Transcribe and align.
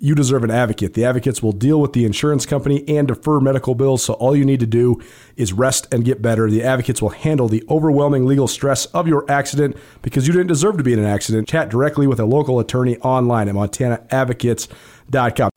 you 0.00 0.14
deserve 0.14 0.42
an 0.42 0.50
advocate. 0.50 0.94
The 0.94 1.04
advocates 1.04 1.42
will 1.42 1.52
deal 1.52 1.78
with 1.80 1.92
the 1.92 2.06
insurance 2.06 2.46
company 2.46 2.82
and 2.88 3.06
defer 3.06 3.38
medical 3.38 3.74
bills, 3.74 4.02
so 4.02 4.14
all 4.14 4.34
you 4.34 4.46
need 4.46 4.60
to 4.60 4.66
do 4.66 5.00
is 5.36 5.52
rest 5.52 5.86
and 5.92 6.04
get 6.04 6.22
better. 6.22 6.50
The 6.50 6.62
advocates 6.62 7.02
will 7.02 7.10
handle 7.10 7.48
the 7.48 7.62
overwhelming 7.68 8.24
legal 8.26 8.48
stress 8.48 8.86
of 8.86 9.06
your 9.06 9.30
accident 9.30 9.76
because 10.00 10.26
you 10.26 10.32
didn't 10.32 10.48
deserve 10.48 10.78
to 10.78 10.82
be 10.82 10.94
in 10.94 10.98
an 10.98 11.04
accident. 11.04 11.46
Chat 11.46 11.68
directly 11.68 12.06
with 12.06 12.18
a 12.18 12.24
local 12.24 12.58
attorney 12.58 12.96
online 12.98 13.48
at 13.48 13.54
montanaadvocates.com. 13.54 15.50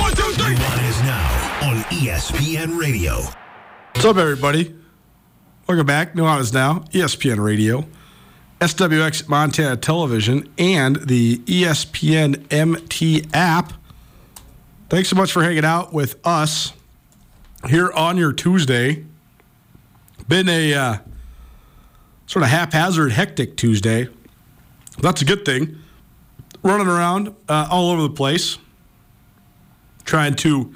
One, 0.00 0.14
two, 0.14 0.32
three. 0.32 0.54
is 0.54 1.02
now 1.02 1.60
on 1.62 1.76
ESPN 1.84 2.78
Radio. 2.78 3.20
What's 3.94 4.04
up, 4.04 4.16
everybody? 4.16 4.74
Welcome 5.68 5.86
back. 5.86 6.14
Nuanez 6.14 6.52
Now, 6.52 6.80
ESPN 6.90 7.42
Radio. 7.42 7.86
SWX 8.60 9.28
Montana 9.28 9.76
Television, 9.76 10.48
and 10.56 10.96
the 10.96 11.38
ESPN 11.40 12.50
MT 12.50 13.24
app. 13.34 13.74
Thanks 14.88 15.10
so 15.10 15.16
much 15.16 15.30
for 15.30 15.42
hanging 15.42 15.64
out 15.64 15.92
with 15.92 16.18
us 16.26 16.72
here 17.68 17.90
on 17.92 18.16
your 18.16 18.32
Tuesday. 18.32 19.04
Been 20.26 20.48
a 20.48 20.72
uh, 20.72 20.98
sort 22.26 22.44
of 22.44 22.48
haphazard, 22.48 23.12
hectic 23.12 23.56
Tuesday. 23.56 24.08
That's 25.00 25.20
a 25.20 25.26
good 25.26 25.44
thing. 25.44 25.78
Running 26.62 26.86
around 26.86 27.34
uh, 27.48 27.68
all 27.70 27.90
over 27.90 28.02
the 28.02 28.10
place, 28.10 28.56
trying 30.04 30.34
to 30.36 30.74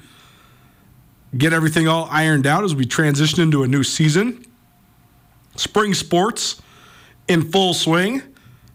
get 1.35 1.51
everything 1.51 1.87
all 1.87 2.07
ironed 2.11 2.45
out 2.45 2.63
as 2.63 2.75
we 2.75 2.85
transition 2.85 3.41
into 3.41 3.63
a 3.63 3.67
new 3.67 3.83
season. 3.83 4.45
Spring 5.55 5.95
sports 5.95 6.60
in 7.31 7.49
full 7.49 7.73
swing. 7.73 8.21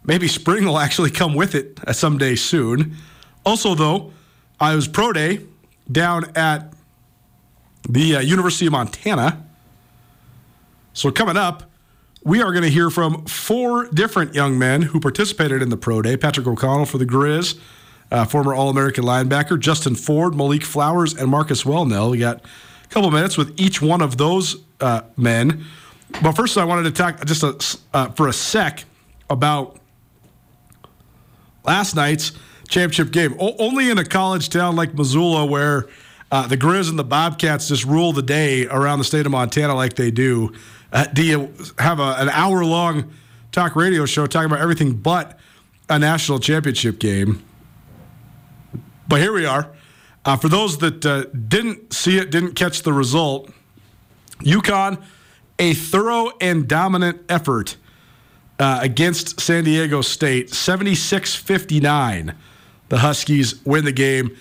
Maybe 0.05 0.29
spring 0.29 0.65
will 0.65 0.79
actually 0.79 1.11
come 1.11 1.35
with 1.35 1.55
it 1.55 1.79
someday 1.93 2.37
soon. 2.37 2.97
Also, 3.45 3.75
though, 3.75 4.13
I 4.59 4.75
was 4.75 4.89
pro 4.89 5.13
day 5.13 5.41
down 5.91 6.37
at 6.37 6.73
the 7.89 8.17
uh, 8.17 8.21
University 8.21 8.67
of 8.67 8.73
Montana. 8.73 9.45
So, 10.93 11.11
coming 11.11 11.37
up, 11.37 11.71
we 12.25 12.41
are 12.41 12.51
going 12.53 12.65
to 12.65 12.71
hear 12.71 12.91
from 12.91 13.25
four 13.27 13.89
different 13.89 14.35
young 14.35 14.59
men 14.59 14.83
who 14.83 15.01
participated 15.01 15.63
in 15.63 15.69
the 15.69 15.77
pro 15.77 16.03
day 16.03 16.17
Patrick 16.17 16.47
O'Connell 16.47 16.87
for 16.87 16.99
the 16.99 17.05
Griz, 17.05 17.57
uh, 18.11 18.25
former 18.25 18.55
All 18.55 18.71
American 18.71 19.05
linebacker, 19.05 19.61
Justin 19.61 19.95
Ford, 19.95 20.35
Malik 20.35 20.65
Flowers, 20.65 21.15
and 21.15 21.29
Marcus 21.31 21.65
Welnel. 21.65 22.13
We 22.13 22.19
got 22.19 22.43
a 22.85 22.89
couple 22.89 23.11
minutes 23.11 23.37
with 23.37 23.61
each 23.61 23.83
one 23.83 24.01
of 24.01 24.17
those 24.17 24.57
uh, 24.81 25.03
men 25.17 25.65
but 26.23 26.33
first, 26.33 26.57
I 26.57 26.65
wanted 26.65 26.85
to 26.85 26.91
talk 26.93 27.25
just 27.25 27.43
a, 27.43 27.79
uh, 27.97 28.09
for 28.11 28.29
a 28.29 28.33
sec 28.33 28.85
about 29.29 29.79
last 31.65 31.95
night's 31.97 32.33
championship 32.69 33.11
game. 33.13 33.37
O- 33.39 33.57
only 33.59 33.91
in 33.91 33.99
a 33.99 34.05
college 34.05 34.49
town 34.49 34.77
like 34.77 34.95
Missoula, 34.95 35.45
where 35.45 35.89
uh, 36.31 36.47
the 36.47 36.57
Griz 36.57 36.89
and 36.89 36.99
the 36.99 37.05
Bobcats 37.05 37.69
just 37.69 37.85
rule 37.85 38.13
the 38.13 38.23
day 38.23 38.67
around 38.67 38.99
the 38.99 39.05
state 39.05 39.27
of 39.27 39.33
Montana 39.33 39.75
like 39.75 39.95
they 39.95 40.11
do, 40.11 40.53
uh, 40.93 41.05
do 41.13 41.23
you 41.25 41.53
have 41.79 42.01
a, 42.01 42.17
an 42.19 42.29
hour 42.31 42.65
long 42.65 43.13
talk 43.53 43.77
radio 43.77 44.07
show 44.07 44.27
talking 44.27 44.47
about 44.47 44.61
everything 44.61 44.95
but 44.95 45.39
a 45.89 45.99
national 45.99 46.39
championship 46.39 46.99
game? 46.99 47.43
But 49.09 49.21
here 49.21 49.33
we 49.33 49.47
are. 49.47 49.71
Uh, 50.25 50.37
for 50.37 50.49
those 50.49 50.79
that 50.79 51.07
uh, 51.07 51.25
didn't 51.49 51.93
see 51.93 52.19
it, 52.19 52.31
didn't 52.31 52.55
catch 52.55 52.83
the 52.83 52.93
result, 52.93 53.51
UConn 54.41 55.03
a 55.59 55.75
thorough 55.75 56.33
and 56.41 56.69
dominant 56.69 57.23
effort 57.29 57.77
uh, 58.59 58.81
against 58.83 59.41
San 59.41 59.65
Diego 59.65 60.01
State, 60.01 60.51
76 60.51 61.35
59. 61.35 62.35
The 62.89 62.99
Huskies 62.99 63.65
win 63.65 63.85
the 63.85 63.93
game. 63.93 64.37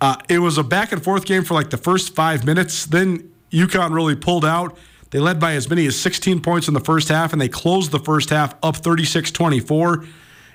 Uh, 0.00 0.16
it 0.28 0.38
was 0.38 0.56
a 0.56 0.64
back 0.64 0.92
and 0.92 1.02
forth 1.02 1.26
game 1.26 1.44
for 1.44 1.54
like 1.54 1.70
the 1.70 1.76
first 1.76 2.14
five 2.14 2.44
minutes. 2.44 2.86
Then 2.86 3.30
UConn 3.50 3.92
really 3.92 4.16
pulled 4.16 4.44
out. 4.44 4.78
They 5.10 5.18
led 5.18 5.40
by 5.40 5.54
as 5.54 5.68
many 5.68 5.86
as 5.86 6.00
16 6.00 6.40
points 6.40 6.68
in 6.68 6.74
the 6.74 6.80
first 6.80 7.08
half, 7.08 7.32
and 7.32 7.42
they 7.42 7.48
closed 7.48 7.90
the 7.90 7.98
first 7.98 8.30
half 8.30 8.54
up 8.62 8.76
36 8.76 9.30
24. 9.30 9.94
And 9.94 10.08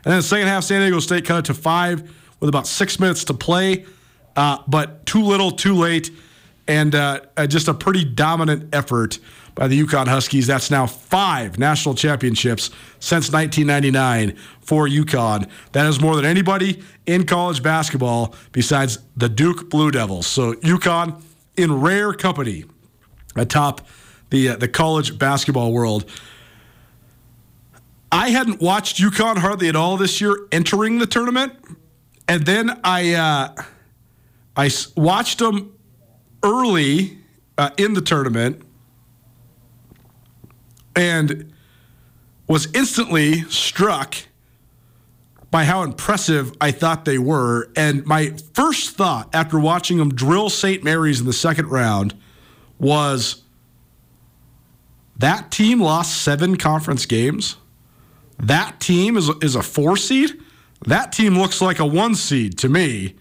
then 0.04 0.18
the 0.18 0.24
second 0.24 0.48
half, 0.48 0.64
San 0.64 0.81
Diego 0.81 1.00
State 1.00 1.25
cut 1.25 1.40
it 1.40 1.46
to 1.46 1.54
five 1.54 2.02
with 2.40 2.50
about 2.50 2.68
six 2.68 3.00
minutes 3.00 3.24
to 3.25 3.34
play, 3.34 3.86
uh, 4.36 4.59
but 4.68 5.06
too 5.06 5.24
little, 5.24 5.52
too 5.52 5.75
late, 5.75 6.12
and 6.68 6.96
uh, 6.96 7.22
just 7.48 7.68
a 7.68 7.74
pretty 7.74 8.03
dominant 8.03 8.74
effort 8.74 9.20
by 9.56 9.68
the 9.68 9.81
UConn 9.81 10.08
Huskies. 10.08 10.48
That's 10.48 10.70
now 10.70 10.86
five 10.86 11.58
national 11.58 11.96
championships 11.96 12.70
since 13.00 13.31
1999 13.31 14.38
for 14.59 14.88
UConn. 14.88 15.50
That 15.72 15.88
is 15.88 16.02
more 16.02 16.16
than 16.16 16.25
anybody 16.25 16.84
in 17.06 17.25
college 17.25 17.64
basketball 17.64 18.36
besides 18.52 19.00
the 19.16 19.30
Duke 19.30 19.70
Blue 19.70 19.92
Devils. 19.92 20.28
So 20.28 20.54
UConn 20.56 21.22
in 21.56 21.81
rare 21.81 22.14
company 22.14 22.66
atop 23.36 23.88
the 24.30 24.50
uh, 24.50 24.56
the 24.58 24.68
college 24.68 25.18
basketball 25.18 25.72
world. 25.72 26.09
I 28.12 28.30
hadn't 28.30 28.62
watched 28.62 28.98
UConn 28.98 29.38
hardly 29.38 29.68
at 29.68 29.75
all 29.75 29.98
this 29.98 30.22
year 30.22 30.48
entering 30.52 31.00
the 31.00 31.06
tournament, 31.06 31.54
and 32.28 32.46
then 32.46 32.80
I 32.84 33.14
uh, 33.14 33.64
I 34.56 34.72
watched 34.96 35.40
them 35.40 35.75
early 36.45 37.17
uh, 37.57 37.72
in 37.78 37.94
the 37.94 38.01
tournament 38.01 38.61
and 40.95 41.51
was 42.47 42.72
instantly 42.73 43.41
struck 43.50 44.16
by 45.51 45.66
how 45.66 45.83
impressive 45.83 46.53
I 46.61 46.72
thought 46.72 47.06
they 47.06 47.17
were. 47.17 47.69
And 47.75 48.06
my 48.06 48.33
first 48.53 48.91
thought 48.91 49.33
after 49.33 49.59
watching 49.59 49.97
them 49.97 50.13
drill 50.13 50.50
St. 50.50 50.83
Mary's 50.83 51.19
in 51.19 51.25
the 51.25 51.33
second 51.33 51.67
round 51.67 52.16
was 52.77 53.41
that 55.17 55.51
team 55.51 55.81
lost 55.81 56.22
seven 56.22 56.57
conference 56.57 57.06
games. 57.06 57.56
That 58.38 58.79
team 58.79 59.16
is, 59.17 59.29
is 59.41 59.56
a 59.56 59.63
four 59.63 59.97
seed. 59.97 60.31
That 60.85 61.13
team 61.13 61.38
looks 61.38 61.62
like 61.62 61.79
a 61.79 61.85
one 61.85 62.16
seed 62.16 62.57
to 62.59 62.69
me. 62.69 63.16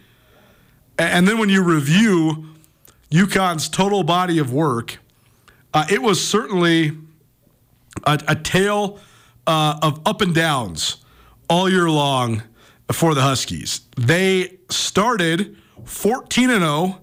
And 0.99 1.27
then 1.27 1.39
when 1.39 1.49
you 1.49 1.63
review 1.63 2.54
UConn's 3.15 3.69
total 3.69 4.03
body 4.03 4.39
of 4.39 4.53
work, 4.53 4.99
uh, 5.73 5.87
it 5.89 6.03
was 6.03 6.27
certainly 6.27 6.93
a, 8.03 8.19
a 8.27 8.35
tale 8.35 8.99
uh, 9.47 9.79
of 9.81 10.01
up 10.05 10.21
and 10.21 10.35
downs 10.35 10.97
all 11.49 11.71
year 11.71 11.89
long 11.89 12.43
for 12.91 13.15
the 13.15 13.23
Huskies. 13.23 13.83
They 13.97 14.59
started 14.69 15.57
14 15.85 16.51
and 16.51 16.63
0, 16.63 17.01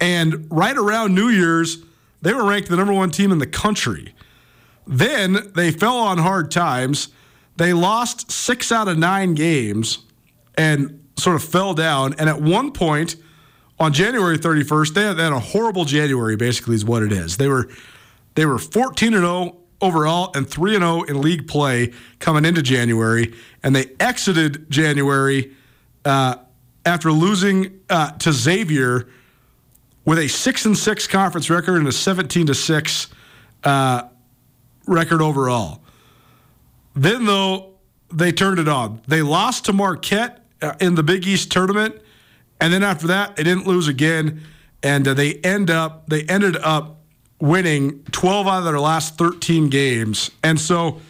and 0.00 0.46
right 0.50 0.76
around 0.76 1.16
New 1.16 1.28
Year's, 1.28 1.78
they 2.22 2.32
were 2.32 2.44
ranked 2.44 2.68
the 2.68 2.76
number 2.76 2.92
one 2.92 3.10
team 3.10 3.32
in 3.32 3.38
the 3.38 3.46
country. 3.46 4.14
Then 4.86 5.50
they 5.56 5.72
fell 5.72 5.98
on 5.98 6.18
hard 6.18 6.52
times. 6.52 7.08
They 7.56 7.72
lost 7.72 8.30
six 8.30 8.70
out 8.70 8.86
of 8.86 8.98
nine 8.98 9.34
games 9.34 9.98
and 10.54 11.08
sort 11.16 11.36
of 11.36 11.42
fell 11.42 11.74
down. 11.74 12.14
And 12.18 12.28
at 12.28 12.40
one 12.40 12.72
point 12.72 13.16
on 13.80 13.94
January 13.94 14.38
31st, 14.38 14.94
they 14.94 15.02
had, 15.02 15.16
they 15.16 15.22
had 15.24 15.32
a 15.32 15.40
horrible 15.40 15.86
January, 15.86 16.36
basically, 16.36 16.74
is 16.74 16.84
what 16.84 17.02
it 17.02 17.12
is. 17.12 17.38
They 17.38 17.48
were 17.48 17.68
they 18.34 18.46
were 18.46 18.58
14 18.58 19.14
and 19.14 19.22
0 19.22 19.56
overall 19.80 20.30
and 20.36 20.48
3 20.48 20.76
and 20.76 20.84
0 20.84 21.02
in 21.02 21.20
league 21.20 21.48
play 21.48 21.92
coming 22.18 22.44
into 22.44 22.62
January. 22.62 23.34
And 23.62 23.74
they 23.74 23.86
exited 23.98 24.70
January 24.70 25.52
uh, 26.04 26.36
after 26.84 27.10
losing 27.10 27.80
uh, 27.88 28.12
to 28.12 28.32
Xavier 28.32 29.08
with 30.04 30.18
a 30.18 30.28
6 30.28 30.64
and 30.66 30.78
6 30.78 31.06
conference 31.08 31.50
record 31.50 31.76
and 31.76 31.88
a 31.88 31.92
17 31.92 32.46
to 32.46 32.54
6 32.54 33.08
uh, 33.64 34.02
record 34.86 35.22
overall. 35.22 35.82
Then, 36.94 37.24
though, 37.24 37.74
they 38.12 38.32
turned 38.32 38.58
it 38.58 38.68
on. 38.68 39.00
They 39.08 39.22
lost 39.22 39.64
to 39.66 39.72
Marquette 39.72 40.44
uh, 40.62 40.74
in 40.80 40.94
the 40.94 41.02
Big 41.02 41.26
East 41.26 41.50
tournament. 41.50 42.00
And 42.60 42.72
then 42.72 42.82
after 42.82 43.06
that, 43.08 43.36
they 43.36 43.42
didn't 43.42 43.66
lose 43.66 43.88
again. 43.88 44.42
And 44.82 45.06
uh, 45.06 45.14
they 45.14 45.34
end 45.34 45.70
up, 45.70 46.08
they 46.08 46.22
ended 46.24 46.56
up 46.56 47.00
winning 47.40 48.04
12 48.12 48.46
out 48.46 48.58
of 48.58 48.64
their 48.64 48.80
last 48.80 49.16
13 49.16 49.70
games. 49.70 50.30
And 50.42 50.60
so, 50.60 51.00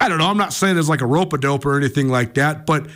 I 0.00 0.08
don't 0.08 0.18
know, 0.18 0.28
I'm 0.28 0.36
not 0.36 0.52
saying 0.52 0.78
it's 0.78 0.88
like 0.88 1.00
a 1.00 1.06
rope 1.06 1.32
a 1.32 1.38
dope 1.38 1.66
or 1.66 1.76
anything 1.76 2.08
like 2.08 2.34
that, 2.34 2.66
but 2.66 2.86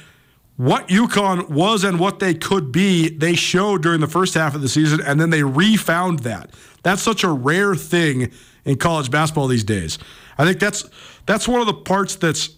what 0.56 0.87
UConn 0.88 1.50
was 1.50 1.82
and 1.82 1.99
what 1.99 2.21
they 2.21 2.32
could 2.32 2.71
be, 2.71 3.09
they 3.09 3.35
showed 3.35 3.82
during 3.82 4.00
the 4.00 4.06
first 4.06 4.35
half 4.35 4.55
of 4.55 4.62
the 4.62 4.69
season, 4.69 5.00
and 5.00 5.20
then 5.20 5.31
they 5.31 5.43
refound 5.43 6.20
that. 6.20 6.50
That's 6.85 7.03
such 7.03 7.25
a 7.25 7.31
rare 7.31 7.75
thing 7.75 8.31
in 8.65 8.77
college 8.77 9.11
basketball 9.11 9.49
these 9.49 9.65
days. 9.65 9.99
I 10.38 10.44
think 10.44 10.61
that's 10.61 10.88
that's 11.27 11.49
one 11.49 11.61
of 11.61 11.67
the 11.67 11.75
parts 11.75 12.17
that's 12.17 12.50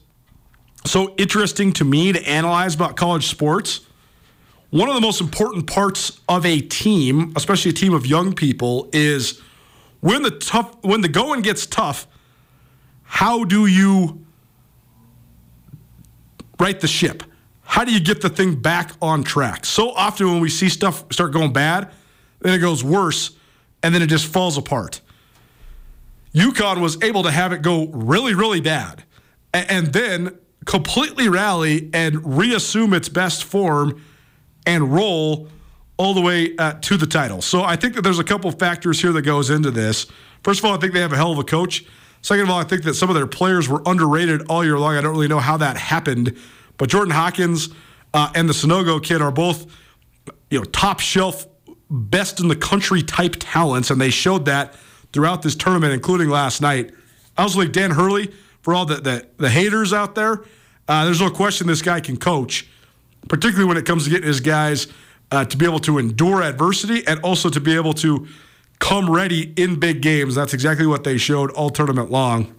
so 0.84 1.14
interesting 1.16 1.72
to 1.74 1.84
me 1.84 2.12
to 2.12 2.28
analyze 2.28 2.74
about 2.74 2.96
college 2.96 3.26
sports. 3.28 3.80
One 4.70 4.88
of 4.88 4.94
the 4.94 5.00
most 5.00 5.20
important 5.20 5.66
parts 5.66 6.20
of 6.28 6.44
a 6.44 6.60
team, 6.60 7.32
especially 7.36 7.70
a 7.70 7.74
team 7.74 7.94
of 7.94 8.06
young 8.06 8.34
people, 8.34 8.90
is 8.92 9.40
when 10.00 10.22
the 10.22 10.30
tough 10.30 10.76
when 10.82 11.00
the 11.00 11.08
going 11.08 11.42
gets 11.42 11.66
tough, 11.66 12.06
how 13.04 13.44
do 13.44 13.66
you 13.66 14.24
right 16.58 16.78
the 16.78 16.88
ship? 16.88 17.22
How 17.62 17.84
do 17.84 17.92
you 17.92 18.00
get 18.00 18.20
the 18.20 18.28
thing 18.28 18.56
back 18.56 18.92
on 19.00 19.22
track? 19.22 19.66
So 19.66 19.90
often 19.92 20.28
when 20.28 20.40
we 20.40 20.48
see 20.48 20.68
stuff 20.68 21.04
start 21.12 21.32
going 21.32 21.52
bad, 21.52 21.90
then 22.40 22.54
it 22.54 22.58
goes 22.58 22.82
worse, 22.82 23.32
and 23.82 23.94
then 23.94 24.02
it 24.02 24.08
just 24.08 24.26
falls 24.26 24.56
apart. 24.56 25.00
UConn 26.34 26.80
was 26.80 27.02
able 27.02 27.22
to 27.22 27.30
have 27.30 27.52
it 27.52 27.62
go 27.62 27.86
really, 27.88 28.34
really 28.34 28.60
bad, 28.60 29.04
and 29.54 29.92
then 29.92 30.38
completely 30.64 31.28
rally 31.28 31.88
and 31.94 32.36
reassume 32.36 32.92
its 32.92 33.08
best 33.08 33.44
form 33.44 34.02
and 34.66 34.92
roll 34.92 35.48
all 35.96 36.12
the 36.12 36.20
way 36.20 36.54
uh, 36.56 36.74
to 36.74 36.96
the 36.96 37.06
title. 37.06 37.40
So 37.40 37.62
I 37.62 37.76
think 37.76 37.94
that 37.94 38.02
there's 38.02 38.18
a 38.18 38.24
couple 38.24 38.50
factors 38.50 39.00
here 39.00 39.12
that 39.12 39.22
goes 39.22 39.48
into 39.48 39.70
this. 39.70 40.06
First 40.42 40.60
of 40.60 40.66
all, 40.66 40.74
I 40.74 40.78
think 40.78 40.92
they 40.92 41.00
have 41.00 41.12
a 41.12 41.16
hell 41.16 41.32
of 41.32 41.38
a 41.38 41.44
coach. 41.44 41.84
Second 42.22 42.44
of 42.44 42.50
all, 42.50 42.58
I 42.58 42.64
think 42.64 42.82
that 42.82 42.94
some 42.94 43.08
of 43.08 43.14
their 43.14 43.26
players 43.26 43.68
were 43.68 43.82
underrated 43.86 44.42
all 44.48 44.64
year 44.64 44.78
long. 44.78 44.96
I 44.96 45.00
don't 45.00 45.12
really 45.12 45.28
know 45.28 45.38
how 45.38 45.56
that 45.58 45.76
happened, 45.76 46.36
but 46.76 46.88
Jordan 46.88 47.14
Hawkins 47.14 47.68
uh, 48.12 48.30
and 48.34 48.48
the 48.48 48.52
Sanogo 48.52 49.02
kid 49.02 49.22
are 49.22 49.30
both, 49.30 49.66
you 50.50 50.58
know, 50.58 50.64
top 50.64 51.00
shelf, 51.00 51.46
best 51.88 52.40
in 52.40 52.48
the 52.48 52.56
country 52.56 53.02
type 53.02 53.36
talents, 53.38 53.90
and 53.90 54.00
they 54.00 54.10
showed 54.10 54.46
that 54.46 54.74
throughout 55.12 55.42
this 55.42 55.54
tournament, 55.54 55.92
including 55.92 56.28
last 56.28 56.60
night. 56.60 56.92
I 57.38 57.44
was 57.44 57.56
like 57.56 57.72
Dan 57.72 57.92
Hurley 57.92 58.32
for 58.62 58.74
all 58.74 58.86
the 58.86 58.96
the, 58.96 59.26
the 59.36 59.48
haters 59.48 59.92
out 59.92 60.14
there. 60.14 60.44
Uh, 60.88 61.04
there's 61.04 61.20
no 61.20 61.30
question 61.30 61.66
this 61.66 61.82
guy 61.82 62.00
can 62.00 62.16
coach, 62.16 62.68
particularly 63.28 63.66
when 63.66 63.76
it 63.76 63.84
comes 63.84 64.04
to 64.04 64.10
getting 64.10 64.26
his 64.26 64.40
guys 64.40 64.88
uh, 65.30 65.44
to 65.44 65.56
be 65.56 65.64
able 65.64 65.80
to 65.80 65.98
endure 65.98 66.42
adversity 66.42 67.06
and 67.06 67.20
also 67.20 67.48
to 67.50 67.60
be 67.60 67.74
able 67.74 67.92
to 67.94 68.26
come 68.78 69.10
ready 69.10 69.52
in 69.56 69.78
big 69.78 70.02
games. 70.02 70.34
That's 70.34 70.54
exactly 70.54 70.86
what 70.86 71.04
they 71.04 71.18
showed 71.18 71.50
all 71.52 71.70
tournament 71.70 72.10
long. 72.10 72.54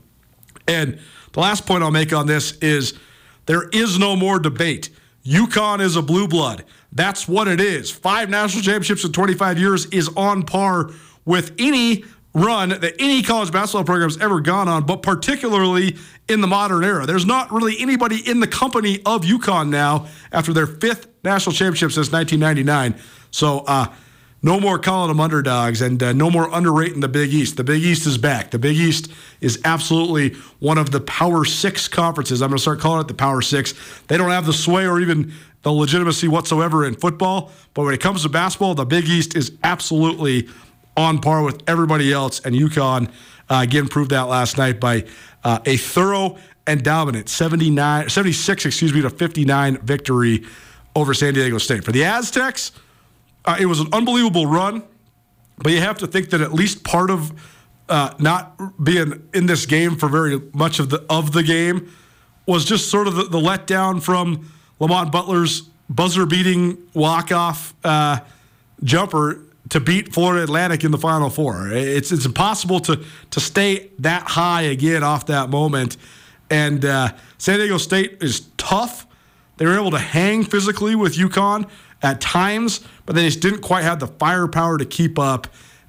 And 0.68 1.00
the 1.34 1.40
last 1.40 1.66
point 1.66 1.84
I'll 1.84 1.92
make 1.92 2.14
on 2.14 2.28
this 2.28 2.58
is 2.58 2.98
there 3.46 3.69
is 3.69 3.98
no 3.98 4.16
more 4.16 4.40
debate. 4.40 4.90
UConn 5.25 5.80
is 5.81 5.96
a 5.96 6.02
blue 6.02 6.28
blood. 6.28 6.64
That's 6.92 7.28
what 7.28 7.48
it 7.48 7.60
is. 7.60 7.92
Five 7.92 8.30
national 8.30 8.63
championships 8.63 9.04
in 9.04 9.12
25 9.12 9.60
years 9.60 9.86
is 9.88 10.10
on 10.16 10.44
par 10.44 10.92
with 11.25 11.54
any 11.60 12.06
run 12.38 12.69
that 12.69 12.94
any 13.00 13.24
college 13.24 13.51
basketball 13.51 13.84
program 13.84 14.10
has 14.10 14.22
ever 14.22 14.39
gone 14.39 14.68
on, 14.68 14.86
but 14.86 15.01
particularly 15.01 15.98
in 16.30 16.42
the 16.42 16.48
modern 16.48 16.84
era. 16.84 17.06
There's 17.06 17.25
not 17.25 17.51
really 17.51 17.75
anybody 17.80 18.18
in 18.30 18.39
the 18.39 18.48
company 18.48 19.01
of 19.06 19.24
UConn 19.24 19.69
now 19.69 20.07
after 20.31 20.54
their 20.54 20.68
fifth 20.68 21.07
national 21.24 21.54
championship 21.54 21.92
since 21.92 22.12
1999. 22.12 23.01
So, 23.31 23.60
uh, 23.68 23.94
no 24.44 24.60
more 24.60 24.78
calling 24.78 25.07
them 25.07 25.19
underdogs 25.19 25.81
and 25.81 26.01
uh, 26.01 26.13
no 26.13 26.30
more 26.30 26.48
underrating 26.54 27.00
the 27.00 27.07
Big 27.07 27.34
East. 27.34 27.57
The 27.57 27.63
Big 27.63 27.84
East 27.84 28.06
is 28.06 28.19
back. 28.19 28.51
The 28.51 28.60
Big 28.60 28.78
East 28.78 29.12
is 29.42 29.60
absolutely 29.66 30.39
one 30.60 30.78
of 30.78 30.92
the 30.92 31.01
Power 31.01 31.44
Six 31.44 31.88
conferences. 31.88 32.44
I'm 32.44 32.50
going 32.50 32.57
to 32.57 32.62
start 32.62 32.80
calling 32.80 33.01
it 33.01 33.07
the 33.07 33.16
Power 33.16 33.42
Six. 33.42 33.74
They 34.07 34.16
don't 34.16 34.30
have 34.30 34.45
the 34.45 34.54
sway 34.54 34.86
or 34.86 35.00
even 35.00 35.34
the 35.63 35.72
legitimacy 35.72 36.28
whatsoever 36.28 36.86
in 36.86 36.94
football, 36.94 37.51
but 37.74 37.84
when 37.84 37.95
it 37.95 38.00
comes 38.00 38.22
to 38.24 38.30
basketball, 38.30 38.75
the 38.75 38.86
Big 38.86 39.06
East 39.06 39.36
is 39.36 39.54
absolutely 39.63 40.48
on 40.98 41.20
par 41.20 41.44
with 41.44 41.62
everybody 41.68 42.12
else. 42.12 42.42
And 42.42 42.56
UConn, 42.56 43.10
uh, 43.50 43.60
again, 43.62 43.88
proved 43.88 44.12
that 44.12 44.24
last 44.24 44.58
night 44.58 44.80
by 44.80 45.06
uh, 45.44 45.60
a 45.66 45.78
thorough 45.78 46.38
and 46.66 46.84
dominant 46.84 47.30
79, 47.30 48.10
76, 48.10 48.66
excuse 48.66 48.94
me, 48.94 49.02
to 49.02 49.10
59 49.10 49.78
victory 49.78 50.44
over 50.96 51.14
San 51.14 51.34
Diego 51.34 51.60
State. 51.60 51.84
For 51.84 51.92
the 51.92 52.04
Aztecs, 52.04 52.72
uh, 53.46 53.56
it 53.60 53.68
was 53.68 53.80
an 53.80 53.88
unbelievable 53.94 54.48
run, 54.48 54.84
but 55.60 55.72
you 55.72 55.80
have 55.80 56.00
to 56.00 56.08
think 56.08 56.32
that 56.32 56.42
at 56.42 56.52
least 56.52 56.84
part 56.84 57.10
of 57.10 57.32
uh, 57.88 58.14
not 58.20 58.84
being 58.84 59.30
in 59.34 59.46
this 59.46 59.66
game 59.66 59.96
for 59.96 60.10
very 60.10 60.42
much 60.54 60.80
of 60.80 60.90
the 60.90 61.06
of 61.10 61.32
the 61.32 61.42
game 61.42 61.90
was 62.46 62.66
just 62.66 62.90
sort 62.90 63.08
of 63.08 63.16
the, 63.16 63.24
the 63.24 63.38
letdown 63.38 64.02
from 64.02 64.52
Lamont 64.80 65.12
Butler's 65.12 65.70
buzzer-beating 65.90 66.78
walk-off 66.94 67.74
uh, 67.86 68.20
jumper 68.84 69.42
to 69.69 69.80
beat 69.80 70.14
Florida 70.14 70.44
Atlantic 70.44 70.84
in 70.84 70.92
the 70.92 70.98
Final 70.98 71.30
Four. 71.30 71.69
It's 71.72 72.12
it's 72.12 72.25
impossible 72.25 72.80
to 72.81 73.04
to 73.31 73.40
stay 73.40 73.90
that 74.00 74.24
high 74.24 74.64
again 74.64 75.04
off 75.04 75.25
that 75.28 75.50
moment. 75.50 75.98
And 76.50 76.86
uh, 76.86 77.12
San 77.38 77.60
Diego 77.60 77.78
State 77.78 78.18
is 78.22 78.48
tough. 78.58 79.06
They 79.58 79.66
were 79.66 79.75
able 79.75 79.92
to 79.92 80.00
hang 80.00 80.44
physically 80.44 80.96
with 80.96 81.16
UConn 81.16 81.69
at 82.02 82.22
times, 82.22 82.81
but 83.06 83.16
they 83.16 83.25
just 83.25 83.42
didn't 83.42 83.62
quite 83.62 83.84
have 83.84 84.00
the 84.00 84.08
firepower 84.08 84.78
to 84.78 84.86
keep 84.86 85.19
up. 85.19 85.48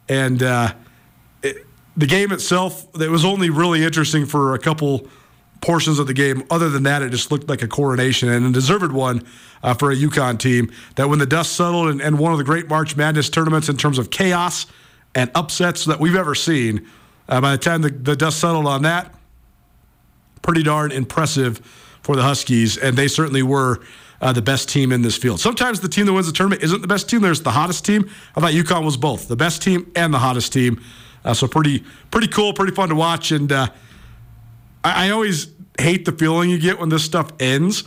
And 0.09 0.43
uh, 0.43 0.73
it, 1.43 1.67
the 1.97 2.07
game 2.07 2.33
itself, 2.33 2.89
it 3.01 3.11
was 3.11 3.25
only 3.25 3.51
really 3.51 3.85
interesting 3.85 4.25
for 4.25 4.55
a 4.55 4.59
couple 4.59 5.07
portions 5.61 5.99
of 5.99 6.07
the 6.07 6.15
game. 6.15 6.45
Other 6.51 6.69
than 6.69 6.85
that, 6.85 7.03
it 7.03 7.11
just 7.11 7.31
looked 7.31 7.49
like 7.49 7.63
a 7.63 7.69
coronation 7.69 8.29
and 8.29 8.47
a 8.47 8.51
deserved 8.51 8.93
one 8.93 9.23
uh, 9.63 9.75
for 9.75 9.91
a 9.91 9.97
UConn 9.97 10.39
team. 10.39 10.73
That 10.97 11.09
when 11.09 11.19
the 11.19 11.27
dust 11.27 11.55
settled 11.55 11.89
and, 11.89 12.01
and, 12.01 12.19
one 12.19 12.33
of 12.33 12.39
the 12.39 12.45
great 12.45 12.69
March 12.69 12.97
Madness 12.97 13.29
tournaments 13.29 13.69
in 13.69 13.77
terms 13.77 13.99
of 13.99 14.11
chaos 14.11 14.67
and 15.15 15.31
upsets 15.35 15.85
that 15.87 15.99
we've 16.01 16.15
ever 16.15 16.35
seen, 16.35 16.87
uh, 17.29 17.41
by 17.41 17.53
the 17.53 17.59
time 17.59 17.83
the, 17.83 17.91
the 17.91 18.17
dust 18.17 18.39
settled 18.41 18.67
on 18.67 18.83
that, 18.83 19.15
pretty 20.43 20.63
darn 20.63 20.93
impressive 20.93 21.59
for 22.03 22.17
the 22.17 22.23
Huskies, 22.23 22.77
and 22.77 22.97
they 22.97 23.09
certainly 23.09 23.43
were. 23.43 23.81
Uh, 24.21 24.33
the 24.33 24.43
best 24.43 24.69
team 24.69 24.91
in 24.91 25.01
this 25.01 25.17
field. 25.17 25.39
Sometimes 25.39 25.79
the 25.79 25.89
team 25.89 26.05
that 26.07 26.13
wins 26.13 26.27
the 26.27 26.33
tournament 26.33 26.65
isn't 26.65 26.83
the 26.83 26.89
best 26.89 27.09
team. 27.09 27.21
There's 27.21 27.43
the 27.43 27.53
hottest 27.53 27.87
team. 27.87 28.11
I 28.35 28.41
thought 28.41 28.51
UConn 28.51 28.85
was 28.85 28.97
both 28.97 29.29
the 29.29 29.37
best 29.37 29.63
team 29.63 29.93
and 29.95 30.13
the 30.13 30.19
hottest 30.19 30.53
team. 30.53 30.83
Uh, 31.25 31.35
so 31.35 31.47
pretty, 31.47 31.85
pretty 32.11 32.27
cool, 32.27 32.53
pretty 32.53 32.75
fun 32.75 32.89
to 32.89 32.97
watch. 32.97 33.31
And 33.31 33.53
uh, 33.53 33.69
I, 34.89 35.07
I 35.07 35.11
always 35.11 35.49
hate 35.79 36.05
the 36.05 36.13
feeling 36.13 36.51
you 36.51 36.59
get 36.59 36.79
when 36.79 36.89
this 36.89 37.05
stuff 37.05 37.31
ends 37.41 37.85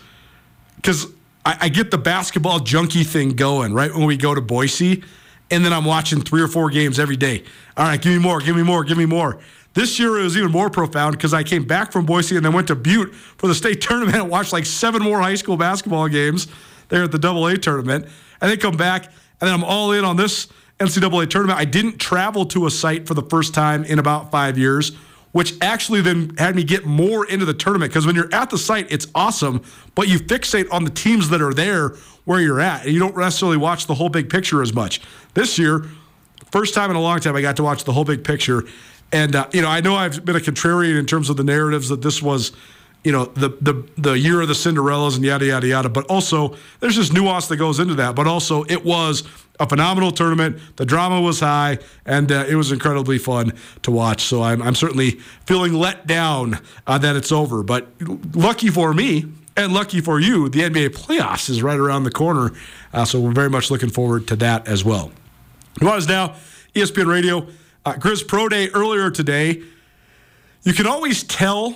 because 0.76 1.08
I, 1.46 1.58
I, 1.62 1.70
get 1.70 1.92
the 1.92 1.98
basketball 1.98 2.60
junkie 2.60 3.04
thing 3.04 3.32
going 3.32 3.74
right 3.74 3.94
when 3.94 4.06
we 4.06 4.18
go 4.18 4.34
to 4.34 4.42
Boise, 4.42 5.04
and 5.50 5.66
then 5.66 5.74
I'm 5.74 5.86
watching 5.86 6.22
three 6.22 6.42
or 6.42 6.48
four 6.48 6.70
games 6.70 7.00
every 7.00 7.18
day. 7.18 7.44
All 7.76 7.86
right, 7.86 8.02
give 8.02 8.14
me 8.14 8.20
more, 8.20 8.40
give 8.40 8.56
me 8.56 8.64
more, 8.64 8.84
give 8.84 8.98
me 8.98 9.06
more. 9.06 9.40
This 9.74 10.00
year 10.00 10.20
it 10.20 10.24
was 10.24 10.38
even 10.38 10.52
more 10.52 10.70
profound 10.70 11.16
because 11.18 11.34
I 11.34 11.44
came 11.44 11.66
back 11.66 11.92
from 11.92 12.06
Boise 12.06 12.36
and 12.36 12.46
then 12.46 12.54
went 12.54 12.68
to 12.68 12.76
Butte 12.76 13.14
for 13.16 13.48
the 13.48 13.56
state 13.56 13.82
tournament 13.82 14.18
and 14.18 14.30
watched 14.30 14.54
like 14.54 14.66
seven 14.66 15.02
more 15.02 15.20
high 15.20 15.36
school 15.36 15.58
basketball 15.58 16.08
games 16.08 16.48
there 16.90 17.04
at 17.04 17.12
the 17.12 17.20
Double 17.20 17.48
A 17.48 17.58
tournament, 17.58 18.06
and 18.40 18.52
then 18.52 18.58
come 18.58 18.78
back 18.78 19.06
and 19.42 19.48
then 19.48 19.54
I'm 19.54 19.64
all 19.64 19.92
in 19.92 20.06
on 20.06 20.18
this 20.18 20.48
NCAA 20.80 21.30
tournament. 21.30 21.60
I 21.60 21.66
didn't 21.66 21.98
travel 21.98 22.46
to 22.48 22.68
a 22.68 22.72
site 22.72 23.08
for 23.08 23.16
the 23.16 23.24
first 23.24 23.54
time 23.54 23.84
in 23.84 24.00
about 24.00 24.32
five 24.32 24.58
years 24.58 24.92
which 25.32 25.56
actually 25.62 26.02
then 26.02 26.36
had 26.38 26.56
me 26.56 26.64
get 26.64 26.86
more 26.86 27.26
into 27.26 27.46
the 27.46 27.54
tournament 27.54 27.92
because 27.92 28.06
when 28.06 28.16
you're 28.16 28.34
at 28.34 28.50
the 28.50 28.58
site, 28.58 28.92
it's 28.92 29.08
awesome, 29.16 29.62
but 29.96 30.08
you 30.08 30.20
fixate 30.20 30.68
on 30.72 30.84
the 30.84 30.90
teams 30.90 31.30
that 31.30 31.42
are 31.42 31.54
there 31.54 31.96
where 32.26 32.40
you're 32.40 32.60
at, 32.60 32.84
and 32.86 32.94
you 32.94 33.00
don't 33.00 33.18
necessarily 33.18 33.58
watch 33.58 33.88
the 33.88 33.96
whole 33.96 34.10
big 34.10 34.30
picture 34.30 34.62
as 34.62 34.74
much. 34.74 35.02
This 35.34 35.58
year, 35.58 35.86
first 36.52 36.74
time 36.74 36.90
in 36.90 36.96
a 36.96 37.02
long 37.02 37.20
time, 37.20 37.36
I 37.36 37.42
got 37.42 37.56
to 37.58 37.64
watch 37.64 37.84
the 37.84 37.94
whole 37.94 38.06
big 38.06 38.24
picture. 38.24 38.64
And, 39.12 39.36
uh, 39.36 39.48
you 39.52 39.62
know, 39.62 39.68
I 39.68 39.82
know 39.82 39.96
I've 39.96 40.24
been 40.24 40.36
a 40.36 40.40
contrarian 40.40 40.98
in 40.98 41.06
terms 41.06 41.30
of 41.30 41.38
the 41.38 41.44
narratives 41.44 41.90
that 41.90 42.02
this 42.02 42.22
was 42.22 42.52
you 43.04 43.12
know 43.12 43.26
the 43.26 43.50
the 43.62 43.88
the 43.98 44.14
year 44.14 44.42
of 44.42 44.48
the 44.48 44.54
Cinderellas 44.54 45.16
and 45.16 45.26
yada 45.26 45.46
yada 45.46 45.68
yada. 45.68 45.90
But 45.90 46.06
also 46.08 46.56
there's 46.80 46.96
this 46.96 47.12
nuance 47.12 47.48
that 47.48 47.58
goes 47.58 47.80
into 47.80 47.96
that. 47.96 48.16
But 48.16 48.28
also 48.28 48.64
it 48.66 48.86
was 48.86 49.24
a 49.60 49.68
phenomenal 49.68 50.12
tournament. 50.12 50.60
The 50.76 50.86
drama 50.86 51.22
was 51.22 51.40
high, 51.40 51.80
and 52.06 52.32
uh, 52.32 52.46
it 52.48 52.56
was 52.56 52.72
incredibly 52.72 53.18
fun 53.18 53.54
to 53.84 53.92
watch. 53.92 54.24
So 54.24 54.44
I'm 54.44 54.62
I'm 54.62 54.76
certainly 54.76 55.12
feeling 55.46 55.74
let 55.74 56.08
down 56.08 56.60
uh, 56.86 56.98
that 57.00 57.16
it's 57.16 57.32
over. 57.32 57.64
But 57.64 57.88
lucky 58.36 58.70
for 58.70 58.94
me. 58.94 59.26
And 59.58 59.74
lucky 59.74 60.00
for 60.00 60.18
you, 60.18 60.48
the 60.48 60.62
NBA 60.62 60.92
playoffs 60.92 61.50
is 61.50 61.62
right 61.62 61.78
around 61.78 62.06
the 62.06 62.12
corner. 62.12 62.54
Uh, 62.94 63.04
so 63.04 63.20
we're 63.20 63.34
very 63.34 63.50
much 63.50 63.70
looking 63.70 63.90
forward 63.90 64.26
to 64.30 64.38
that 64.38 64.66
as 64.66 64.86
well. 64.86 65.12
Nuanez 65.82 66.08
Now, 66.08 66.36
ESPN 66.74 67.06
Radio, 67.06 67.48
uh, 67.86 67.98
Griz 67.98 68.24
Pro 68.24 68.48
Day 68.48 68.70
earlier 68.70 69.12
today. 69.12 69.62
You 70.64 70.72
can 70.72 70.88
always 70.88 71.24
tell 71.24 71.76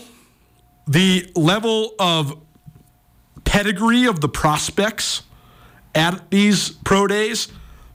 the 0.88 1.30
level 1.36 1.94
of 2.00 2.40
pedigree 3.44 4.06
of 4.06 4.22
the 4.22 4.30
prospects 4.30 5.24
at 5.94 6.30
these 6.30 6.70
pro 6.70 7.08
days 7.08 7.48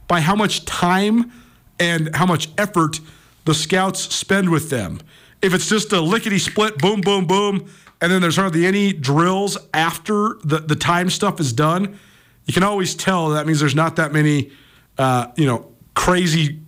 by 0.08 0.20
how 0.20 0.34
much 0.34 0.64
time 0.64 1.30
and 1.78 2.14
how 2.16 2.26
much 2.26 2.48
effort 2.58 3.00
the 3.44 3.54
scouts 3.54 4.14
spend 4.14 4.50
with 4.50 4.70
them. 4.70 5.00
If 5.42 5.54
it's 5.54 5.68
just 5.68 5.92
a 5.92 6.00
lickety 6.00 6.38
split, 6.38 6.78
boom, 6.78 7.00
boom, 7.00 7.26
boom, 7.26 7.70
and 8.00 8.10
then 8.10 8.20
there's 8.20 8.36
hardly 8.36 8.66
any 8.66 8.92
drills 8.92 9.56
after 9.72 10.36
the, 10.44 10.58
the 10.58 10.76
time 10.76 11.10
stuff 11.10 11.40
is 11.40 11.52
done, 11.52 11.98
you 12.46 12.54
can 12.54 12.62
always 12.62 12.94
tell 12.94 13.30
that 13.30 13.46
means 13.46 13.60
there's 13.60 13.74
not 13.74 13.96
that 13.96 14.12
many, 14.12 14.50
uh, 14.98 15.28
you 15.36 15.46
know, 15.46 15.72
crazy 15.94 16.60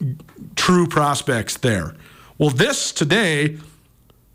true 0.57 0.87
prospects 0.87 1.57
there. 1.59 1.95
Well, 2.39 2.51
this 2.51 2.93
today 2.93 3.59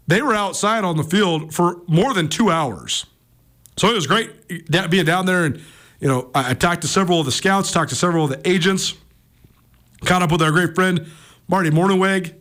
they 0.07 0.21
were 0.21 0.33
outside 0.33 0.83
on 0.83 0.97
the 0.97 1.03
field 1.03 1.53
for 1.53 1.81
more 1.87 2.13
than 2.13 2.29
two 2.29 2.49
hours. 2.49 3.05
So 3.75 3.89
it 3.89 3.93
was 3.93 4.07
great 4.07 4.31
being 4.89 5.05
down 5.05 5.25
there. 5.25 5.45
And, 5.45 5.61
you 5.99 6.07
know, 6.07 6.31
I, 6.33 6.53
talked 6.53 6.81
to 6.81 6.87
several 6.87 7.19
of 7.19 7.25
the 7.25 7.31
scouts, 7.31 7.71
talked 7.71 7.89
to 7.89 7.95
several 7.95 8.23
of 8.23 8.29
the 8.31 8.49
agents, 8.49 8.95
caught 10.05 10.21
up 10.21 10.31
with 10.31 10.41
our 10.41 10.51
great 10.51 10.73
friend, 10.73 11.07
Marty 11.47 11.69
Mornhinweg, 11.69 12.33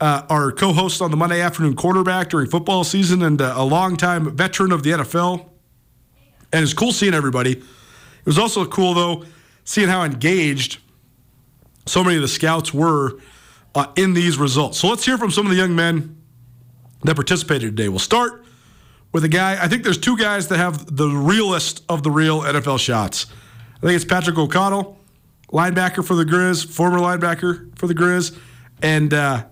uh, 0.00 0.22
our 0.28 0.52
co 0.52 0.72
host 0.72 1.02
on 1.02 1.10
the 1.10 1.16
Monday 1.16 1.40
afternoon 1.40 1.74
quarterback 1.74 2.28
during 2.28 2.48
football 2.48 2.84
season 2.84 3.22
and 3.22 3.40
uh, 3.40 3.54
a 3.56 3.64
longtime 3.64 4.30
veteran 4.36 4.70
of 4.70 4.82
the 4.82 4.90
NFL. 4.90 5.48
And 6.52 6.62
it's 6.62 6.72
cool 6.72 6.92
seeing 6.92 7.14
everybody. 7.14 7.52
It 7.52 8.26
was 8.26 8.38
also 8.38 8.64
cool, 8.64 8.94
though, 8.94 9.24
seeing 9.64 9.88
how 9.88 10.04
engaged 10.04 10.78
so 11.86 12.04
many 12.04 12.16
of 12.16 12.22
the 12.22 12.28
scouts 12.28 12.72
were 12.72 13.18
uh, 13.74 13.86
in 13.96 14.14
these 14.14 14.38
results. 14.38 14.78
So 14.78 14.88
let's 14.88 15.04
hear 15.04 15.18
from 15.18 15.30
some 15.30 15.46
of 15.46 15.50
the 15.50 15.56
young 15.56 15.74
men 15.74 16.17
that 17.04 17.14
participated 17.14 17.76
today. 17.76 17.88
We'll 17.88 17.98
start 17.98 18.44
with 19.12 19.24
a 19.24 19.28
guy. 19.28 19.62
I 19.62 19.68
think 19.68 19.84
there's 19.84 19.98
two 19.98 20.16
guys 20.16 20.48
that 20.48 20.58
have 20.58 20.96
the 20.96 21.08
realest 21.08 21.84
of 21.88 22.02
the 22.02 22.10
real 22.10 22.42
NFL 22.42 22.78
shots. 22.80 23.26
I 23.76 23.80
think 23.80 23.94
it's 23.94 24.04
Patrick 24.04 24.36
O'Connell, 24.36 24.98
linebacker 25.52 26.04
for 26.04 26.14
the 26.14 26.24
Griz, 26.24 26.64
former 26.64 26.98
linebacker 26.98 27.76
for 27.78 27.86
the 27.86 27.94
Griz, 27.94 28.36
and 28.82 29.14
uh, 29.14 29.44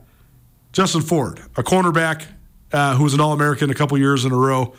Justin 0.73 1.03
Ford, 1.03 1.41
a 1.57 1.63
cornerback 1.63 2.25
uh, 2.73 2.97
who 2.97 3.05
was 3.05 3.15
an 3.15 3.21
All 3.21 3.33
American 3.33 3.71
a 3.71 3.75
couple 3.75 3.97
years 3.99 4.25
in 4.25 4.33
a 4.33 4.37
row. 4.37 4.75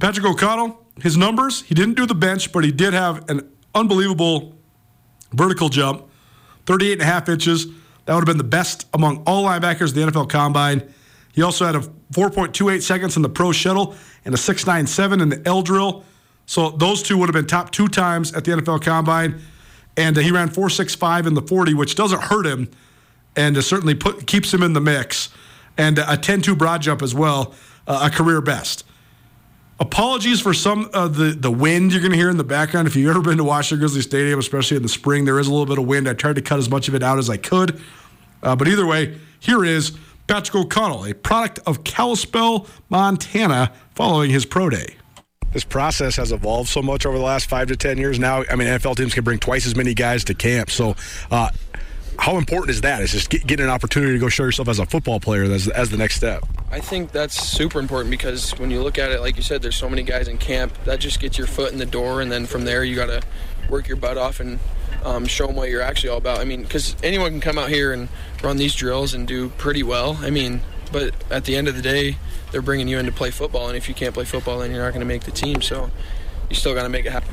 Patrick 0.00 0.26
O'Connell, 0.26 0.84
his 1.02 1.16
numbers, 1.16 1.62
he 1.62 1.74
didn't 1.74 1.94
do 1.94 2.06
the 2.06 2.14
bench, 2.14 2.52
but 2.52 2.64
he 2.64 2.72
did 2.72 2.94
have 2.94 3.28
an 3.30 3.50
unbelievable 3.74 4.54
vertical 5.32 5.68
jump, 5.68 6.04
38 6.66 6.92
and 6.92 7.02
a 7.02 7.04
half 7.04 7.28
inches. 7.28 7.66
That 8.06 8.14
would 8.14 8.20
have 8.20 8.26
been 8.26 8.38
the 8.38 8.44
best 8.44 8.86
among 8.94 9.22
all 9.26 9.44
linebackers 9.44 9.94
in 9.94 10.06
the 10.06 10.12
NFL 10.12 10.30
Combine. 10.30 10.82
He 11.32 11.42
also 11.42 11.66
had 11.66 11.76
a 11.76 11.80
4.28 12.12 12.80
seconds 12.82 13.16
in 13.16 13.22
the 13.22 13.28
pro 13.28 13.52
shuttle 13.52 13.94
and 14.24 14.34
a 14.34 14.38
6.97 14.38 15.20
in 15.20 15.28
the 15.28 15.42
L 15.44 15.60
drill. 15.60 16.04
So 16.46 16.70
those 16.70 17.02
two 17.02 17.18
would 17.18 17.28
have 17.28 17.34
been 17.34 17.46
top 17.46 17.72
two 17.72 17.88
times 17.88 18.32
at 18.32 18.44
the 18.44 18.52
NFL 18.52 18.82
Combine. 18.82 19.40
And 19.96 20.16
uh, 20.16 20.20
he 20.20 20.30
ran 20.30 20.48
4.65 20.48 21.26
in 21.26 21.34
the 21.34 21.42
40, 21.42 21.74
which 21.74 21.94
doesn't 21.94 22.22
hurt 22.22 22.46
him 22.46 22.70
and 23.34 23.62
certainly 23.62 23.94
put, 23.94 24.26
keeps 24.26 24.54
him 24.54 24.62
in 24.62 24.72
the 24.72 24.80
mix. 24.80 25.28
And 25.76 25.98
a 25.98 26.16
10.2 26.16 26.56
broad 26.56 26.82
jump 26.82 27.02
as 27.02 27.14
well, 27.14 27.54
uh, 27.86 28.08
a 28.10 28.14
career 28.14 28.40
best. 28.40 28.84
Apologies 29.78 30.40
for 30.40 30.54
some 30.54 30.88
of 30.94 31.16
the, 31.16 31.32
the 31.32 31.50
wind 31.50 31.92
you're 31.92 32.00
going 32.00 32.12
to 32.12 32.16
hear 32.16 32.30
in 32.30 32.38
the 32.38 32.44
background. 32.44 32.88
If 32.88 32.96
you've 32.96 33.10
ever 33.10 33.20
been 33.20 33.36
to 33.36 33.44
Washington 33.44 33.80
Grizzly 33.80 34.00
Stadium, 34.00 34.38
especially 34.38 34.78
in 34.78 34.82
the 34.82 34.88
spring, 34.88 35.26
there 35.26 35.38
is 35.38 35.48
a 35.48 35.50
little 35.50 35.66
bit 35.66 35.78
of 35.78 35.86
wind. 35.86 36.08
I 36.08 36.14
tried 36.14 36.36
to 36.36 36.42
cut 36.42 36.58
as 36.58 36.70
much 36.70 36.88
of 36.88 36.94
it 36.94 37.02
out 37.02 37.18
as 37.18 37.28
I 37.28 37.36
could. 37.36 37.80
Uh, 38.42 38.56
but 38.56 38.68
either 38.68 38.86
way, 38.86 39.18
here 39.38 39.64
is 39.64 39.92
Patrick 40.28 40.54
O'Connell, 40.56 41.04
a 41.04 41.12
product 41.12 41.58
of 41.66 41.84
Kalispell, 41.84 42.66
Montana, 42.88 43.70
following 43.94 44.30
his 44.30 44.46
pro 44.46 44.70
day. 44.70 44.96
This 45.52 45.64
process 45.64 46.16
has 46.16 46.32
evolved 46.32 46.68
so 46.68 46.82
much 46.82 47.04
over 47.04 47.16
the 47.18 47.24
last 47.24 47.46
five 47.46 47.68
to 47.68 47.76
10 47.76 47.98
years. 47.98 48.18
Now, 48.18 48.44
I 48.50 48.56
mean, 48.56 48.68
NFL 48.68 48.96
teams 48.96 49.14
can 49.14 49.24
bring 49.24 49.38
twice 49.38 49.66
as 49.66 49.76
many 49.76 49.94
guys 49.94 50.24
to 50.24 50.34
camp. 50.34 50.70
So, 50.70 50.96
uh, 51.30 51.50
how 52.18 52.38
important 52.38 52.70
is 52.70 52.80
that? 52.82 53.02
Is 53.02 53.12
just 53.12 53.30
get, 53.30 53.46
getting 53.46 53.64
an 53.64 53.70
opportunity 53.70 54.12
to 54.12 54.18
go 54.18 54.28
show 54.28 54.44
yourself 54.44 54.68
as 54.68 54.78
a 54.78 54.86
football 54.86 55.20
player 55.20 55.44
as, 55.44 55.68
as 55.68 55.90
the 55.90 55.96
next 55.96 56.16
step? 56.16 56.44
I 56.70 56.80
think 56.80 57.12
that's 57.12 57.40
super 57.40 57.78
important 57.78 58.10
because 58.10 58.50
when 58.58 58.70
you 58.70 58.82
look 58.82 58.98
at 58.98 59.12
it, 59.12 59.20
like 59.20 59.36
you 59.36 59.42
said, 59.42 59.62
there's 59.62 59.76
so 59.76 59.88
many 59.88 60.02
guys 60.02 60.28
in 60.28 60.38
camp. 60.38 60.72
That 60.84 61.00
just 61.00 61.20
gets 61.20 61.38
your 61.38 61.46
foot 61.46 61.72
in 61.72 61.78
the 61.78 61.86
door, 61.86 62.20
and 62.20 62.30
then 62.30 62.46
from 62.46 62.64
there, 62.64 62.84
you 62.84 62.96
got 62.96 63.06
to 63.06 63.22
work 63.68 63.88
your 63.88 63.96
butt 63.96 64.18
off 64.18 64.40
and 64.40 64.58
um, 65.04 65.26
show 65.26 65.46
them 65.46 65.56
what 65.56 65.70
you're 65.70 65.82
actually 65.82 66.10
all 66.10 66.18
about. 66.18 66.38
I 66.38 66.44
mean, 66.44 66.62
because 66.62 66.96
anyone 67.02 67.30
can 67.30 67.40
come 67.40 67.58
out 67.58 67.68
here 67.68 67.92
and 67.92 68.08
run 68.42 68.56
these 68.56 68.74
drills 68.74 69.14
and 69.14 69.26
do 69.26 69.50
pretty 69.50 69.82
well. 69.82 70.18
I 70.20 70.30
mean, 70.30 70.60
but 70.92 71.14
at 71.30 71.44
the 71.44 71.56
end 71.56 71.68
of 71.68 71.76
the 71.76 71.82
day, 71.82 72.16
they're 72.50 72.62
bringing 72.62 72.88
you 72.88 72.98
in 72.98 73.06
to 73.06 73.12
play 73.12 73.30
football, 73.30 73.68
and 73.68 73.76
if 73.76 73.88
you 73.88 73.94
can't 73.94 74.14
play 74.14 74.24
football, 74.24 74.58
then 74.58 74.70
you're 74.70 74.82
not 74.82 74.90
going 74.90 75.00
to 75.00 75.06
make 75.06 75.24
the 75.24 75.30
team. 75.30 75.62
So 75.62 75.90
you 76.48 76.56
still 76.56 76.74
got 76.74 76.84
to 76.84 76.88
make 76.88 77.06
it 77.06 77.12
happen. 77.12 77.28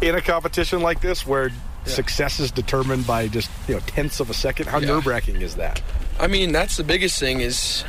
In 0.00 0.14
a 0.14 0.20
competition 0.20 0.80
like 0.80 1.00
this, 1.00 1.26
where 1.26 1.50
yeah. 1.86 1.94
success 1.94 2.40
is 2.40 2.50
determined 2.50 3.06
by 3.06 3.28
just 3.28 3.50
you 3.68 3.74
know 3.74 3.80
tenths 3.80 4.20
of 4.20 4.30
a 4.30 4.34
second, 4.34 4.66
how 4.66 4.78
yeah. 4.78 4.88
nerve 4.88 5.06
wracking 5.06 5.40
is 5.40 5.56
that? 5.56 5.82
I 6.18 6.26
mean, 6.26 6.52
that's 6.52 6.76
the 6.76 6.84
biggest 6.84 7.18
thing 7.18 7.40
is 7.40 7.84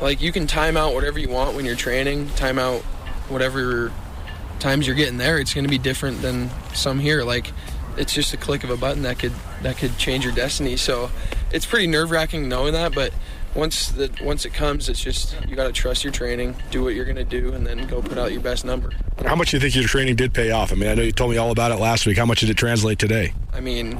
like 0.00 0.20
you 0.20 0.32
can 0.32 0.46
time 0.46 0.76
out 0.76 0.94
whatever 0.94 1.18
you 1.18 1.28
want 1.28 1.56
when 1.56 1.64
you're 1.64 1.76
training, 1.76 2.28
time 2.30 2.58
out 2.58 2.82
whatever 3.28 3.92
times 4.58 4.86
you're 4.86 4.96
getting 4.96 5.18
there. 5.18 5.38
It's 5.38 5.54
going 5.54 5.64
to 5.64 5.70
be 5.70 5.78
different 5.78 6.22
than 6.22 6.50
some 6.72 6.98
here. 6.98 7.24
Like 7.24 7.52
it's 7.96 8.12
just 8.12 8.32
a 8.32 8.36
click 8.36 8.64
of 8.64 8.70
a 8.70 8.76
button 8.76 9.02
that 9.02 9.18
could 9.18 9.32
that 9.62 9.76
could 9.76 9.96
change 9.98 10.24
your 10.24 10.34
destiny. 10.34 10.76
So 10.76 11.10
it's 11.52 11.66
pretty 11.66 11.86
nerve 11.86 12.10
wracking 12.10 12.48
knowing 12.48 12.72
that, 12.72 12.94
but 12.94 13.12
once 13.54 13.88
the 13.88 14.10
once 14.22 14.44
it 14.44 14.52
comes, 14.52 14.88
it's 14.88 15.00
just 15.00 15.36
you 15.48 15.56
got 15.56 15.66
to 15.66 15.72
trust 15.72 16.04
your 16.04 16.12
training, 16.12 16.56
do 16.70 16.82
what 16.82 16.94
you're 16.94 17.04
going 17.04 17.16
to 17.16 17.24
do, 17.24 17.52
and 17.52 17.66
then 17.66 17.86
go 17.86 18.02
put 18.02 18.18
out 18.18 18.32
your 18.32 18.40
best 18.40 18.64
number. 18.64 18.90
How 19.24 19.36
much 19.36 19.50
do 19.50 19.56
you 19.56 19.60
think 19.60 19.74
your 19.74 19.84
training 19.84 20.16
did 20.16 20.34
pay 20.34 20.50
off? 20.50 20.72
I 20.72 20.74
mean, 20.74 20.88
I 20.88 20.94
know 20.94 21.02
you 21.02 21.12
told 21.12 21.30
me 21.30 21.36
all 21.36 21.50
about 21.50 21.70
it 21.70 21.76
last 21.76 22.06
week. 22.06 22.18
How 22.18 22.26
much 22.26 22.40
did 22.40 22.50
it 22.50 22.56
translate 22.56 22.98
today? 22.98 23.32
I 23.52 23.60
mean, 23.60 23.98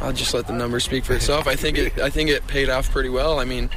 I'll 0.00 0.12
just 0.12 0.34
let 0.34 0.46
the 0.46 0.52
numbers 0.52 0.84
speak 0.84 1.04
for 1.04 1.14
itself. 1.14 1.46
I 1.46 1.56
think 1.56 1.78
it 1.78 1.98
I 1.98 2.10
think 2.10 2.30
it 2.30 2.46
paid 2.46 2.68
off 2.68 2.90
pretty 2.90 3.08
well. 3.08 3.38
I 3.38 3.44
mean. 3.44 3.70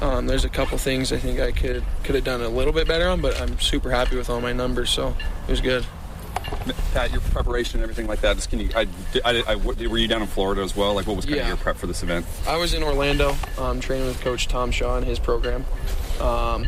Um, 0.00 0.26
there's 0.26 0.46
a 0.46 0.48
couple 0.48 0.78
things 0.78 1.12
I 1.12 1.18
think 1.18 1.40
I 1.40 1.52
could 1.52 1.84
could 2.04 2.14
have 2.14 2.24
done 2.24 2.40
a 2.40 2.48
little 2.48 2.72
bit 2.72 2.88
better 2.88 3.06
on, 3.06 3.20
but 3.20 3.38
I'm 3.38 3.60
super 3.60 3.90
happy 3.90 4.16
with 4.16 4.30
all 4.30 4.40
my 4.40 4.54
numbers, 4.54 4.88
so 4.88 5.14
it 5.46 5.50
was 5.50 5.60
good. 5.60 5.84
Pat, 6.92 7.12
your 7.12 7.20
preparation 7.20 7.78
and 7.78 7.82
everything 7.82 8.06
like 8.06 8.20
that. 8.20 8.36
Just 8.36 8.50
can 8.50 8.60
you? 8.60 8.70
I, 8.74 8.86
I, 9.24 9.42
I, 9.48 9.54
were 9.56 9.98
you 9.98 10.08
down 10.08 10.22
in 10.22 10.28
Florida 10.28 10.62
as 10.62 10.76
well? 10.76 10.94
Like, 10.94 11.06
what 11.06 11.16
was 11.16 11.24
kind 11.24 11.36
yeah. 11.36 11.42
of 11.42 11.48
your 11.48 11.56
prep 11.56 11.76
for 11.76 11.86
this 11.86 12.02
event? 12.02 12.26
I 12.46 12.56
was 12.56 12.74
in 12.74 12.82
Orlando, 12.82 13.36
um, 13.58 13.80
training 13.80 14.06
with 14.06 14.20
Coach 14.20 14.48
Tom 14.48 14.70
Shaw 14.70 14.96
and 14.96 15.06
his 15.06 15.18
program. 15.18 15.64
Um, 16.20 16.66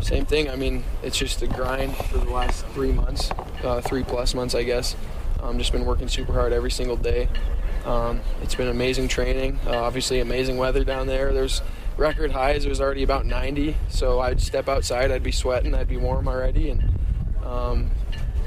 same 0.00 0.26
thing. 0.26 0.50
I 0.50 0.56
mean, 0.56 0.84
it's 1.02 1.16
just 1.16 1.40
a 1.42 1.46
grind 1.46 1.96
for 1.96 2.18
the 2.18 2.30
last 2.30 2.66
three 2.68 2.92
months, 2.92 3.30
uh, 3.62 3.80
three 3.80 4.02
plus 4.02 4.34
months, 4.34 4.54
I 4.54 4.62
guess. 4.62 4.96
Um, 5.42 5.58
just 5.58 5.72
been 5.72 5.84
working 5.84 6.08
super 6.08 6.32
hard 6.32 6.52
every 6.52 6.70
single 6.70 6.96
day. 6.96 7.28
Um, 7.84 8.20
it's 8.42 8.54
been 8.54 8.68
amazing 8.68 9.08
training. 9.08 9.58
Uh, 9.66 9.78
obviously, 9.78 10.20
amazing 10.20 10.56
weather 10.56 10.84
down 10.84 11.06
there. 11.06 11.32
There's 11.32 11.62
record 11.96 12.32
highs. 12.32 12.64
It 12.64 12.68
was 12.68 12.80
already 12.80 13.02
about 13.02 13.26
90, 13.26 13.76
so 13.88 14.20
I'd 14.20 14.40
step 14.40 14.68
outside, 14.68 15.10
I'd 15.10 15.22
be 15.22 15.32
sweating, 15.32 15.74
I'd 15.74 15.88
be 15.88 15.96
warm 15.96 16.28
already, 16.28 16.70
and 16.70 16.82
um, 17.44 17.90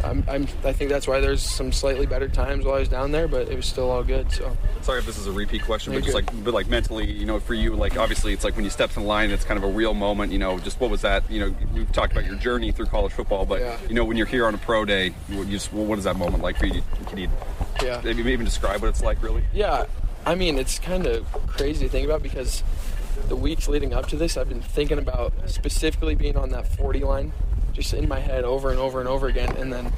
I'm, 0.04 0.24
I'm, 0.28 0.48
i 0.64 0.74
think 0.74 0.90
that's 0.90 1.08
why 1.08 1.20
there's 1.20 1.42
some 1.42 1.72
slightly 1.72 2.06
better 2.06 2.28
times 2.28 2.66
while 2.66 2.76
I 2.76 2.80
was 2.80 2.90
down 2.90 3.12
there, 3.12 3.28
but 3.28 3.50
it 3.50 3.56
was 3.56 3.66
still 3.66 3.90
all 3.90 4.04
good. 4.04 4.32
So 4.32 4.56
sorry 4.82 5.00
if 5.00 5.06
this 5.06 5.18
is 5.18 5.28
a 5.28 5.32
repeat 5.32 5.64
question, 5.64 5.94
but 5.94 6.04
just 6.04 6.14
like, 6.14 6.26
but 6.44 6.54
like 6.54 6.68
mentally, 6.68 7.12
you 7.12 7.26
know, 7.26 7.40
for 7.40 7.54
you, 7.54 7.76
like 7.76 7.98
obviously, 7.98 8.34
it's 8.34 8.44
like 8.44 8.56
when 8.56 8.64
you 8.64 8.70
step 8.70 8.96
in 8.96 9.04
the 9.04 9.08
line, 9.08 9.32
it's 9.32 9.44
kind 9.44 9.58
of 9.58 9.64
a 9.64 9.72
real 9.72 9.94
moment. 9.94 10.32
You 10.32 10.40
know, 10.40 10.60
just 10.60 10.80
what 10.80 10.90
was 10.90 11.02
that? 11.02 11.30
You 11.30 11.40
know, 11.40 11.56
we've 11.74 11.92
talked 11.92 12.12
about 12.12 12.26
your 12.26 12.36
journey 12.36 12.72
through 12.72 12.88
college 12.88 13.12
football, 13.12 13.46
but 13.46 13.62
yeah. 13.62 13.78
you 13.88 13.96
know, 13.96 14.06
when 14.06 14.18
you're 14.18 14.28
here 14.28 14.46
on 14.46 14.54
a 14.54 14.60
pro 14.60 14.86
day, 14.86 15.14
you 15.30 15.46
just 15.46 15.74
what 15.74 15.98
is 15.98 16.06
that 16.06 16.16
moment 16.16 16.44
like 16.44 16.58
for 16.58 16.68
you? 16.68 16.82
Can 17.08 17.18
you, 17.18 17.30
yeah, 17.82 18.02
maybe 18.04 18.22
even 18.32 18.46
describe 18.46 18.82
what 18.82 18.90
it's 18.90 19.02
like, 19.02 19.22
really? 19.24 19.44
Yeah, 19.54 19.86
I 20.26 20.36
mean, 20.36 20.58
it's 20.58 20.80
kind 20.80 21.06
of 21.08 21.26
crazy 21.48 21.86
to 21.86 21.92
think 21.92 22.06
about 22.06 22.22
because 22.22 22.64
the 23.28 23.36
weeks 23.36 23.68
leading 23.68 23.94
up 23.94 24.08
to 24.08 24.16
this, 24.16 24.38
I've 24.38 24.50
been 24.50 24.62
thinking 24.62 25.00
about 25.00 25.34
specifically 25.50 26.16
being 26.16 26.38
on 26.38 26.50
that 26.50 26.68
40 26.68 27.00
line 27.02 27.32
just 27.78 27.94
in 27.94 28.08
my 28.10 28.20
head 28.20 28.44
over 28.44 28.72
and 28.72 28.80
over 28.80 29.00
and 29.00 29.08
over 29.08 29.28
again. 29.28 29.56
And 29.56 29.72
then 29.72 29.94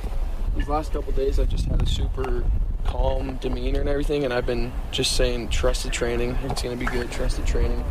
these 0.55 0.67
last 0.67 0.91
couple 0.91 1.13
days, 1.13 1.39
I've 1.39 1.49
just 1.49 1.65
had 1.65 1.81
a 1.81 1.85
super 1.85 2.43
calm 2.85 3.37
demeanor 3.37 3.79
and 3.79 3.89
everything. 3.89 4.25
And 4.25 4.33
I've 4.33 4.45
been 4.45 4.71
just 4.91 5.15
saying, 5.15 5.47
trusted 5.47 5.93
training. 5.93 6.37
It's 6.43 6.61
going 6.61 6.77
to 6.77 6.85
be 6.85 6.91
good, 6.91 7.09
trusted 7.09 7.47
training. 7.47 7.83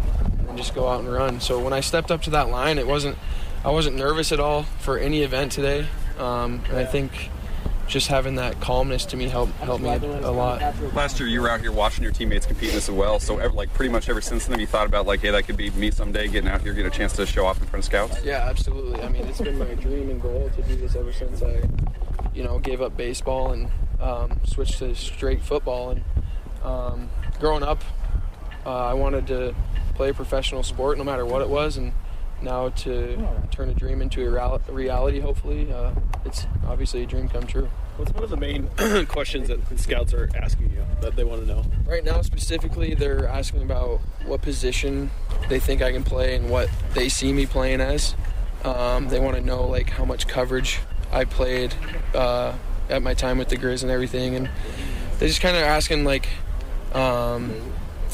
And 0.47 0.57
just 0.57 0.75
go 0.75 0.87
out 0.87 1.01
and 1.01 1.11
run. 1.11 1.41
So 1.41 1.59
when 1.59 1.73
I 1.73 1.81
stepped 1.81 2.11
up 2.11 2.23
to 2.23 2.31
that 2.31 2.51
line, 2.51 2.79
it 2.79 2.87
wasn't, 2.87 3.17
I 3.65 3.71
wasn't 3.71 3.97
nervous 3.97 4.31
at 4.31 4.41
all 4.41 4.65
for 4.65 4.99
any 4.99 5.23
event 5.23 5.53
today. 5.53 5.87
Um, 6.19 6.63
and 6.69 6.77
I 6.77 6.85
think 6.85 7.31
just 7.89 8.09
having 8.09 8.35
that 8.37 8.61
calmness 8.61 9.07
to 9.07 9.17
me 9.17 9.29
helped 9.29 9.53
helped 9.55 9.83
me 9.83 9.91
a 9.91 10.31
lot. 10.31 10.61
Last 10.95 11.19
year, 11.19 11.29
you 11.29 11.41
were 11.41 11.49
out 11.49 11.61
here 11.61 11.73
watching 11.73 12.05
your 12.05 12.13
teammates 12.13 12.47
compete 12.47 12.69
in 12.69 12.75
this 12.75 12.89
as 12.89 12.95
well. 12.95 13.19
So, 13.19 13.39
ever, 13.39 13.55
like 13.55 13.73
pretty 13.73 13.91
much 13.91 14.09
ever 14.09 14.21
since 14.21 14.47
then, 14.47 14.61
you 14.61 14.67
thought 14.67 14.87
about 14.87 15.07
like, 15.07 15.21
hey, 15.21 15.31
that 15.31 15.47
could 15.47 15.57
be 15.57 15.71
me 15.71 15.91
someday, 15.91 16.29
getting 16.29 16.51
out 16.51 16.61
here, 16.61 16.75
getting 16.75 16.91
a 16.91 16.95
chance 16.95 17.15
to 17.15 17.27
show 17.27 17.47
off 17.47 17.61
in 17.61 17.67
front 17.67 17.81
of 17.81 17.87
scouts. 17.87 18.23
Yeah, 18.23 18.47
absolutely. 18.49 19.01
I 19.03 19.09
mean, 19.09 19.27
it's 19.27 19.41
been 19.41 19.59
my 19.59 19.75
dream 19.75 20.11
and 20.11 20.21
goal 20.21 20.51
to 20.55 20.63
do 20.63 20.77
this 20.77 20.95
ever 20.95 21.13
since 21.13 21.43
I, 21.43 21.63
you 22.35 22.45
know, 22.45 22.59
gave 22.59 22.83
up 22.83 22.97
baseball 22.97 23.53
and 23.53 23.71
um, 24.01 24.41
switched 24.45 24.79
to 24.81 24.95
straight 24.95 25.43
football. 25.43 25.91
And 25.91 26.05
um, 26.63 27.09
growing 27.41 27.63
up, 27.63 27.83
uh, 28.67 28.71
I 28.71 28.93
wanted 28.93 29.27
to 29.29 29.55
play 29.95 30.11
a 30.11 30.15
professional 30.15 30.63
sport, 30.63 30.99
no 30.99 31.05
matter 31.05 31.25
what 31.25 31.41
it 31.41 31.49
was, 31.49 31.79
and 31.79 31.93
now 32.43 32.69
to 32.71 33.29
turn 33.51 33.69
a 33.69 33.75
dream 33.75 34.03
into 34.03 34.27
a 34.27 34.61
reality, 34.73 35.21
hopefully, 35.21 35.73
uh, 35.73 35.93
it's 36.25 36.47
obviously 36.67 37.03
a 37.03 37.07
dream 37.07 37.29
come 37.29 37.47
true. 37.47 37.69
What's 37.97 38.13
one 38.13 38.23
of 38.23 38.31
the 38.31 38.37
main 38.37 38.69
questions 39.07 39.49
that 39.49 39.61
scouts 39.79 40.15
are 40.15 40.31
asking 40.37 40.71
you 40.71 40.85
that 41.01 41.17
they 41.17 41.25
want 41.25 41.43
to 41.43 41.49
know? 41.49 41.65
Right 41.87 42.05
now, 42.05 42.23
specifically, 42.23 42.95
they're 42.95 43.27
asking 43.27 43.63
about 43.63 44.01
what 44.25 44.43
position 44.43 45.11
they 45.49 45.59
think 45.59 45.83
I 45.83 45.91
can 45.91 46.05
play 46.05 46.37
and 46.37 46.49
what 46.49 46.71
they 46.95 47.09
see 47.09 47.33
me 47.33 47.47
playing 47.47 47.81
as. 47.81 48.15
Um, 48.65 49.09
they 49.09 49.19
want 49.21 49.37
to 49.37 49.43
know 49.43 49.67
like 49.67 49.91
how 49.91 50.05
much 50.05 50.29
coverage 50.29 50.81
I 51.11 51.25
played 51.25 51.75
uh, 52.15 52.55
at 52.89 53.03
my 53.03 53.15
time 53.15 53.39
with 53.39 53.49
the 53.49 53.57
Griz 53.57 53.83
and 53.83 53.91
everything, 53.91 54.35
and 54.37 54.51
they're 55.19 55.29
just 55.29 55.41
kind 55.41 55.57
of 55.57 55.63
asking 55.63 56.05
like. 56.05 56.29
Um, 56.93 57.53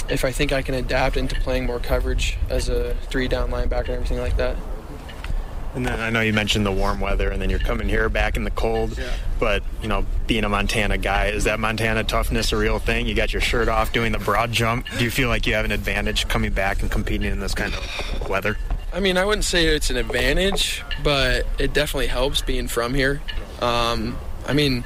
if 0.09 0.25
I 0.25 0.33
think 0.33 0.53
I 0.53 0.63
can 0.63 0.75
adapt 0.75 1.17
into 1.17 1.35
playing 1.41 1.67
more 1.67 1.81
coverage 1.81 2.37
as 2.51 2.69
a 2.69 2.95
three 3.09 3.29
down 3.29 3.51
linebacker 3.51 3.89
and 3.89 3.95
everything 3.95 4.19
like 4.19 4.37
that. 4.37 4.57
And 5.75 5.85
then 5.85 5.99
I 5.99 6.11
know 6.11 6.21
you 6.21 6.33
mentioned 6.33 6.65
the 6.65 6.73
warm 6.73 7.01
weather, 7.01 7.31
and 7.31 7.43
then 7.43 7.51
you're 7.51 7.59
coming 7.59 7.89
here 7.89 8.09
back 8.09 8.37
in 8.37 8.45
the 8.45 8.51
cold. 8.51 8.97
Yeah. 8.97 9.13
But 9.41 9.65
you 9.83 9.89
know, 9.89 10.07
being 10.29 10.45
a 10.45 10.49
Montana 10.49 10.99
guy, 10.99 11.27
is 11.27 11.45
that 11.45 11.59
Montana 11.59 12.05
toughness 12.05 12.53
a 12.53 12.57
real 12.57 12.79
thing? 12.79 13.07
You 13.07 13.15
got 13.15 13.33
your 13.33 13.43
shirt 13.43 13.69
off 13.69 13.93
doing 13.93 14.13
the 14.13 14.19
broad 14.19 14.53
jump. 14.53 14.87
Do 14.99 15.05
you 15.05 15.11
feel 15.11 15.29
like 15.29 15.47
you 15.49 15.55
have 15.55 15.65
an 15.65 15.73
advantage 15.73 16.29
coming 16.29 16.53
back 16.53 16.83
and 16.83 16.91
competing 16.91 17.31
in 17.31 17.41
this 17.41 17.55
kind 17.55 17.75
of 17.75 18.29
weather? 18.29 18.57
I 18.93 19.01
mean, 19.01 19.17
I 19.17 19.25
wouldn't 19.25 19.45
say 19.45 19.67
it's 19.67 19.91
an 19.91 19.97
advantage, 19.97 20.85
but 21.03 21.45
it 21.59 21.73
definitely 21.73 22.07
helps 22.07 22.41
being 22.43 22.69
from 22.69 22.95
here. 22.95 23.21
Um, 23.61 24.17
I 24.47 24.53
mean, 24.53 24.85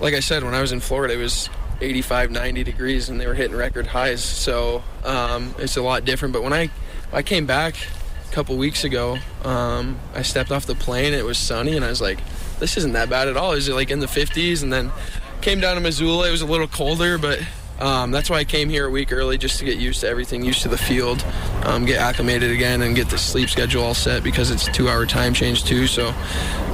like 0.00 0.12
I 0.12 0.20
said, 0.20 0.44
when 0.44 0.52
I 0.52 0.60
was 0.60 0.72
in 0.72 0.80
Florida, 0.80 1.14
it 1.14 1.16
was 1.16 1.48
85, 1.80 2.30
90 2.30 2.64
degrees, 2.64 3.08
and 3.08 3.20
they 3.20 3.26
were 3.26 3.34
hitting 3.34 3.56
record 3.56 3.86
highs. 3.86 4.22
So 4.22 4.82
um, 5.04 5.54
it's 5.58 5.76
a 5.76 5.82
lot 5.82 6.04
different. 6.04 6.32
But 6.32 6.42
when 6.42 6.52
I 6.52 6.70
I 7.12 7.22
came 7.22 7.46
back 7.46 7.74
a 8.28 8.32
couple 8.32 8.56
weeks 8.56 8.84
ago, 8.84 9.18
um, 9.44 9.98
I 10.14 10.22
stepped 10.22 10.52
off 10.52 10.66
the 10.66 10.74
plane. 10.74 11.12
It 11.12 11.24
was 11.24 11.38
sunny, 11.38 11.76
and 11.76 11.84
I 11.84 11.88
was 11.88 12.00
like, 12.00 12.18
"This 12.58 12.76
isn't 12.76 12.92
that 12.92 13.10
bad 13.10 13.28
at 13.28 13.36
all." 13.36 13.52
Is 13.52 13.68
it 13.68 13.74
like 13.74 13.90
in 13.90 14.00
the 14.00 14.06
50s? 14.06 14.62
And 14.62 14.72
then 14.72 14.92
came 15.40 15.60
down 15.60 15.74
to 15.76 15.80
Missoula. 15.80 16.28
It 16.28 16.30
was 16.30 16.42
a 16.42 16.46
little 16.46 16.68
colder, 16.68 17.18
but 17.18 17.40
um, 17.80 18.10
that's 18.10 18.28
why 18.28 18.36
I 18.36 18.44
came 18.44 18.68
here 18.68 18.86
a 18.86 18.90
week 18.90 19.10
early 19.10 19.38
just 19.38 19.58
to 19.60 19.64
get 19.64 19.78
used 19.78 20.02
to 20.02 20.08
everything, 20.08 20.44
used 20.44 20.62
to 20.62 20.68
the 20.68 20.78
field, 20.78 21.24
um, 21.64 21.86
get 21.86 21.98
acclimated 21.98 22.50
again, 22.50 22.82
and 22.82 22.94
get 22.94 23.08
the 23.08 23.18
sleep 23.18 23.48
schedule 23.48 23.82
all 23.82 23.94
set 23.94 24.22
because 24.22 24.50
it's 24.50 24.68
a 24.68 24.72
two-hour 24.72 25.06
time 25.06 25.32
change 25.32 25.64
too. 25.64 25.86
So 25.86 26.08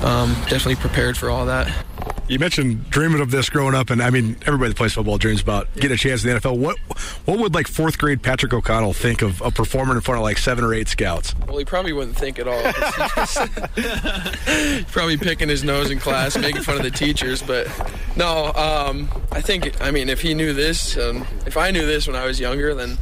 um, 0.03 0.35
definitely 0.49 0.77
prepared 0.77 1.17
for 1.17 1.31
all 1.31 1.47
that. 1.47 1.86
You 2.29 2.41
mentioned 2.41 2.91
dreaming 2.91 3.21
of 3.21 3.31
this 3.31 3.49
growing 3.49 3.77
up, 3.77 3.91
and 3.91 4.03
I 4.03 4.11
mean 4.11 4.37
everybody 4.47 4.71
that 4.71 4.77
plays 4.77 4.95
football 4.95 5.17
dreams 5.17 5.41
about 5.41 5.73
getting 5.75 5.93
a 5.93 5.97
chance 5.97 6.25
in 6.25 6.31
the 6.31 6.41
NFL. 6.41 6.59
What 6.59 6.77
what 7.25 7.39
would 7.39 7.55
like 7.55 7.69
fourth 7.69 7.99
grade 7.99 8.21
Patrick 8.21 8.53
O'Connell 8.53 8.95
think 8.95 9.23
of, 9.23 9.41
of 9.43 9.55
performing 9.55 9.95
in 9.95 10.01
front 10.01 10.19
of 10.19 10.25
like 10.25 10.39
seven 10.39 10.65
or 10.65 10.75
eight 10.75 10.89
scouts? 10.89 11.37
Well, 11.47 11.59
he 11.59 11.65
probably 11.65 11.93
wouldn't 11.93 12.17
think 12.17 12.41
at 12.41 12.49
all. 12.49 12.61
probably 14.91 15.19
picking 15.19 15.49
his 15.49 15.63
nose 15.63 15.93
in 15.93 16.01
class, 16.01 16.37
making 16.37 16.63
fun 16.63 16.77
of 16.77 16.83
the 16.83 16.91
teachers. 16.91 17.43
But 17.43 17.69
no, 18.17 18.53
um, 18.55 19.09
I 19.31 19.41
think 19.41 19.81
I 19.81 19.93
mean 19.93 20.09
if 20.09 20.21
he 20.21 20.35
knew 20.35 20.53
this, 20.53 20.99
um, 20.99 21.25
if 21.47 21.57
I 21.57 21.71
knew 21.71 21.87
this 21.87 22.09
when 22.09 22.17
I 22.17 22.27
was 22.27 22.41
younger, 22.41 22.75
then 22.75 22.99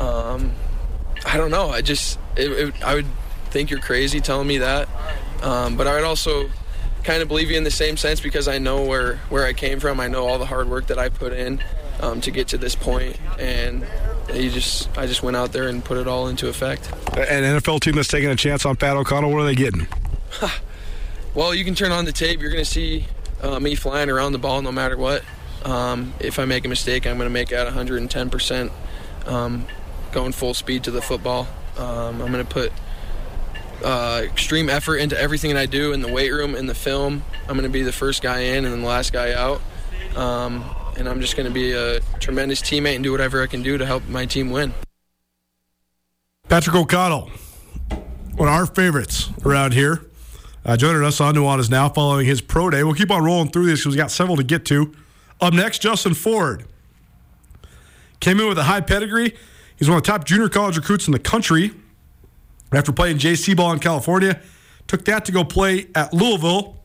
um, 0.00 0.50
I 1.24 1.36
don't 1.36 1.52
know. 1.52 1.70
I 1.70 1.82
just 1.82 2.18
it, 2.36 2.50
it, 2.50 2.84
I 2.84 2.96
would 2.96 3.06
think 3.50 3.70
you're 3.70 3.78
crazy 3.78 4.20
telling 4.20 4.48
me 4.48 4.58
that, 4.58 4.88
um, 5.42 5.76
but 5.76 5.86
I 5.86 5.94
would 5.94 6.04
also 6.04 6.50
kind 7.06 7.22
of 7.22 7.28
believe 7.28 7.50
you 7.50 7.56
in 7.56 7.64
the 7.64 7.70
same 7.70 7.96
sense 7.96 8.20
because 8.20 8.48
I 8.48 8.58
know 8.58 8.82
where 8.82 9.16
where 9.30 9.46
I 9.46 9.52
came 9.52 9.78
from. 9.80 10.00
I 10.00 10.08
know 10.08 10.26
all 10.26 10.38
the 10.38 10.46
hard 10.46 10.68
work 10.68 10.88
that 10.88 10.98
I 10.98 11.08
put 11.08 11.32
in 11.32 11.62
um, 12.00 12.20
to 12.22 12.30
get 12.30 12.48
to 12.48 12.58
this 12.58 12.74
point, 12.74 13.16
and 13.38 13.86
you 14.34 14.50
just 14.50 14.96
I 14.98 15.06
just 15.06 15.22
went 15.22 15.36
out 15.36 15.52
there 15.52 15.68
and 15.68 15.84
put 15.84 15.98
it 15.98 16.08
all 16.08 16.26
into 16.26 16.48
effect. 16.48 16.90
An 17.16 17.60
NFL 17.60 17.80
team 17.80 17.94
that's 17.94 18.08
taking 18.08 18.28
a 18.28 18.36
chance 18.36 18.66
on 18.66 18.76
Pat 18.76 18.96
O'Connell. 18.96 19.30
What 19.30 19.40
are 19.42 19.46
they 19.46 19.54
getting? 19.54 19.86
well, 21.34 21.54
you 21.54 21.64
can 21.64 21.76
turn 21.76 21.92
on 21.92 22.04
the 22.04 22.12
tape. 22.12 22.40
You're 22.40 22.50
going 22.50 22.64
to 22.64 22.70
see 22.70 23.06
uh, 23.40 23.60
me 23.60 23.76
flying 23.76 24.10
around 24.10 24.32
the 24.32 24.38
ball 24.38 24.60
no 24.60 24.72
matter 24.72 24.96
what. 24.96 25.22
Um, 25.64 26.12
if 26.20 26.38
I 26.38 26.44
make 26.44 26.64
a 26.64 26.68
mistake, 26.68 27.06
I'm 27.06 27.16
going 27.16 27.28
to 27.28 27.32
make 27.32 27.52
it 27.52 27.64
110 27.64 28.30
percent, 28.30 28.72
um, 29.26 29.66
going 30.10 30.32
full 30.32 30.54
speed 30.54 30.84
to 30.84 30.90
the 30.90 31.00
football. 31.00 31.46
Um, 31.78 32.20
I'm 32.20 32.32
going 32.32 32.44
to 32.44 32.52
put 32.52 32.72
uh, 33.82 34.22
extreme 34.24 34.68
effort 34.68 34.96
into 34.96 35.18
everything 35.18 35.54
that 35.54 35.60
I 35.60 35.66
do 35.66 35.92
in 35.92 36.00
the 36.00 36.12
weight 36.12 36.30
room, 36.30 36.54
in 36.54 36.66
the 36.66 36.74
film. 36.74 37.24
I'm 37.42 37.56
going 37.56 37.62
to 37.62 37.68
be 37.68 37.82
the 37.82 37.92
first 37.92 38.22
guy 38.22 38.40
in 38.40 38.64
and 38.64 38.72
then 38.72 38.82
the 38.82 38.86
last 38.86 39.12
guy 39.12 39.32
out. 39.32 39.60
Um, 40.16 40.64
and 40.98 41.08
I'm 41.08 41.20
just 41.20 41.36
going 41.36 41.46
to 41.46 41.52
be 41.52 41.72
a 41.72 42.00
tremendous 42.20 42.62
teammate 42.62 42.94
and 42.94 43.04
do 43.04 43.12
whatever 43.12 43.42
I 43.42 43.46
can 43.46 43.62
do 43.62 43.76
to 43.78 43.86
help 43.86 44.06
my 44.08 44.26
team 44.26 44.50
win. 44.50 44.72
Patrick 46.48 46.76
O'Connell, 46.76 47.30
one 48.36 48.48
of 48.48 48.54
our 48.54 48.66
favorites 48.66 49.30
around 49.44 49.74
here, 49.74 50.06
uh, 50.64 50.76
joining 50.76 51.04
us 51.04 51.20
on 51.20 51.34
Nuanez 51.34 51.70
Now 51.70 51.88
following 51.88 52.26
his 52.26 52.40
pro 52.40 52.70
day. 52.70 52.82
We'll 52.82 52.94
keep 52.94 53.10
on 53.10 53.22
rolling 53.22 53.50
through 53.50 53.66
this 53.66 53.80
because 53.80 53.94
we 53.94 53.98
got 53.98 54.10
several 54.10 54.36
to 54.36 54.44
get 54.44 54.64
to. 54.66 54.94
Up 55.40 55.52
next, 55.52 55.82
Justin 55.82 56.14
Ford. 56.14 56.64
Came 58.20 58.40
in 58.40 58.48
with 58.48 58.58
a 58.58 58.64
high 58.64 58.80
pedigree. 58.80 59.34
He's 59.76 59.88
one 59.88 59.98
of 59.98 60.04
the 60.04 60.10
top 60.10 60.24
junior 60.24 60.48
college 60.48 60.76
recruits 60.76 61.06
in 61.06 61.12
the 61.12 61.18
country 61.18 61.72
after 62.72 62.92
playing 62.92 63.18
JC 63.18 63.56
ball 63.56 63.72
in 63.72 63.78
California. 63.78 64.40
Took 64.86 65.04
that 65.06 65.24
to 65.24 65.32
go 65.32 65.44
play 65.44 65.88
at 65.94 66.12
Louisville. 66.12 66.76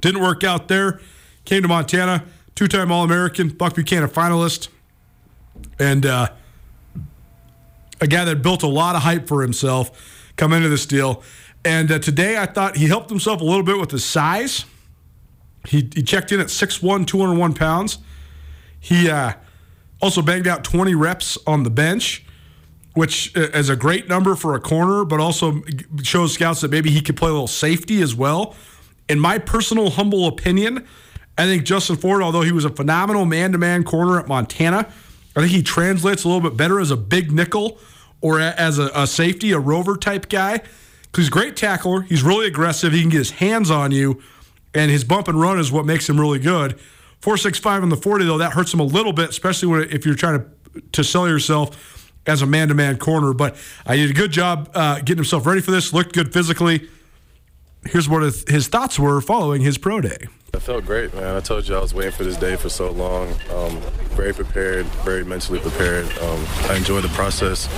Didn't 0.00 0.22
work 0.22 0.44
out 0.44 0.68
there. 0.68 1.00
Came 1.44 1.62
to 1.62 1.68
Montana, 1.68 2.24
two 2.54 2.68
time 2.68 2.92
All 2.92 3.04
American, 3.04 3.48
Buck 3.48 3.74
Buchanan 3.74 4.08
finalist, 4.08 4.68
and 5.78 6.06
uh, 6.06 6.28
a 8.00 8.06
guy 8.06 8.24
that 8.24 8.42
built 8.42 8.62
a 8.62 8.68
lot 8.68 8.94
of 8.96 9.02
hype 9.02 9.26
for 9.26 9.42
himself 9.42 10.30
come 10.36 10.52
into 10.52 10.68
this 10.68 10.86
deal. 10.86 11.22
And 11.64 11.90
uh, 11.90 11.98
today 11.98 12.38
I 12.38 12.46
thought 12.46 12.76
he 12.76 12.86
helped 12.86 13.10
himself 13.10 13.40
a 13.40 13.44
little 13.44 13.62
bit 13.62 13.78
with 13.78 13.90
his 13.90 14.04
size. 14.04 14.64
He, 15.66 15.90
he 15.94 16.02
checked 16.02 16.32
in 16.32 16.40
at 16.40 16.46
6'1, 16.46 17.06
201 17.06 17.54
pounds. 17.54 17.98
He 18.78 19.10
uh, 19.10 19.32
also 20.00 20.22
banged 20.22 20.46
out 20.46 20.64
20 20.64 20.94
reps 20.94 21.36
on 21.46 21.64
the 21.64 21.70
bench 21.70 22.24
which 22.94 23.36
uh, 23.36 23.40
is 23.54 23.68
a 23.68 23.76
great 23.76 24.08
number 24.08 24.34
for 24.34 24.54
a 24.54 24.60
corner, 24.60 25.04
but 25.04 25.20
also 25.20 25.62
shows 26.02 26.32
scouts 26.32 26.60
that 26.60 26.70
maybe 26.70 26.90
he 26.90 27.00
could 27.00 27.16
play 27.16 27.28
a 27.28 27.32
little 27.32 27.46
safety 27.46 28.02
as 28.02 28.14
well. 28.14 28.54
In 29.08 29.18
my 29.20 29.38
personal 29.38 29.90
humble 29.90 30.26
opinion, 30.26 30.86
I 31.38 31.44
think 31.46 31.64
Justin 31.64 31.96
Ford, 31.96 32.22
although 32.22 32.42
he 32.42 32.52
was 32.52 32.64
a 32.64 32.70
phenomenal 32.70 33.24
man 33.24 33.52
to 33.52 33.58
man 33.58 33.84
corner 33.84 34.18
at 34.18 34.28
Montana, 34.28 34.92
I 35.36 35.40
think 35.40 35.52
he 35.52 35.62
translates 35.62 36.24
a 36.24 36.28
little 36.28 36.42
bit 36.42 36.56
better 36.56 36.80
as 36.80 36.90
a 36.90 36.96
big 36.96 37.32
nickel 37.32 37.78
or 38.20 38.40
as 38.40 38.78
a, 38.78 38.90
a 38.94 39.06
safety, 39.06 39.52
a 39.52 39.58
rover 39.58 39.96
type 39.96 40.28
guy. 40.28 40.60
He's 41.14 41.28
a 41.28 41.30
great 41.30 41.56
tackler. 41.56 42.02
He's 42.02 42.22
really 42.22 42.46
aggressive. 42.46 42.92
He 42.92 43.00
can 43.00 43.10
get 43.10 43.18
his 43.18 43.30
hands 43.32 43.70
on 43.70 43.90
you, 43.90 44.22
and 44.74 44.90
his 44.90 45.02
bump 45.02 45.28
and 45.28 45.40
run 45.40 45.58
is 45.58 45.72
what 45.72 45.86
makes 45.86 46.08
him 46.08 46.20
really 46.20 46.38
good. 46.38 46.78
465 47.20 47.82
on 47.82 47.88
the 47.88 47.96
40, 47.96 48.24
though, 48.24 48.38
that 48.38 48.52
hurts 48.52 48.72
him 48.72 48.80
a 48.80 48.84
little 48.84 49.12
bit, 49.12 49.30
especially 49.30 49.68
when, 49.68 49.90
if 49.90 50.06
you're 50.06 50.14
trying 50.14 50.40
to, 50.40 50.80
to 50.92 51.04
sell 51.04 51.28
yourself 51.28 51.99
as 52.26 52.42
a 52.42 52.46
man 52.46 52.68
to 52.68 52.74
man 52.74 52.98
corner. 52.98 53.32
But 53.32 53.56
I 53.86 53.96
did 53.96 54.10
a 54.10 54.14
good 54.14 54.30
job 54.30 54.70
uh, 54.74 54.98
getting 54.98 55.16
himself 55.16 55.46
ready 55.46 55.60
for 55.60 55.70
this, 55.70 55.92
looked 55.92 56.14
good 56.14 56.32
physically. 56.32 56.88
Here's 57.84 58.08
what 58.08 58.22
his 58.22 58.68
thoughts 58.68 58.98
were 58.98 59.20
following 59.20 59.62
his 59.62 59.78
pro 59.78 60.00
day. 60.00 60.26
I 60.52 60.58
felt 60.58 60.84
great, 60.84 61.14
man. 61.14 61.36
I 61.36 61.40
told 61.40 61.68
you 61.68 61.76
I 61.76 61.80
was 61.80 61.94
waiting 61.94 62.12
for 62.12 62.24
this 62.24 62.36
day 62.36 62.56
for 62.56 62.68
so 62.68 62.90
long. 62.90 63.28
Um, 63.54 63.80
very 64.16 64.34
prepared, 64.34 64.84
very 65.04 65.24
mentally 65.24 65.60
prepared. 65.60 66.06
Um, 66.18 66.44
I 66.68 66.74
enjoyed 66.76 67.04
the 67.04 67.08
process. 67.10 67.68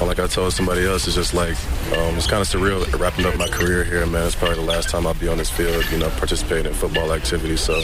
Uh, 0.00 0.06
like 0.06 0.20
I 0.20 0.28
told 0.28 0.52
somebody 0.52 0.86
else, 0.86 1.06
it's 1.06 1.16
just 1.16 1.34
like 1.34 1.56
um, 1.98 2.16
it's 2.16 2.28
kind 2.28 2.40
of 2.40 2.48
surreal 2.48 2.86
wrapping 2.98 3.26
up 3.26 3.36
my 3.36 3.48
career 3.48 3.82
here, 3.82 4.06
man. 4.06 4.26
It's 4.26 4.36
probably 4.36 4.56
the 4.56 4.62
last 4.62 4.90
time 4.90 5.06
I'll 5.08 5.14
be 5.14 5.26
on 5.26 5.38
this 5.38 5.50
field, 5.50 5.84
you 5.90 5.98
know, 5.98 6.08
participating 6.10 6.66
in 6.66 6.72
football 6.72 7.12
activities. 7.12 7.60
So 7.60 7.74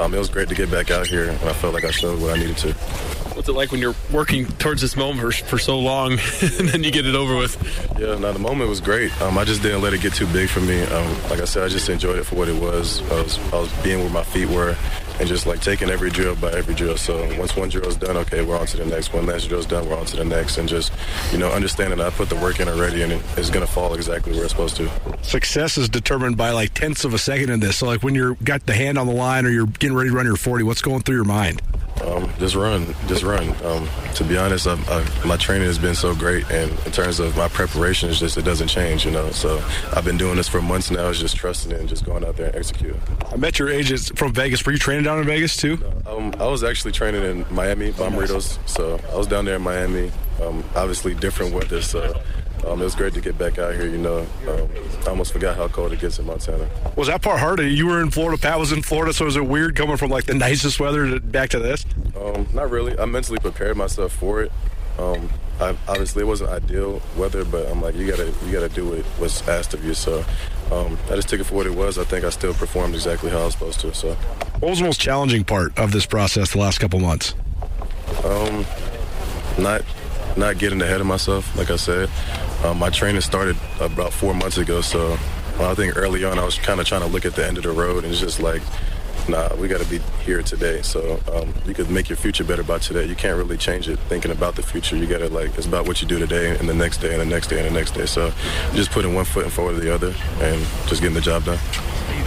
um, 0.00 0.14
it 0.14 0.18
was 0.18 0.30
great 0.30 0.48
to 0.48 0.54
get 0.54 0.70
back 0.70 0.90
out 0.92 1.08
here, 1.08 1.28
and 1.28 1.38
I 1.48 1.52
felt 1.52 1.74
like 1.74 1.84
I 1.84 1.90
showed 1.90 2.20
what 2.22 2.30
I 2.30 2.40
needed 2.40 2.58
to. 2.58 2.74
What's 3.34 3.48
it 3.48 3.52
like 3.52 3.72
when 3.72 3.80
you're 3.80 3.94
working 4.12 4.46
towards 4.46 4.82
this 4.82 4.96
moment 4.96 5.20
for, 5.20 5.32
for 5.44 5.58
so 5.58 5.78
long 5.78 6.12
and 6.42 6.68
then 6.68 6.84
you 6.84 6.90
get 6.90 7.06
it 7.06 7.14
over 7.14 7.36
with? 7.36 7.56
Yeah, 7.98 8.18
now 8.18 8.32
the 8.32 8.38
moment 8.38 8.68
was 8.68 8.80
great. 8.80 9.18
Um, 9.22 9.38
I 9.38 9.44
just 9.44 9.62
didn't 9.62 9.82
let 9.82 9.94
it 9.94 10.00
get 10.00 10.14
too 10.14 10.26
big 10.26 10.48
for 10.48 10.60
me. 10.60 10.82
Um, 10.82 11.22
like 11.30 11.40
I 11.40 11.44
said, 11.44 11.62
I 11.64 11.68
just 11.68 11.88
enjoyed 11.88 12.18
it 12.18 12.24
for 12.24 12.36
what 12.36 12.48
it 12.48 12.60
was. 12.60 13.00
I 13.10 13.22
was, 13.22 13.38
I 13.52 13.60
was 13.60 13.72
being 13.82 14.00
where 14.00 14.10
my 14.10 14.24
feet 14.24 14.48
were 14.48 14.76
and 15.20 15.28
just 15.28 15.46
like 15.46 15.60
taking 15.60 15.90
every 15.90 16.08
drill 16.10 16.34
by 16.34 16.50
every 16.52 16.74
drill. 16.74 16.96
So 16.96 17.22
once 17.38 17.54
one 17.54 17.68
drill 17.68 17.86
is 17.86 17.96
done, 17.96 18.16
okay, 18.16 18.42
we're 18.42 18.58
on 18.58 18.66
to 18.68 18.78
the 18.78 18.86
next. 18.86 19.12
One 19.12 19.26
last 19.26 19.48
drill 19.48 19.60
is 19.60 19.66
done, 19.66 19.88
we're 19.88 19.98
on 19.98 20.06
to 20.06 20.16
the 20.16 20.24
next. 20.24 20.56
And 20.56 20.66
just, 20.66 20.92
you 21.30 21.38
know, 21.38 21.50
understanding 21.50 21.98
that 21.98 22.06
I 22.06 22.10
put 22.10 22.30
the 22.30 22.36
work 22.36 22.58
in 22.58 22.68
already 22.68 23.02
and 23.02 23.12
it's 23.36 23.50
going 23.50 23.64
to 23.64 23.70
fall 23.70 23.94
exactly 23.94 24.32
where 24.32 24.44
it's 24.44 24.52
supposed 24.52 24.76
to. 24.76 24.90
Success 25.22 25.76
is 25.76 25.90
determined 25.90 26.38
by 26.38 26.50
like 26.50 26.72
tenths 26.72 27.04
of 27.04 27.12
a 27.12 27.18
second 27.18 27.50
in 27.50 27.60
this. 27.60 27.76
So 27.76 27.86
like 27.86 28.02
when 28.02 28.14
you're 28.14 28.34
got 28.36 28.64
the 28.64 28.74
hand 28.74 28.96
on 28.96 29.06
the 29.06 29.12
line 29.12 29.44
or 29.44 29.50
you're 29.50 29.66
getting 29.66 29.96
ready 29.96 30.08
to 30.08 30.16
run 30.16 30.24
your 30.24 30.36
40, 30.36 30.64
what's 30.64 30.82
going 30.82 31.02
through 31.02 31.16
your 31.16 31.24
mind? 31.24 31.60
Um, 32.06 32.32
just 32.38 32.54
run, 32.54 32.94
just 33.06 33.22
run. 33.22 33.48
Um, 33.64 33.88
to 34.14 34.24
be 34.24 34.36
honest, 34.38 34.66
I, 34.66 34.74
I, 34.88 35.26
my 35.26 35.36
training 35.36 35.66
has 35.66 35.78
been 35.78 35.94
so 35.94 36.14
great, 36.14 36.50
and 36.50 36.70
in 36.86 36.92
terms 36.92 37.20
of 37.20 37.36
my 37.36 37.48
preparation, 37.48 38.10
it's 38.10 38.18
just 38.18 38.36
it 38.36 38.44
doesn't 38.44 38.68
change, 38.68 39.04
you 39.04 39.10
know. 39.10 39.30
So 39.30 39.62
I've 39.94 40.04
been 40.04 40.16
doing 40.16 40.36
this 40.36 40.48
for 40.48 40.62
months 40.62 40.90
now. 40.90 41.08
It's 41.08 41.20
just 41.20 41.36
trusting 41.36 41.72
it 41.72 41.80
and 41.80 41.88
just 41.88 42.04
going 42.04 42.24
out 42.24 42.36
there 42.36 42.46
and 42.46 42.56
executing. 42.56 43.00
I 43.30 43.36
met 43.36 43.58
your 43.58 43.68
agents 43.68 44.10
from 44.16 44.32
Vegas. 44.32 44.64
Were 44.64 44.72
you 44.72 44.78
training 44.78 45.04
down 45.04 45.18
in 45.18 45.24
Vegas 45.24 45.56
too? 45.56 45.78
Um, 46.06 46.34
I 46.40 46.46
was 46.46 46.64
actually 46.64 46.92
training 46.92 47.22
in 47.22 47.46
Miami, 47.50 47.92
Bommarito's. 47.92 48.58
So 48.66 49.00
I 49.12 49.16
was 49.16 49.26
down 49.26 49.44
there 49.44 49.56
in 49.56 49.62
Miami. 49.62 50.10
Um, 50.42 50.64
obviously, 50.74 51.14
different 51.14 51.54
weather. 51.54 51.82
So 51.82 52.20
um, 52.66 52.80
it 52.80 52.84
was 52.84 52.94
great 52.94 53.14
to 53.14 53.20
get 53.20 53.38
back 53.38 53.58
out 53.58 53.74
here. 53.74 53.86
You 53.86 53.98
know, 53.98 54.26
um, 54.48 54.68
I 55.04 55.10
almost 55.10 55.32
forgot 55.32 55.56
how 55.56 55.68
cold 55.68 55.92
it 55.92 56.00
gets 56.00 56.18
in 56.18 56.26
Montana. 56.26 56.68
Was 56.96 57.08
that 57.08 57.22
part 57.22 57.40
harder? 57.40 57.66
You 57.66 57.86
were 57.86 58.00
in 58.00 58.10
Florida. 58.10 58.40
Pat 58.40 58.58
was 58.58 58.72
in 58.72 58.82
Florida. 58.82 59.12
So 59.12 59.24
was 59.24 59.36
it 59.36 59.46
weird 59.46 59.76
coming 59.76 59.96
from 59.96 60.10
like 60.10 60.24
the 60.24 60.34
nicest 60.48 60.80
weather 60.80 61.06
to, 61.06 61.20
back 61.20 61.50
to 61.50 61.58
this? 61.58 61.84
Um, 62.16 62.46
not 62.52 62.70
really. 62.70 62.98
I 62.98 63.04
mentally 63.06 63.38
prepared 63.38 63.76
myself 63.76 64.12
for 64.12 64.42
it. 64.42 64.52
Um, 64.98 65.30
I, 65.60 65.76
obviously, 65.88 66.22
it 66.22 66.26
wasn't 66.26 66.50
ideal 66.50 67.00
weather, 67.16 67.44
but 67.44 67.66
I'm 67.68 67.80
like, 67.80 67.94
you 67.94 68.06
gotta, 68.06 68.32
you 68.44 68.52
gotta 68.52 68.68
do 68.68 68.88
what 68.88 69.04
was 69.18 69.46
asked 69.48 69.74
of 69.74 69.84
you. 69.84 69.94
So 69.94 70.24
um, 70.70 70.98
I 71.10 71.16
just 71.16 71.28
took 71.28 71.40
it 71.40 71.44
for 71.44 71.54
what 71.54 71.66
it 71.66 71.74
was. 71.74 71.98
I 71.98 72.04
think 72.04 72.24
I 72.24 72.30
still 72.30 72.54
performed 72.54 72.94
exactly 72.94 73.30
how 73.30 73.40
I 73.40 73.44
was 73.44 73.54
supposed 73.54 73.80
to. 73.80 73.94
So, 73.94 74.14
what 74.60 74.70
was 74.70 74.78
the 74.78 74.84
most 74.84 75.00
challenging 75.00 75.44
part 75.44 75.76
of 75.78 75.92
this 75.92 76.06
process 76.06 76.52
the 76.52 76.58
last 76.58 76.78
couple 76.78 77.00
months? 77.00 77.34
Um, 78.24 78.66
not 79.58 79.82
not 80.36 80.58
getting 80.58 80.80
ahead 80.80 81.00
of 81.00 81.06
myself. 81.06 81.56
Like 81.56 81.70
I 81.70 81.76
said, 81.76 82.08
um, 82.64 82.78
my 82.78 82.90
training 82.90 83.20
started 83.20 83.56
about 83.80 84.12
four 84.12 84.34
months 84.34 84.58
ago, 84.58 84.80
so 84.80 85.18
I 85.58 85.74
think 85.74 85.96
early 85.96 86.24
on 86.24 86.38
I 86.38 86.44
was 86.44 86.58
kind 86.58 86.80
of 86.80 86.86
trying 86.86 87.02
to 87.02 87.06
look 87.06 87.24
at 87.24 87.34
the 87.34 87.46
end 87.46 87.58
of 87.58 87.64
the 87.64 87.70
road 87.70 88.04
and 88.04 88.12
it's 88.12 88.20
just 88.20 88.40
like, 88.40 88.62
nah, 89.28 89.54
we 89.56 89.68
got 89.68 89.80
to 89.80 89.88
be 89.88 89.98
here 90.24 90.42
today. 90.42 90.82
So 90.82 91.20
um, 91.32 91.52
you 91.66 91.74
could 91.74 91.90
make 91.90 92.08
your 92.08 92.16
future 92.16 92.44
better 92.44 92.62
by 92.62 92.78
today. 92.78 93.04
You 93.04 93.14
can't 93.14 93.36
really 93.36 93.56
change 93.56 93.88
it 93.88 93.98
thinking 94.08 94.30
about 94.30 94.56
the 94.56 94.62
future. 94.62 94.96
You 94.96 95.06
got 95.06 95.18
to 95.18 95.28
like 95.28 95.56
it's 95.56 95.66
about 95.66 95.86
what 95.86 96.00
you 96.00 96.08
do 96.08 96.18
today 96.18 96.56
and 96.56 96.68
the 96.68 96.74
next 96.74 96.98
day 96.98 97.12
and 97.12 97.20
the 97.20 97.26
next 97.26 97.48
day 97.48 97.64
and 97.64 97.74
the 97.74 97.78
next 97.78 97.92
day. 97.92 98.06
So 98.06 98.32
just 98.74 98.90
putting 98.90 99.14
one 99.14 99.24
foot 99.24 99.44
in 99.44 99.50
forward 99.50 99.76
of 99.76 99.82
the 99.82 99.94
other 99.94 100.14
and 100.40 100.60
just 100.86 101.02
getting 101.02 101.14
the 101.14 101.20
job 101.20 101.44
done. 101.44 101.58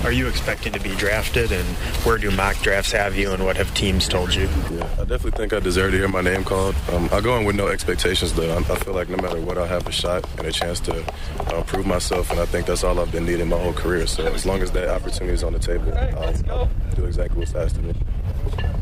Are 0.03 0.11
you 0.11 0.27
expecting 0.27 0.73
to 0.73 0.81
be 0.81 0.93
drafted, 0.95 1.53
and 1.53 1.65
where 2.03 2.17
do 2.17 2.29
mock 2.31 2.57
drafts 2.57 2.91
have 2.91 3.15
you, 3.15 3.31
and 3.31 3.45
what 3.45 3.55
have 3.55 3.73
teams 3.73 4.07
told 4.07 4.33
you? 4.33 4.49
Yeah, 4.69 4.83
I 4.99 5.05
definitely 5.05 5.31
think 5.31 5.53
I 5.53 5.61
deserve 5.61 5.91
to 5.91 5.97
hear 5.97 6.09
my 6.09 6.19
name 6.19 6.43
called. 6.43 6.75
Um, 6.91 7.07
I 7.13 7.21
go 7.21 7.37
in 7.37 7.45
with 7.45 7.55
no 7.55 7.69
expectations, 7.69 8.33
though. 8.33 8.53
I 8.53 8.61
feel 8.63 8.93
like 8.93 9.07
no 9.07 9.15
matter 9.15 9.39
what, 9.39 9.57
I'll 9.57 9.65
have 9.65 9.87
a 9.87 9.93
shot 9.93 10.27
and 10.37 10.45
a 10.45 10.51
chance 10.51 10.81
to 10.81 11.05
uh, 11.39 11.63
prove 11.63 11.85
myself, 11.85 12.31
and 12.31 12.39
I 12.41 12.45
think 12.45 12.65
that's 12.65 12.83
all 12.83 12.99
I've 12.99 13.13
been 13.13 13.25
needing 13.25 13.47
my 13.47 13.57
whole 13.57 13.71
career. 13.71 14.05
So 14.05 14.25
as 14.25 14.45
long 14.45 14.61
as 14.61 14.71
that 14.71 14.89
opportunity 14.89 15.35
is 15.35 15.43
on 15.43 15.53
the 15.53 15.59
table, 15.59 15.93
I'll, 15.97 16.51
I'll 16.51 16.69
do 16.95 17.05
exactly 17.05 17.39
what's 17.39 17.55
asked 17.55 17.77
of 17.77 17.85
me. 17.85 17.95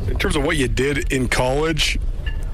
In 0.08 0.18
terms 0.18 0.34
of 0.34 0.42
what 0.42 0.56
you 0.56 0.66
did 0.66 1.12
in 1.12 1.28
college, 1.28 2.00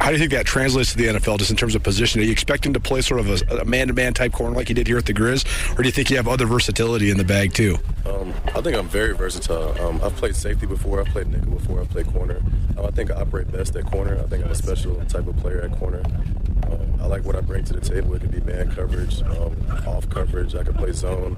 how 0.00 0.06
do 0.06 0.12
you 0.12 0.18
think 0.18 0.30
that 0.32 0.46
translates 0.46 0.92
to 0.92 0.98
the 0.98 1.06
NFL, 1.06 1.38
just 1.38 1.50
in 1.50 1.56
terms 1.56 1.74
of 1.74 1.82
position? 1.82 2.20
Are 2.20 2.24
you 2.24 2.32
expecting 2.32 2.72
to 2.72 2.80
play 2.80 3.00
sort 3.00 3.20
of 3.20 3.28
a, 3.28 3.58
a 3.58 3.64
man-to-man 3.64 4.14
type 4.14 4.32
corner 4.32 4.54
like 4.54 4.68
you 4.68 4.74
did 4.74 4.87
here 4.87 4.98
at 4.98 5.06
the 5.06 5.12
Griz, 5.12 5.44
or 5.72 5.82
do 5.82 5.84
you 5.84 5.92
think 5.92 6.11
you 6.11 6.16
have 6.16 6.28
other 6.28 6.46
versatility 6.46 7.11
in 7.11 7.18
the 7.18 7.24
bag 7.24 7.52
too? 7.52 7.76
Um, 8.06 8.32
I 8.54 8.61
think 8.61 8.76
I'm 8.76 8.88
very 8.88 9.14
versatile. 9.14 9.78
Um, 9.80 10.00
I've 10.02 10.16
played 10.16 10.37
safety 10.37 10.66
before. 10.66 11.00
I've 11.00 11.08
played 11.08 11.28
nickel 11.28 11.52
before. 11.52 11.80
I've 11.80 11.90
played 11.90 12.06
corner. 12.12 12.40
Um, 12.76 12.87
I 12.87 12.90
think 12.90 13.11
I 13.11 13.20
operate 13.20 13.50
best 13.52 13.76
at 13.76 13.87
corner. 13.87 14.18
I 14.18 14.26
think 14.28 14.44
I'm 14.44 14.50
a 14.50 14.54
special 14.54 14.94
type 15.06 15.26
of 15.26 15.37
player 15.38 15.61
at 15.61 15.78
corner. 15.78 16.02
Um, 16.64 17.00
I 17.00 17.06
like 17.06 17.24
what 17.24 17.37
I 17.37 17.40
bring 17.40 17.64
to 17.64 17.72
the 17.72 17.80
table. 17.80 18.14
It 18.14 18.20
could 18.20 18.30
be 18.30 18.40
man 18.40 18.70
coverage, 18.74 19.22
um, 19.22 19.56
off 19.87 20.08
coverage. 20.11 20.54
I 20.54 20.64
can 20.64 20.74
play 20.74 20.92
zone. 20.92 21.37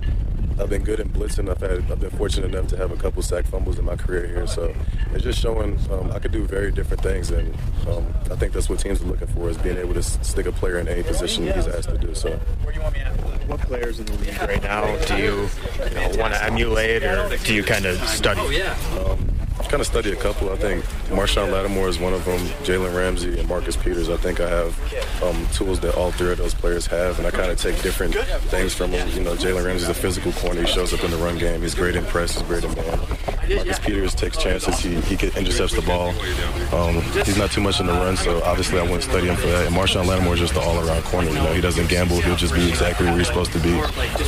I've 0.60 0.68
been 0.68 0.82
good 0.82 1.00
in 1.00 1.08
blitzing. 1.08 1.50
I've 1.50 1.60
had 1.60 1.90
I've 1.90 2.00
been 2.00 2.10
fortunate 2.10 2.54
enough 2.54 2.68
to 2.68 2.76
have 2.76 2.90
a 2.90 2.96
couple 2.96 3.22
sack 3.22 3.46
fumbles 3.46 3.78
in 3.78 3.84
my 3.84 3.96
career 3.96 4.26
here. 4.26 4.46
So 4.46 4.74
it's 5.12 5.24
just 5.24 5.40
showing 5.40 5.78
um, 5.90 6.12
I 6.12 6.18
could 6.18 6.32
do 6.32 6.44
very 6.44 6.70
different 6.70 7.02
things, 7.02 7.30
and 7.30 7.54
um, 7.88 8.06
I 8.30 8.36
think 8.36 8.52
that's 8.52 8.68
what 8.68 8.78
teams 8.78 9.00
are 9.00 9.06
looking 9.06 9.28
for 9.28 9.48
is 9.48 9.56
being 9.58 9.78
able 9.78 9.94
to 9.94 10.02
stick 10.02 10.46
a 10.46 10.52
player 10.52 10.78
in 10.78 10.88
any 10.88 11.02
position 11.02 11.44
he's 11.44 11.66
asked 11.66 11.88
to 11.88 11.98
do. 11.98 12.14
So. 12.14 12.38
What 13.46 13.60
players 13.62 13.98
in 13.98 14.06
the 14.06 14.12
league 14.14 14.40
right 14.40 14.62
now 14.62 14.96
do 15.06 15.16
you, 15.16 15.48
you 15.88 15.94
know, 15.94 16.10
want 16.18 16.34
to 16.34 16.44
emulate, 16.44 17.02
or 17.02 17.36
do 17.38 17.54
you 17.54 17.64
kind 17.64 17.84
of 17.84 17.98
study? 18.08 18.62
Um, 18.62 19.29
kind 19.68 19.80
of 19.80 19.86
study 19.86 20.12
a 20.12 20.16
couple. 20.16 20.50
I 20.50 20.56
think 20.56 20.84
Marshon 21.08 21.50
Lattimore 21.52 21.88
is 21.88 21.98
one 21.98 22.12
of 22.12 22.24
them. 22.24 22.40
Jalen 22.64 22.94
Ramsey 22.94 23.38
and 23.38 23.48
Marcus 23.48 23.76
Peters. 23.76 24.08
I 24.08 24.16
think 24.16 24.40
I 24.40 24.48
have 24.48 25.22
um, 25.22 25.46
tools 25.52 25.80
that 25.80 25.94
all 25.96 26.10
three 26.12 26.32
of 26.32 26.38
those 26.38 26.54
players 26.54 26.86
have, 26.86 27.18
and 27.18 27.26
I 27.26 27.30
kind 27.30 27.50
of 27.50 27.58
take 27.58 27.80
different 27.82 28.14
things 28.14 28.74
from 28.74 28.90
them. 28.90 29.08
You 29.10 29.22
know, 29.22 29.34
Jalen 29.34 29.64
Ramsey 29.64 29.84
is 29.84 29.88
a 29.88 29.94
physical 29.94 30.32
corner. 30.32 30.62
He 30.62 30.66
shows 30.66 30.92
up 30.92 31.04
in 31.04 31.10
the 31.10 31.16
run 31.18 31.38
game. 31.38 31.62
He's 31.62 31.74
great 31.74 31.96
in 31.96 32.04
press. 32.06 32.34
He's 32.34 32.42
great 32.42 32.64
in 32.64 32.74
man. 32.74 32.98
Marcus 33.56 33.78
Peters 33.80 34.14
takes 34.14 34.36
chances. 34.36 34.78
He 34.78 35.00
he 35.00 35.14
intercepts 35.36 35.74
the 35.74 35.82
ball. 35.82 36.10
Um, 36.72 37.02
he's 37.24 37.36
not 37.36 37.50
too 37.50 37.60
much 37.60 37.80
in 37.80 37.86
the 37.86 37.92
run, 37.92 38.16
so 38.16 38.42
obviously 38.44 38.78
I 38.78 38.82
wouldn't 38.82 39.02
study 39.02 39.26
him 39.26 39.36
for 39.36 39.48
that. 39.48 39.66
And 39.66 39.74
Marshon 39.74 40.06
Lattimore 40.06 40.34
is 40.34 40.40
just 40.40 40.54
the 40.54 40.60
all-around 40.60 41.02
corner. 41.04 41.28
You 41.28 41.34
know, 41.34 41.52
he 41.52 41.60
doesn't 41.60 41.88
gamble. 41.88 42.20
He'll 42.20 42.36
just 42.36 42.54
be 42.54 42.68
exactly 42.68 43.06
where 43.06 43.18
he's 43.18 43.26
supposed 43.26 43.52
to 43.52 43.58
be. 43.58 43.72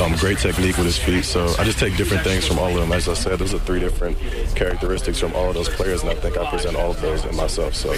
Um, 0.01 0.15
great 0.17 0.39
technique 0.39 0.77
with 0.77 0.85
his 0.85 0.97
feet. 0.97 1.23
So 1.23 1.53
I 1.57 1.63
just 1.63 1.79
take 1.79 1.95
different 1.95 2.23
things 2.23 2.45
from 2.45 2.59
all 2.59 2.69
of 2.69 2.75
them. 2.75 2.91
As 2.91 3.07
I 3.07 3.13
said, 3.13 3.39
those 3.39 3.53
are 3.53 3.59
three 3.59 3.79
different 3.79 4.17
characteristics 4.55 5.22
from 5.23 5.35
all 5.37 5.53
those 5.53 5.69
players, 5.69 6.01
and 6.01 6.11
I 6.11 6.15
think 6.15 6.37
I 6.37 6.49
present 6.49 6.75
all 6.75 6.91
of 6.91 6.99
those 6.99 7.23
in 7.23 7.33
myself. 7.37 7.73
So, 7.75 7.93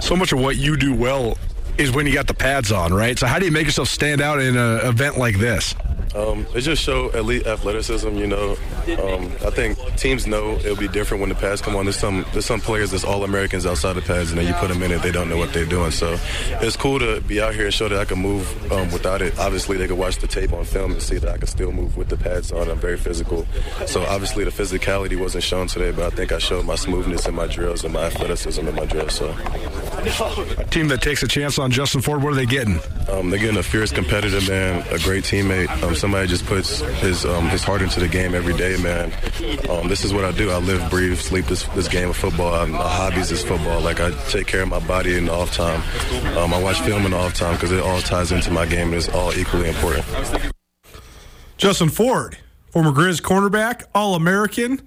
so 0.00 0.16
much 0.16 0.32
of 0.32 0.40
what 0.40 0.56
you 0.56 0.76
do 0.76 0.92
well 0.92 1.38
is 1.78 1.92
when 1.92 2.04
you 2.04 2.12
got 2.12 2.26
the 2.26 2.34
pads 2.34 2.72
on, 2.72 2.92
right? 2.92 3.16
So 3.16 3.28
how 3.28 3.38
do 3.38 3.44
you 3.44 3.52
make 3.52 3.66
yourself 3.66 3.86
stand 3.86 4.20
out 4.20 4.40
in 4.40 4.56
an 4.56 4.86
event 4.86 5.18
like 5.18 5.38
this? 5.38 5.72
Um, 6.16 6.46
it 6.54 6.62
just 6.62 6.82
show 6.82 7.10
elite 7.10 7.46
athleticism. 7.46 8.16
You 8.16 8.26
know, 8.26 8.56
um, 9.02 9.26
I 9.44 9.50
think 9.50 9.78
teams 9.96 10.26
know 10.26 10.52
it'll 10.56 10.76
be 10.76 10.88
different 10.88 11.20
when 11.20 11.28
the 11.28 11.34
pads 11.34 11.60
come 11.60 11.76
on. 11.76 11.84
There's 11.84 11.98
some 11.98 12.24
there's 12.32 12.46
some 12.46 12.60
players 12.60 12.90
that's 12.90 13.04
all 13.04 13.22
Americans 13.24 13.66
outside 13.66 13.94
the 13.94 14.02
pads, 14.02 14.30
and 14.30 14.38
then 14.40 14.46
you 14.46 14.54
put 14.54 14.68
them 14.68 14.82
in 14.82 14.90
it, 14.90 15.02
they 15.02 15.12
don't 15.12 15.28
know 15.28 15.36
what 15.36 15.52
they're 15.52 15.66
doing. 15.66 15.90
So 15.90 16.18
it's 16.62 16.76
cool 16.76 16.98
to 17.00 17.20
be 17.20 17.40
out 17.40 17.54
here 17.54 17.66
and 17.66 17.74
show 17.74 17.88
that 17.88 17.98
I 17.98 18.04
can 18.04 18.18
move 18.18 18.72
um, 18.72 18.90
without 18.92 19.20
it. 19.20 19.38
Obviously, 19.38 19.76
they 19.76 19.86
can 19.86 19.98
watch 19.98 20.16
the 20.18 20.26
tape 20.26 20.52
on 20.52 20.64
film 20.64 20.92
and 20.92 21.02
see 21.02 21.18
that 21.18 21.30
I 21.30 21.38
can 21.38 21.46
still 21.46 21.72
move 21.72 21.96
with 21.96 22.08
the 22.08 22.16
pads 22.16 22.50
on. 22.52 22.70
I'm 22.70 22.78
very 22.78 22.96
physical. 22.96 23.46
So 23.86 24.02
obviously, 24.04 24.44
the 24.44 24.50
physicality 24.50 25.18
wasn't 25.18 25.44
shown 25.44 25.66
today, 25.66 25.90
but 25.90 26.12
I 26.12 26.16
think 26.16 26.32
I 26.32 26.38
showed 26.38 26.64
my 26.64 26.76
smoothness 26.76 27.26
in 27.26 27.34
my 27.34 27.46
drills 27.46 27.84
and 27.84 27.92
my 27.92 28.04
athleticism 28.04 28.66
in 28.66 28.74
my 28.74 28.86
drills. 28.86 29.14
So 29.14 29.34
a 30.06 30.64
team 30.70 30.88
that 30.88 31.02
takes 31.02 31.22
a 31.22 31.28
chance 31.28 31.58
on 31.58 31.70
Justin 31.70 32.00
Ford, 32.00 32.22
what 32.22 32.32
are 32.32 32.36
they 32.36 32.46
getting? 32.46 32.78
Um, 33.10 33.30
they're 33.30 33.38
getting 33.38 33.56
a 33.58 33.62
fierce 33.62 33.92
competitor, 33.92 34.40
man, 34.50 34.86
a 34.90 34.98
great 34.98 35.24
teammate. 35.24 35.68
Um, 35.82 35.94
somebody 35.94 36.28
just 36.28 36.46
puts 36.46 36.80
his 37.00 37.24
um, 37.24 37.48
his 37.48 37.62
heart 37.62 37.82
into 37.82 38.00
the 38.00 38.08
game 38.08 38.34
every 38.34 38.54
day, 38.56 38.76
man. 38.76 39.12
Um, 39.68 39.88
this 39.88 40.04
is 40.04 40.12
what 40.12 40.24
I 40.24 40.32
do. 40.32 40.50
I 40.50 40.58
live, 40.58 40.88
breathe, 40.90 41.18
sleep 41.18 41.46
this 41.46 41.64
this 41.74 41.88
game 41.88 42.10
of 42.10 42.16
football. 42.16 42.54
I, 42.54 42.64
my 42.66 42.78
hobbies 42.78 43.30
is 43.30 43.42
football. 43.42 43.80
Like 43.80 44.00
I 44.00 44.10
take 44.28 44.46
care 44.46 44.62
of 44.62 44.68
my 44.68 44.80
body 44.86 45.16
in 45.16 45.26
the 45.26 45.32
off 45.32 45.52
time. 45.52 45.82
Um, 46.36 46.54
I 46.54 46.60
watch 46.60 46.80
film 46.80 47.04
in 47.04 47.12
the 47.12 47.16
off 47.18 47.34
time 47.34 47.54
because 47.54 47.72
it 47.72 47.80
all 47.80 48.00
ties 48.00 48.32
into 48.32 48.50
my 48.50 48.66
game 48.66 48.88
and 48.88 48.96
it's 48.96 49.08
all 49.08 49.32
equally 49.34 49.68
important. 49.68 50.04
Justin 51.56 51.88
Ford, 51.88 52.36
former 52.70 52.92
Griz 52.92 53.20
cornerback, 53.20 53.84
All 53.94 54.14
American. 54.14 54.86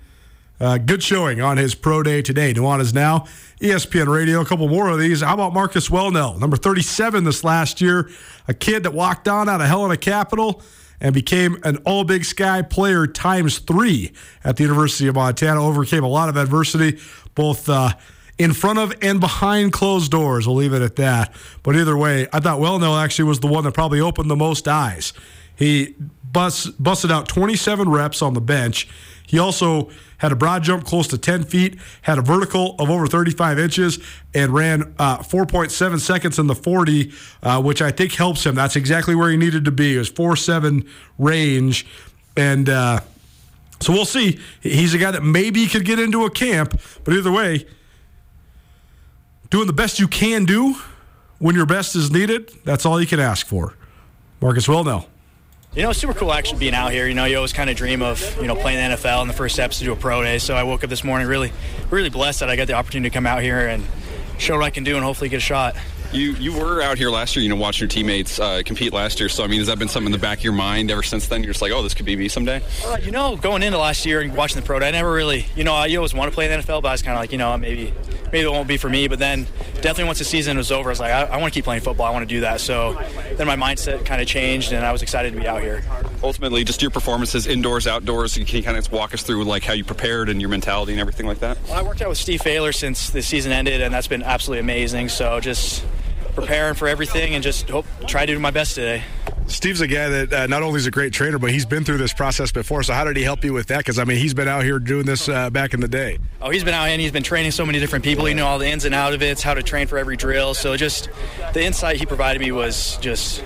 Uh, 0.59 0.77
good 0.77 1.01
showing 1.01 1.39
on 1.39 1.55
his 1.55 1.73
pro 1.73 2.03
day 2.03 2.21
today. 2.21 2.53
Nuanez 2.53 2.93
Now, 2.93 3.25
ESPN 3.61 4.07
Radio. 4.13 4.41
A 4.41 4.45
couple 4.45 4.67
more 4.67 4.89
of 4.89 4.99
these. 4.99 5.21
How 5.21 5.33
about 5.33 5.53
Marcus 5.53 5.87
Welnel, 5.87 6.37
number 6.37 6.57
37 6.57 7.23
this 7.23 7.45
last 7.45 7.79
year? 7.79 8.09
A 8.47 8.53
kid 8.53 8.83
that 8.83 8.93
walked 8.93 9.29
on 9.29 9.47
out 9.47 9.61
of 9.61 9.67
Helena 9.67 9.95
Capital 9.95 10.61
and 10.99 11.13
became 11.13 11.57
an 11.63 11.77
All 11.85 12.03
Big 12.03 12.25
Sky 12.25 12.61
player 12.61 13.07
times 13.07 13.59
three 13.59 14.11
at 14.43 14.57
the 14.57 14.63
University 14.63 15.07
of 15.07 15.15
Montana. 15.15 15.65
Overcame 15.65 16.03
a 16.03 16.09
lot 16.09 16.27
of 16.27 16.35
adversity, 16.35 16.99
both 17.35 17.69
uh, 17.69 17.93
in 18.37 18.51
front 18.51 18.79
of 18.79 18.93
and 19.01 19.21
behind 19.21 19.71
closed 19.71 20.11
doors. 20.11 20.45
We'll 20.45 20.57
leave 20.57 20.73
it 20.73 20.81
at 20.81 20.97
that. 20.97 21.33
But 21.63 21.77
either 21.77 21.95
way, 21.95 22.27
I 22.33 22.41
thought 22.41 22.59
Wellnell 22.59 23.01
actually 23.01 23.29
was 23.29 23.39
the 23.39 23.47
one 23.47 23.63
that 23.63 23.73
probably 23.73 24.01
opened 24.01 24.29
the 24.29 24.35
most 24.35 24.67
eyes. 24.67 25.13
He 25.55 25.95
bust, 26.31 26.81
busted 26.81 27.11
out 27.11 27.29
27 27.29 27.87
reps 27.87 28.21
on 28.21 28.33
the 28.33 28.41
bench. 28.41 28.89
He 29.25 29.39
also 29.39 29.89
had 30.19 30.32
a 30.32 30.36
broad 30.36 30.63
jump 30.63 30.86
close 30.86 31.08
to 31.08 31.17
10 31.17 31.45
feet, 31.45 31.77
had 32.03 32.17
a 32.17 32.21
vertical 32.21 32.75
of 32.77 32.89
over 32.89 33.08
35 33.08 33.58
inches, 33.60 33.99
and 34.34 34.53
ran 34.53 34.93
uh, 34.99 35.17
4.7 35.19 35.99
seconds 35.99 36.38
in 36.38 36.47
the 36.47 36.55
40, 36.55 37.12
uh, 37.41 37.62
which 37.62 37.82
I 37.82 37.91
think 37.91 38.13
helps 38.13 38.45
him. 38.45 38.55
That's 38.55 38.75
exactly 38.75 39.15
where 39.15 39.29
he 39.29 39.38
needed 39.38 39.65
to 39.65 39.71
be. 39.71 39.95
It 39.95 39.99
was 39.99 40.12
4.7 40.12 40.88
range. 41.17 41.86
And 42.38 42.69
uh, 42.69 42.99
so 43.79 43.93
we'll 43.93 44.05
see. 44.05 44.39
He's 44.62 44.93
a 44.93 44.97
guy 44.97 45.12
that 45.12 45.23
maybe 45.23 45.65
could 45.67 45.86
get 45.86 45.99
into 45.99 46.25
a 46.25 46.29
camp, 46.29 46.79
but 47.03 47.13
either 47.13 47.32
way, 47.32 47.65
doing 49.49 49.67
the 49.67 49.73
best 49.73 49.99
you 49.99 50.08
can 50.08 50.45
do 50.45 50.75
when 51.39 51.55
your 51.55 51.65
best 51.65 51.95
is 51.95 52.12
needed, 52.12 52.51
that's 52.65 52.86
all 52.86 52.99
you 52.99 53.08
can 53.08 53.19
ask 53.19 53.47
for. 53.47 53.73
Marcus 54.41 54.67
Welnel. 54.67 55.08
You 55.75 55.84
know, 55.84 55.91
super 55.91 56.15
cool 56.15 56.34
actually 56.34 56.58
being 56.58 56.73
out 56.73 56.91
here. 56.91 57.08
You 57.08 57.13
know, 57.13 57.25
you 57.25 57.36
always 57.36 57.53
kind 57.53 57.69
of 57.69 57.75
dream 57.75 58.01
of, 58.01 58.19
you 58.38 58.47
know, 58.47 58.55
playing 58.55 58.89
the 58.89 58.95
NFL 58.95 59.21
and 59.21 59.29
the 59.29 59.36
first 59.36 59.53
steps 59.53 59.77
to 59.77 59.86
do 59.86 59.91
a 59.91 59.95
pro 59.95 60.23
day. 60.23 60.39
So 60.39 60.55
I 60.55 60.63
woke 60.63 60.84
up 60.84 60.89
this 60.89 61.03
morning 61.03 61.27
really, 61.27 61.53
really 61.91 62.10
blessed 62.10 62.39
that 62.39 62.49
I 62.49 62.55
got 62.55 62.65
the 62.65 62.73
opportunity 62.73 63.12
to 63.12 63.13
come 63.13 63.27
out 63.27 63.43
here 63.43 63.67
and 63.67 63.84
show 64.39 64.55
what 64.58 64.65
I 64.65 64.71
can 64.71 64.84
do 64.84 64.95
and 64.95 65.05
hopefully 65.05 65.29
get 65.29 65.38
a 65.38 65.41
shot. 65.41 65.75
You 66.11 66.33
you 66.33 66.57
were 66.57 66.81
out 66.81 66.97
here 66.97 67.11
last 67.11 67.35
year, 67.35 67.43
you 67.43 67.49
know, 67.49 67.55
watching 67.55 67.81
your 67.81 67.89
teammates 67.89 68.39
uh, 68.39 68.63
compete 68.65 68.93
last 68.93 69.19
year. 69.19 69.29
So 69.29 69.43
I 69.43 69.47
mean, 69.47 69.59
has 69.59 69.67
that 69.67 69.77
been 69.77 69.87
something 69.87 70.07
in 70.07 70.11
the 70.11 70.17
back 70.17 70.39
of 70.39 70.43
your 70.43 70.53
mind 70.53 70.89
ever 70.89 71.03
since 71.03 71.27
then? 71.27 71.43
You're 71.43 71.53
just 71.53 71.61
like, 71.61 71.71
oh, 71.71 71.83
this 71.83 71.93
could 71.93 72.07
be 72.07 72.15
me 72.15 72.27
someday. 72.27 72.63
Uh, 72.83 72.97
you 73.03 73.11
know, 73.11 73.35
going 73.35 73.61
into 73.61 73.77
last 73.77 74.07
year 74.07 74.19
and 74.21 74.35
watching 74.35 74.59
the 74.59 74.65
pro 74.65 74.79
day, 74.79 74.87
I 74.87 74.91
never 74.91 75.11
really, 75.11 75.45
you 75.55 75.63
know, 75.63 75.73
I 75.73 75.93
always 75.95 76.15
want 76.15 76.31
to 76.31 76.33
play 76.33 76.51
in 76.51 76.59
the 76.59 76.65
NFL, 76.65 76.81
but 76.81 76.89
I 76.89 76.91
was 76.93 77.03
kind 77.03 77.15
of 77.15 77.21
like, 77.21 77.31
you 77.31 77.37
know, 77.37 77.55
maybe 77.57 77.93
maybe 78.31 78.47
it 78.47 78.51
won't 78.51 78.67
be 78.67 78.77
for 78.77 78.89
me. 78.89 79.07
But 79.07 79.19
then 79.19 79.45
definitely 79.75 80.05
once 80.05 80.17
the 80.17 80.25
season 80.25 80.57
was 80.57 80.71
over, 80.71 80.89
I 80.89 80.91
was 80.91 80.99
like, 80.99 81.11
I, 81.11 81.25
I 81.25 81.37
want 81.37 81.53
to 81.53 81.57
keep 81.57 81.65
playing 81.65 81.81
football. 81.81 82.07
I 82.07 82.11
want 82.11 82.27
to 82.27 82.35
do 82.35 82.41
that. 82.41 82.59
So 82.59 82.99
then 83.35 83.45
my 83.45 83.55
mindset 83.55 84.03
kind 84.03 84.19
of 84.19 84.27
changed, 84.27 84.71
and 84.71 84.83
I 84.83 84.91
was 84.91 85.03
excited 85.03 85.33
to 85.33 85.39
be 85.39 85.47
out 85.47 85.61
here. 85.61 85.83
Ultimately, 86.23 86.63
just 86.63 86.81
your 86.81 86.91
performances, 86.91 87.45
indoors, 87.45 87.85
outdoors. 87.85 88.33
Can 88.33 88.47
you 88.47 88.63
kind 88.63 88.77
of 88.77 88.91
walk 88.91 89.13
us 89.13 89.21
through 89.21 89.43
like 89.43 89.63
how 89.63 89.73
you 89.73 89.83
prepared 89.83 90.29
and 90.29 90.41
your 90.41 90.49
mentality 90.49 90.91
and 90.93 91.01
everything 91.01 91.27
like 91.27 91.39
that? 91.39 91.57
Well, 91.65 91.73
I 91.73 91.83
worked 91.83 92.01
out 92.01 92.09
with 92.09 92.17
Steve 92.17 92.41
Failer 92.41 92.71
since 92.71 93.11
the 93.11 93.21
season 93.21 93.51
ended, 93.51 93.81
and 93.81 93.93
that's 93.93 94.07
been 94.07 94.23
absolutely 94.23 94.61
amazing. 94.61 95.09
So 95.09 95.39
just 95.39 95.85
preparing 96.39 96.75
for 96.75 96.88
everything 96.88 97.36
and 97.36 97.43
just 97.43 97.69
hope 97.69 97.86
try 98.08 98.25
to 98.25 98.34
do 98.34 98.39
my 98.39 98.52
best 98.52 98.75
today. 98.75 99.04
Steve's 99.47 99.82
a 99.82 99.88
guy 99.88 100.10
that 100.10 100.34
uh, 100.34 100.47
not 100.47 100.62
only 100.62 100.78
is 100.78 100.86
a 100.86 100.91
great 100.91 101.12
trainer, 101.12 101.39
but 101.39 101.52
he's 101.52 101.65
been 101.65 101.84
through 101.84 101.97
this 101.97 102.13
process 102.13 102.52
before. 102.52 102.84
So 102.84 102.93
how 102.93 103.04
did 103.04 103.17
he 103.17 103.23
help 103.23 103.43
you 103.43 103.52
with 103.52 103.67
that? 103.67 103.80
Because 103.80 103.97
I 103.97 104.04
mean, 104.04 104.17
he's 104.17 104.36
been 104.36 104.47
out 104.47 104.63
here 104.63 104.78
doing 104.78 105.06
this 105.06 105.28
uh, 105.28 105.49
back 105.49 105.73
in 105.73 105.80
the 105.80 105.88
day. 105.88 106.19
Oh, 106.41 106.52
he's 106.52 106.63
been 106.63 106.75
out 106.75 106.88
and 106.88 107.02
he's 107.02 107.12
been 107.12 107.23
training 107.23 107.52
so 107.52 107.65
many 107.65 107.80
different 107.80 108.06
people. 108.06 108.30
You 108.30 108.36
know 108.36 108.45
all 108.45 108.60
the 108.60 108.69
ins 108.69 108.86
and 108.86 108.93
outs 108.93 109.15
of 109.15 109.23
it, 109.23 109.41
how 109.41 109.56
to 109.56 109.63
train 109.63 109.88
for 109.88 109.97
every 109.97 110.17
drill. 110.17 110.54
So 110.54 110.78
just 110.78 111.10
the 111.54 111.63
insight 111.63 111.97
he 111.97 112.06
provided 112.06 112.39
me 112.39 112.52
was 112.52 112.97
just 112.97 113.43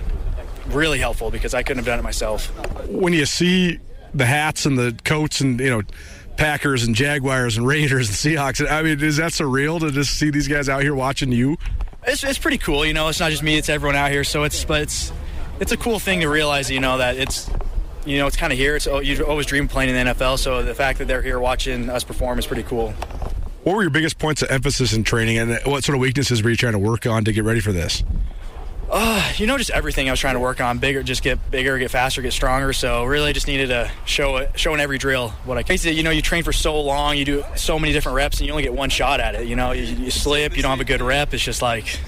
really 0.68 1.00
helpful 1.00 1.32
because 1.32 1.54
I 1.54 1.64
couldn't 1.64 1.80
have 1.80 1.86
done 1.86 2.00
it 2.00 2.04
myself. 2.04 2.48
When 2.88 3.14
you 3.14 3.26
see 3.26 3.80
the 4.14 4.26
hats 4.26 4.66
and 4.66 4.78
the 4.78 4.96
coats 5.04 5.42
and 5.42 5.60
you 5.60 5.70
know. 5.70 5.82
Packers 6.36 6.84
and 6.84 6.96
Jaguars 6.96 7.58
and 7.58 7.68
Raiders 7.68 8.10
and 8.10 8.18
Seahawks. 8.18 8.68
I 8.68 8.82
mean, 8.82 9.00
is 9.04 9.18
that 9.18 9.34
surreal 9.34 9.80
to 9.82 9.92
just 9.92 10.18
see 10.18 10.32
these 10.32 10.48
guys 10.48 10.68
out 10.68 10.82
here 10.82 10.96
watching 10.96 11.32
you? 11.32 11.58
It's, 12.06 12.24
it's 12.24 12.40
pretty 12.40 12.58
cool, 12.58 12.86
you 12.86 12.94
know. 12.94 13.08
It's 13.08 13.20
not 13.20 13.32
just 13.32 13.44
me; 13.44 13.58
it's 13.58 13.70
everyone 13.70 13.96
out 13.96 14.12
here. 14.12 14.24
So 14.24 14.44
it's, 14.44 14.66
but 14.66 14.82
it's, 14.82 15.12
it's 15.60 15.72
a 15.72 15.78
cool 15.78 16.00
thing 16.00 16.22
to 16.22 16.28
realize, 16.28 16.70
you 16.70 16.80
know, 16.80 16.98
that 16.98 17.18
it's 17.18 17.50
you 18.06 18.18
know, 18.18 18.28
it's 18.28 18.36
kind 18.36 18.52
of 18.52 18.60
here. 18.60 18.76
It's 18.76 18.88
oh, 18.88 19.00
you 19.00 19.24
always 19.26 19.46
dream 19.46 19.68
playing 19.68 19.96
in 19.96 20.08
the 20.08 20.14
NFL. 20.14 20.40
So 20.40 20.64
the 20.64 20.76
fact 20.76 21.00
that 21.00 21.08
they're 21.08 21.22
here 21.22 21.40
watching 21.40 21.90
us 21.90 22.04
perform 22.04 22.40
is 22.40 22.48
pretty 22.48 22.64
cool. 22.64 22.92
What 23.64 23.76
were 23.76 23.82
your 23.82 23.92
biggest 23.92 24.20
points 24.20 24.42
of 24.42 24.52
emphasis 24.52 24.94
in 24.94 25.04
training, 25.04 25.38
and 25.38 25.60
what 25.66 25.84
sort 25.84 25.96
of 25.96 26.02
weaknesses 26.02 26.44
were 26.44 26.50
you 26.50 26.58
trying 26.58 26.74
to 26.74 26.80
work 26.80 27.06
on 27.06 27.24
to 27.26 27.32
get 27.32 27.46
ready 27.46 27.62
for 27.62 27.72
this? 27.72 28.04
Uh, 28.96 29.34
you 29.38 29.48
know, 29.48 29.58
just 29.58 29.72
everything 29.72 30.08
I 30.08 30.12
was 30.12 30.20
trying 30.20 30.36
to 30.36 30.40
work 30.40 30.62
on. 30.62 30.78
Bigger, 30.78 31.02
just 31.02 31.24
get 31.24 31.50
bigger, 31.50 31.80
get 31.80 31.90
faster, 31.90 32.22
get 32.22 32.32
stronger. 32.32 32.74
So 32.74 33.06
really, 33.06 33.34
just 33.34 33.48
needed 33.48 33.70
to 33.70 33.92
show 34.06 34.38
it, 34.38 34.52
show 34.60 34.76
in 34.76 34.80
every 34.80 35.00
drill 35.00 35.30
what 35.46 35.58
I. 35.58 35.64
Basically, 35.64 35.98
you 35.98 36.04
know, 36.04 36.12
you 36.12 36.22
train 36.22 36.44
for 36.44 36.54
so 36.54 36.80
long, 36.80 37.18
you 37.18 37.26
do 37.26 37.44
so 37.56 37.80
many 37.80 37.92
different 37.92 38.18
reps, 38.18 38.38
and 38.38 38.46
you 38.46 38.54
only 38.54 38.62
get 38.62 38.72
one 38.72 38.92
shot 38.92 39.20
at 39.20 39.34
it. 39.34 39.48
You 39.48 39.56
know, 39.56 39.72
you, 39.72 39.82
you 39.82 40.12
slip, 40.12 40.56
you 40.56 40.62
don't 40.62 40.70
have 40.70 40.80
a 40.80 40.86
good 40.86 41.02
rep. 41.02 41.34
It's 41.34 41.44
just 41.44 41.64
like, 41.64 42.00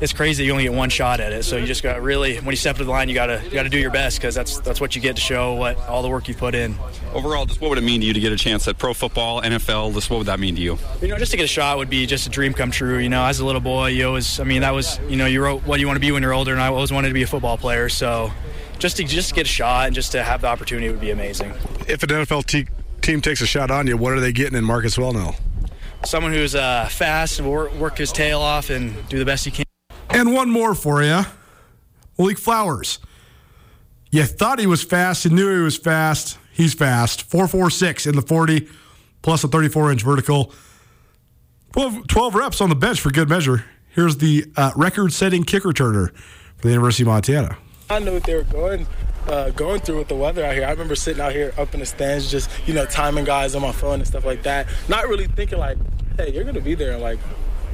it's 0.00 0.12
crazy. 0.12 0.44
You 0.44 0.52
only 0.52 0.64
get 0.64 0.72
one 0.72 0.90
shot 0.90 1.20
at 1.20 1.32
it. 1.32 1.44
So 1.44 1.56
you 1.56 1.66
just 1.66 1.82
got 1.82 2.02
really, 2.02 2.36
when 2.36 2.50
you 2.50 2.56
step 2.56 2.76
to 2.76 2.84
the 2.84 2.90
line, 2.90 3.08
you 3.08 3.14
gotta 3.14 3.42
you 3.44 3.50
gotta 3.50 3.68
do 3.68 3.78
your 3.78 3.90
best 3.90 4.18
because 4.18 4.34
that's 4.34 4.58
that's 4.60 4.80
what 4.80 4.94
you 4.94 5.02
get 5.02 5.16
to 5.16 5.22
show 5.22 5.54
what 5.54 5.78
all 5.88 6.02
the 6.02 6.08
work 6.08 6.28
you 6.28 6.34
put 6.34 6.54
in. 6.54 6.74
Overall, 7.14 7.46
just 7.46 7.60
what 7.60 7.70
would 7.70 7.78
it 7.78 7.84
mean 7.84 8.00
to 8.00 8.06
you 8.06 8.12
to 8.12 8.20
get 8.20 8.32
a 8.32 8.36
chance 8.36 8.68
at 8.68 8.78
pro 8.78 8.92
football, 8.92 9.40
NFL? 9.42 9.94
Just 9.94 10.10
what 10.10 10.18
would 10.18 10.26
that 10.26 10.38
mean 10.38 10.54
to 10.56 10.60
you? 10.60 10.78
You 11.00 11.08
know, 11.08 11.18
just 11.18 11.30
to 11.30 11.36
get 11.36 11.44
a 11.44 11.48
shot 11.48 11.78
would 11.78 11.88
be 11.88 12.06
just 12.06 12.26
a 12.26 12.30
dream 12.30 12.52
come 12.52 12.70
true. 12.70 12.98
You 12.98 13.08
know, 13.08 13.24
as 13.24 13.40
a 13.40 13.46
little 13.46 13.60
boy, 13.60 13.88
you 13.88 14.06
always, 14.06 14.38
I 14.38 14.44
mean, 14.44 14.60
that 14.60 14.74
was, 14.74 14.98
you 15.08 15.16
know, 15.16 15.26
you 15.26 15.42
wrote 15.42 15.62
what 15.66 15.80
you 15.80 15.86
want 15.86 15.96
to 15.96 16.00
be 16.00 16.12
when 16.12 16.22
you're 16.22 16.34
older, 16.34 16.52
and 16.52 16.60
I 16.60 16.68
always 16.68 16.92
wanted 16.92 17.08
to 17.08 17.14
be 17.14 17.22
a 17.22 17.26
football 17.26 17.56
player. 17.56 17.88
So 17.88 18.30
just 18.78 18.98
to 18.98 19.04
just 19.04 19.34
get 19.34 19.46
a 19.46 19.48
shot 19.48 19.86
and 19.86 19.94
just 19.94 20.12
to 20.12 20.22
have 20.22 20.42
the 20.42 20.48
opportunity 20.48 20.90
would 20.90 21.00
be 21.00 21.10
amazing. 21.10 21.52
If 21.88 22.02
an 22.02 22.10
NFL 22.10 22.44
te- 22.44 22.68
team 23.00 23.20
takes 23.20 23.40
a 23.40 23.46
shot 23.46 23.70
on 23.70 23.86
you, 23.86 23.96
what 23.96 24.12
are 24.12 24.20
they 24.20 24.32
getting 24.32 24.58
in 24.58 24.64
Marcus 24.64 24.96
Welnel? 24.96 25.36
Someone 26.04 26.32
who's 26.32 26.54
uh, 26.54 26.86
fast, 26.90 27.40
work, 27.40 27.72
work 27.74 27.98
his 27.98 28.12
tail 28.12 28.40
off, 28.40 28.70
and 28.70 29.08
do 29.08 29.18
the 29.18 29.24
best 29.24 29.44
he 29.44 29.50
can. 29.50 29.65
And 30.10 30.32
one 30.32 30.50
more 30.50 30.74
for 30.74 31.02
you 31.02 31.22
Malik 32.18 32.38
Flowers. 32.38 32.98
You 34.10 34.24
thought 34.24 34.58
he 34.58 34.66
was 34.66 34.82
fast, 34.82 35.24
you 35.24 35.30
knew 35.30 35.54
he 35.54 35.62
was 35.62 35.76
fast. 35.76 36.38
He's 36.52 36.72
fast. 36.72 37.22
446 37.24 38.06
in 38.06 38.16
the 38.16 38.22
40, 38.22 38.66
plus 39.20 39.44
a 39.44 39.48
34 39.48 39.92
inch 39.92 40.02
vertical. 40.02 40.54
12, 41.72 42.06
12 42.06 42.34
reps 42.34 42.60
on 42.62 42.70
the 42.70 42.74
bench 42.74 42.98
for 42.98 43.10
good 43.10 43.28
measure. 43.28 43.66
Here's 43.90 44.16
the 44.16 44.46
uh, 44.56 44.72
record 44.74 45.12
setting 45.12 45.44
kick 45.44 45.64
returner 45.64 46.16
for 46.56 46.62
the 46.62 46.70
University 46.70 47.02
of 47.02 47.08
Montana. 47.08 47.58
I 47.90 47.98
knew 47.98 48.14
what 48.14 48.24
they 48.24 48.34
were 48.34 48.44
going 48.44 48.86
uh, 49.28 49.50
going 49.50 49.80
through 49.80 49.98
with 49.98 50.08
the 50.08 50.14
weather 50.14 50.44
out 50.44 50.54
here. 50.54 50.64
I 50.64 50.70
remember 50.70 50.94
sitting 50.94 51.20
out 51.20 51.32
here 51.32 51.52
up 51.58 51.74
in 51.74 51.80
the 51.80 51.86
stands, 51.86 52.30
just 52.30 52.50
you 52.66 52.72
know, 52.72 52.86
timing 52.86 53.24
guys 53.24 53.54
on 53.54 53.62
my 53.62 53.72
phone 53.72 53.94
and 53.94 54.06
stuff 54.06 54.24
like 54.24 54.42
that. 54.44 54.66
Not 54.88 55.08
really 55.08 55.26
thinking 55.26 55.58
like, 55.58 55.76
hey, 56.16 56.32
you're 56.32 56.44
gonna 56.44 56.60
be 56.60 56.74
there 56.74 56.92
in 56.92 57.00
like 57.00 57.18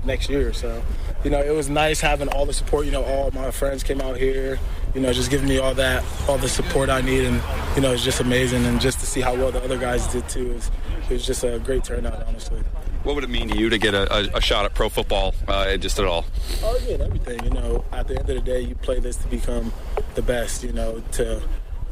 next 0.04 0.28
year. 0.28 0.52
So, 0.52 0.82
you 1.24 1.30
know, 1.30 1.40
it 1.40 1.54
was 1.54 1.68
nice 1.68 2.00
having 2.00 2.28
all 2.28 2.46
the 2.46 2.52
support. 2.52 2.86
You 2.86 2.92
know, 2.92 3.04
all 3.04 3.30
my 3.32 3.50
friends 3.50 3.82
came 3.82 4.00
out 4.00 4.16
here. 4.16 4.58
You 4.94 5.00
know, 5.00 5.12
just 5.12 5.30
giving 5.30 5.48
me 5.48 5.58
all 5.58 5.74
that, 5.74 6.04
all 6.28 6.36
the 6.36 6.48
support 6.48 6.90
I 6.90 7.00
need, 7.00 7.24
and 7.24 7.40
you 7.74 7.80
know, 7.80 7.92
it's 7.92 8.04
just 8.04 8.20
amazing. 8.20 8.64
And 8.66 8.80
just 8.80 9.00
to 9.00 9.06
see 9.06 9.20
how 9.20 9.34
well 9.34 9.50
the 9.50 9.62
other 9.62 9.78
guys 9.78 10.06
did 10.08 10.28
too, 10.28 10.50
it 10.50 10.54
was, 10.54 10.70
it 11.08 11.12
was 11.14 11.26
just 11.26 11.44
a 11.44 11.58
great 11.58 11.84
turnout, 11.84 12.26
honestly. 12.26 12.60
What 13.02 13.14
would 13.14 13.24
it 13.24 13.30
mean 13.30 13.48
to 13.48 13.56
you 13.56 13.68
to 13.68 13.78
get 13.78 13.94
a, 13.94 14.12
a, 14.14 14.36
a 14.36 14.40
shot 14.40 14.64
at 14.64 14.74
pro 14.74 14.88
football, 14.88 15.34
uh, 15.48 15.76
just 15.76 15.98
at 15.98 16.04
all? 16.04 16.24
Oh, 16.62 16.78
yeah, 16.86 16.96
everything. 16.96 17.42
You 17.42 17.50
know, 17.50 17.84
at 17.90 18.06
the 18.06 18.18
end 18.18 18.28
of 18.28 18.36
the 18.36 18.42
day, 18.42 18.60
you 18.60 18.74
play 18.76 19.00
this 19.00 19.16
to 19.16 19.26
become 19.28 19.72
the 20.14 20.22
best. 20.22 20.62
You 20.62 20.72
know, 20.72 21.02
to 21.12 21.42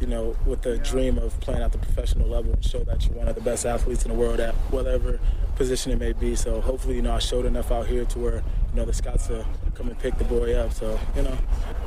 you 0.01 0.07
know, 0.07 0.37
with 0.47 0.63
the 0.63 0.79
dream 0.79 1.19
of 1.19 1.39
playing 1.41 1.63
at 1.63 1.73
the 1.73 1.79
professional 1.79 2.29
level 2.29 2.53
and 2.53 2.65
show 2.65 2.83
that 2.85 3.07
you're 3.07 3.17
one 3.17 3.29
of 3.29 3.35
the 3.35 3.41
best 3.41 3.67
athletes 3.67 4.05
in 4.05 4.11
the 4.11 4.17
world 4.17 4.41
at 4.41 4.55
whatever 4.71 5.21
position 5.57 5.93
it 5.93 5.99
may 5.99 6.13
be. 6.13 6.35
So 6.35 6.61
hopefully, 6.61 6.97
you 6.97 7.03
know, 7.03 7.15
I 7.15 7.19
showed 7.19 7.45
enough 7.45 7.71
out 7.71 7.87
here 7.87 8.07
to 8.07 8.19
where, 8.19 8.37
you 8.37 8.77
know, 8.77 8.87
the 8.87 8.95
scouts 8.95 9.29
will 9.29 9.45
come 9.75 9.89
and 9.89 9.99
pick 9.99 10.17
the 10.17 10.25
boy 10.25 10.55
up. 10.55 10.73
So, 10.73 10.99
you 11.15 11.23
know, 11.23 11.37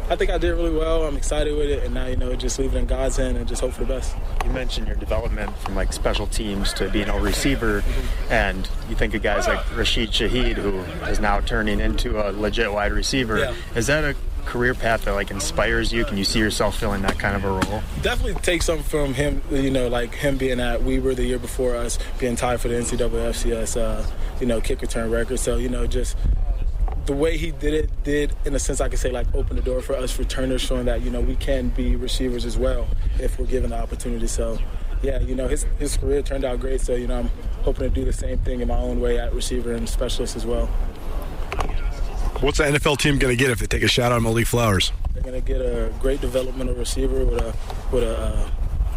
I 0.09 0.15
think 0.15 0.29
I 0.29 0.37
did 0.37 0.51
really 0.51 0.75
well. 0.75 1.05
I'm 1.05 1.17
excited 1.17 1.57
with 1.57 1.69
it. 1.71 1.83
And 1.83 1.95
now, 1.95 2.05
you 2.05 2.15
know, 2.15 2.35
just 2.35 2.59
leave 2.59 2.75
it 2.75 2.77
in 2.77 2.85
God's 2.85 3.17
hand 3.17 3.35
and 3.35 3.47
just 3.47 3.61
hope 3.61 3.73
for 3.73 3.81
the 3.81 3.93
best. 3.93 4.15
You 4.45 4.51
mentioned 4.51 4.87
your 4.87 4.95
development 4.95 5.57
from 5.57 5.75
like 5.75 5.91
special 5.91 6.27
teams 6.27 6.71
to 6.73 6.89
being 6.89 7.09
a 7.09 7.19
receiver. 7.19 7.83
And 8.29 8.69
you 8.89 8.95
think 8.95 9.15
of 9.15 9.23
guys 9.23 9.47
like 9.47 9.75
Rashid 9.75 10.11
Shaheed, 10.11 10.57
who 10.57 10.79
is 11.09 11.19
now 11.19 11.39
turning 11.39 11.79
into 11.79 12.19
a 12.19 12.29
legit 12.31 12.71
wide 12.71 12.91
receiver. 12.91 13.39
Yeah. 13.39 13.55
Is 13.75 13.87
that 13.87 14.03
a 14.03 14.15
career 14.45 14.73
path 14.73 15.05
that 15.05 15.13
like 15.13 15.31
inspires 15.31 15.91
you? 15.91 16.05
Can 16.05 16.17
you 16.17 16.23
see 16.23 16.39
yourself 16.39 16.77
filling 16.77 17.01
that 17.03 17.19
kind 17.19 17.35
of 17.35 17.43
a 17.43 17.49
role? 17.49 17.81
Definitely 18.01 18.35
take 18.41 18.61
something 18.61 18.85
from 18.85 19.13
him, 19.13 19.41
you 19.51 19.71
know, 19.71 19.87
like 19.87 20.13
him 20.13 20.37
being 20.37 20.59
at 20.59 20.83
Weber 20.83 21.13
the 21.13 21.23
year 21.23 21.39
before 21.39 21.75
us, 21.75 21.97
being 22.19 22.35
tied 22.35 22.61
for 22.61 22.67
the 22.67 22.75
NCAA 22.75 23.77
uh, 23.77 24.05
you 24.39 24.45
know, 24.45 24.61
kick 24.61 24.81
return 24.81 25.09
record. 25.09 25.39
So, 25.39 25.57
you 25.57 25.69
know, 25.69 25.87
just 25.87 26.17
the 27.05 27.13
way 27.13 27.37
he 27.37 27.51
did 27.51 27.73
it 27.73 28.03
did, 28.03 28.35
in 28.45 28.55
a 28.55 28.59
sense, 28.59 28.79
I 28.79 28.89
could 28.89 28.99
say, 28.99 29.11
like 29.11 29.27
open 29.33 29.55
the 29.55 29.61
door 29.61 29.81
for 29.81 29.95
us 29.95 30.17
returners, 30.17 30.61
showing 30.61 30.85
that 30.85 31.01
you 31.01 31.11
know 31.11 31.21
we 31.21 31.35
can 31.35 31.69
be 31.69 31.95
receivers 31.95 32.45
as 32.45 32.57
well 32.57 32.87
if 33.19 33.37
we're 33.37 33.45
given 33.45 33.71
the 33.71 33.77
opportunity. 33.77 34.27
So, 34.27 34.57
yeah, 35.01 35.19
you 35.19 35.35
know, 35.35 35.47
his 35.47 35.65
his 35.79 35.97
career 35.97 36.21
turned 36.21 36.45
out 36.45 36.59
great. 36.59 36.81
So, 36.81 36.95
you 36.95 37.07
know, 37.07 37.19
I'm 37.19 37.31
hoping 37.63 37.89
to 37.89 37.89
do 37.89 38.05
the 38.05 38.13
same 38.13 38.37
thing 38.39 38.61
in 38.61 38.67
my 38.67 38.77
own 38.77 39.01
way 39.01 39.19
at 39.19 39.33
receiver 39.33 39.73
and 39.73 39.87
specialist 39.87 40.35
as 40.35 40.45
well. 40.45 40.69
What's 42.43 42.57
the 42.57 42.65
NFL 42.65 42.97
team 42.97 43.19
going 43.19 43.31
to 43.31 43.41
get 43.41 43.51
if 43.51 43.59
they 43.59 43.67
take 43.67 43.83
a 43.83 43.87
shot 43.87 44.11
on 44.11 44.21
Malik 44.21 44.47
Flowers? 44.47 44.91
They're 45.13 45.23
going 45.23 45.41
to 45.41 45.47
get 45.47 45.61
a 45.61 45.93
great 46.01 46.19
developmental 46.19 46.75
receiver 46.75 47.23
with 47.23 47.41
a 47.41 47.55
with 47.89 48.03
a 48.03 48.17
uh, 48.17 48.51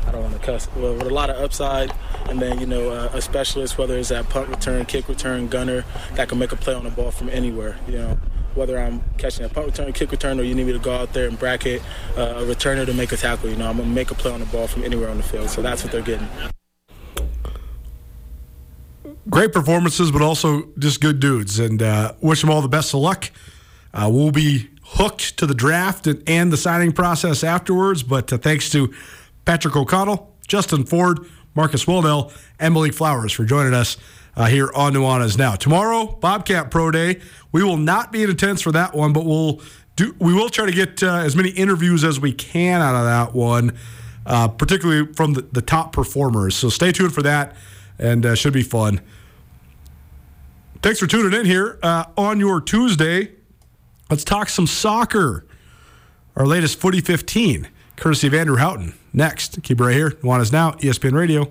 I 0.04 0.10
don't 0.10 0.22
want 0.22 0.34
to 0.34 0.40
cuss, 0.40 0.68
well, 0.74 0.94
with 0.94 1.06
a 1.06 1.14
lot 1.14 1.30
of 1.30 1.36
upside, 1.36 1.92
and 2.24 2.42
then 2.42 2.58
you 2.58 2.66
know 2.66 2.90
uh, 2.90 3.10
a 3.12 3.22
specialist, 3.22 3.78
whether 3.78 3.96
it's 3.96 4.08
that 4.08 4.28
punt 4.30 4.48
return, 4.48 4.84
kick 4.84 5.08
return, 5.08 5.46
gunner, 5.46 5.84
that 6.14 6.28
can 6.28 6.40
make 6.40 6.50
a 6.50 6.56
play 6.56 6.74
on 6.74 6.82
the 6.82 6.90
ball 6.90 7.12
from 7.12 7.28
anywhere. 7.28 7.78
You 7.86 7.98
know, 7.98 8.18
whether 8.56 8.80
I'm 8.80 9.00
catching 9.16 9.44
a 9.44 9.48
punt 9.48 9.66
return, 9.66 9.92
kick 9.92 10.10
return, 10.10 10.40
or 10.40 10.42
you 10.42 10.56
need 10.56 10.66
me 10.66 10.72
to 10.72 10.80
go 10.80 10.96
out 10.96 11.12
there 11.12 11.28
and 11.28 11.38
bracket 11.38 11.82
uh, 12.16 12.22
a 12.38 12.42
returner 12.42 12.84
to 12.84 12.94
make 12.94 13.12
a 13.12 13.16
tackle. 13.16 13.48
You 13.48 13.54
know, 13.54 13.70
I'm 13.70 13.76
gonna 13.76 13.88
make 13.88 14.10
a 14.10 14.16
play 14.16 14.32
on 14.32 14.40
the 14.40 14.46
ball 14.46 14.66
from 14.66 14.82
anywhere 14.82 15.08
on 15.08 15.18
the 15.18 15.22
field. 15.22 15.50
So 15.50 15.62
that's 15.62 15.84
what 15.84 15.92
they're 15.92 16.02
getting. 16.02 16.26
Great 19.28 19.52
performances, 19.52 20.10
but 20.10 20.22
also 20.22 20.68
just 20.78 21.00
good 21.00 21.20
dudes. 21.20 21.58
And 21.58 21.82
uh, 21.82 22.14
wish 22.20 22.40
them 22.40 22.50
all 22.50 22.62
the 22.62 22.68
best 22.68 22.94
of 22.94 23.00
luck. 23.00 23.30
Uh, 23.92 24.08
we'll 24.12 24.30
be 24.30 24.70
hooked 24.82 25.36
to 25.38 25.46
the 25.46 25.54
draft 25.54 26.06
and, 26.06 26.22
and 26.28 26.52
the 26.52 26.56
signing 26.56 26.92
process 26.92 27.42
afterwards. 27.42 28.02
But 28.02 28.32
uh, 28.32 28.38
thanks 28.38 28.70
to 28.70 28.94
Patrick 29.44 29.76
O'Connell, 29.76 30.34
Justin 30.46 30.84
Ford, 30.84 31.20
Marcus 31.54 31.86
Welnel, 31.86 32.32
and 32.60 32.94
Flowers 32.94 33.32
for 33.32 33.44
joining 33.44 33.74
us 33.74 33.96
uh, 34.36 34.46
here 34.46 34.70
on 34.74 34.92
Nuanez 34.92 35.38
Now. 35.38 35.54
Tomorrow, 35.54 36.18
Bobcat 36.20 36.70
Pro 36.70 36.90
Day. 36.90 37.20
We 37.52 37.64
will 37.64 37.78
not 37.78 38.12
be 38.12 38.22
in 38.22 38.30
attendance 38.30 38.60
for 38.60 38.72
that 38.72 38.94
one, 38.94 39.12
but 39.12 39.24
we'll 39.24 39.62
do. 39.96 40.14
We 40.18 40.34
will 40.34 40.50
try 40.50 40.66
to 40.66 40.72
get 40.72 41.02
uh, 41.02 41.16
as 41.16 41.34
many 41.34 41.50
interviews 41.50 42.04
as 42.04 42.20
we 42.20 42.32
can 42.32 42.82
out 42.82 42.94
of 42.94 43.04
that 43.04 43.34
one, 43.34 43.72
uh, 44.26 44.48
particularly 44.48 45.12
from 45.14 45.32
the, 45.32 45.42
the, 45.42 45.62
top 45.62 45.92
performers. 45.92 46.54
So 46.54 46.68
stay 46.68 46.92
tuned 46.92 47.14
for 47.14 47.22
that, 47.22 47.56
and 47.98 48.24
uh, 48.26 48.34
should 48.34 48.52
be 48.52 48.62
fun. 48.62 49.00
Thanks 50.82 51.00
for 51.00 51.06
tuning 51.06 51.38
in 51.38 51.46
here 51.46 51.78
uh, 51.82 52.04
on 52.16 52.38
your 52.38 52.60
Tuesday. 52.60 53.32
Let's 54.10 54.24
talk 54.24 54.48
some 54.48 54.66
soccer. 54.66 55.44
Our 56.36 56.46
latest 56.46 56.78
Footy 56.78 57.00
15, 57.00 57.68
courtesy 57.96 58.26
of 58.26 58.34
Andrew 58.34 58.56
Houghton. 58.56 58.94
Next, 59.12 59.62
keep 59.62 59.80
it 59.80 59.84
right 59.84 59.94
here. 59.94 60.10
Nuanez 60.10 60.52
Now, 60.52 60.72
ESPN 60.72 61.12
Radio. 61.12 61.50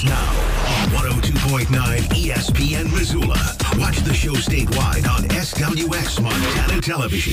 Nuanez 0.00 0.08
now 0.08 1.00
on 1.02 1.12
102.9 1.12 1.66
ESPN 2.08 2.92
Missoula. 2.92 3.36
Watch 3.78 3.98
the 3.98 4.14
show 4.14 4.32
statewide 4.32 5.08
on 5.08 5.22
SWX 5.28 6.22
Montana 6.22 6.80
Television. 6.80 7.32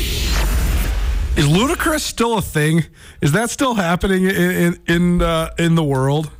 Is 1.37 1.45
Ludacris 1.45 2.01
still 2.01 2.37
a 2.37 2.41
thing? 2.41 2.85
Is 3.21 3.31
that 3.33 3.49
still 3.49 3.75
happening 3.75 4.23
in 4.25 4.31
in 4.35 4.79
in, 4.87 5.21
uh, 5.21 5.51
in 5.59 5.75
the 5.75 5.83
world? 5.83 6.31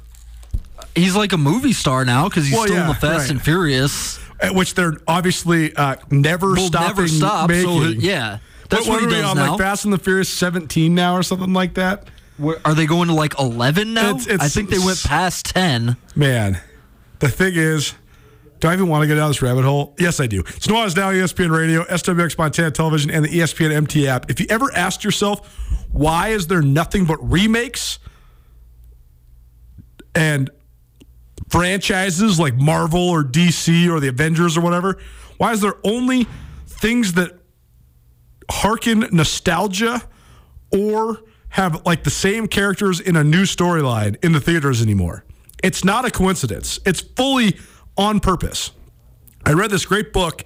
He's 0.95 1.15
like 1.15 1.33
a 1.33 1.37
movie 1.37 1.73
star 1.73 2.05
now 2.05 2.27
because 2.27 2.45
he's 2.45 2.55
Well, 2.55 2.65
still 2.65 2.81
in 2.81 2.87
the 2.87 2.93
Fast 2.95 3.19
right. 3.21 3.29
and 3.31 3.41
Furious. 3.41 4.19
At 4.39 4.53
which 4.53 4.75
they're 4.75 4.97
obviously 5.07 5.75
uh, 5.75 5.95
never 6.11 6.49
Will 6.49 6.67
stopping 6.67 6.95
never 6.95 7.07
stop. 7.07 7.51
So 7.51 7.79
making. 7.79 8.01
yeah, 8.01 8.37
that's 8.69 8.87
what, 8.87 9.01
what, 9.01 9.01
what 9.01 9.01
he 9.01 9.05
are 9.05 9.09
we 9.09 9.21
does 9.21 9.31
on, 9.31 9.37
now. 9.37 9.49
like 9.51 9.59
Fast 9.59 9.85
and 9.85 9.93
the 9.93 9.97
Furious 9.97 10.29
17 10.29 10.93
now 10.93 11.15
or 11.15 11.23
something 11.23 11.53
like 11.53 11.73
that? 11.75 12.07
Where- 12.37 12.59
Are 12.65 12.73
they 12.75 12.85
going 12.85 13.07
to 13.07 13.13
like 13.13 13.39
eleven 13.39 13.93
now? 13.93 14.09
It's- 14.11 14.27
it's- 14.27 14.41
I 14.41 14.47
think 14.49 14.69
they 14.69 14.79
went 14.79 15.03
past 15.03 15.45
ten. 15.47 15.97
Man, 16.15 16.59
the 17.19 17.29
thing 17.29 17.53
is, 17.55 17.93
Do 18.59 18.67
I 18.69 18.73
even 18.73 18.87
want 18.87 19.03
to 19.03 19.07
get 19.07 19.13
down 19.15 19.29
this 19.29 19.43
rabbit 19.43 19.65
hole? 19.65 19.93
Yes, 19.99 20.19
I 20.19 20.25
do. 20.25 20.39
It's 20.39 20.65
Nuanez 20.65 20.95
Now, 20.95 21.11
ESPN 21.11 21.51
Radio, 21.51 21.83
SWX 21.83 22.35
Montana 22.39 22.71
Television, 22.71 23.11
and 23.11 23.23
the 23.23 23.29
ESPN 23.29 23.71
MT 23.71 24.07
app. 24.07 24.31
If 24.31 24.39
you 24.39 24.47
ever 24.49 24.73
asked 24.75 25.03
yourself, 25.03 25.47
why 25.91 26.29
is 26.29 26.47
there 26.47 26.63
nothing 26.63 27.05
but 27.05 27.17
remakes 27.21 27.99
and 30.15 30.49
franchises 31.49 32.39
like 32.39 32.55
Marvel 32.55 33.09
or 33.09 33.23
DC 33.23 33.87
or 33.89 33.99
the 33.99 34.07
Avengers 34.07 34.57
or 34.57 34.61
whatever? 34.61 34.97
Why 35.37 35.51
is 35.53 35.61
there 35.61 35.75
only 35.83 36.27
things 36.65 37.13
that 37.13 37.39
harken 38.49 39.07
nostalgia 39.11 40.01
or 40.71 41.19
have 41.57 41.85
like 41.85 42.03
the 42.03 42.11
same 42.11 42.47
characters 42.47 42.99
in 42.99 43.15
a 43.15 43.23
new 43.23 43.41
storyline 43.41 44.15
in 44.23 44.31
the 44.31 44.39
theaters 44.39 44.81
anymore? 44.81 45.25
It's 45.63 45.83
not 45.83 46.05
a 46.05 46.11
coincidence. 46.11 46.79
It's 46.85 47.01
fully 47.01 47.57
on 47.97 48.19
purpose. 48.19 48.71
I 49.43 49.53
read 49.53 49.71
this 49.71 49.85
great 49.85 50.13
book 50.13 50.45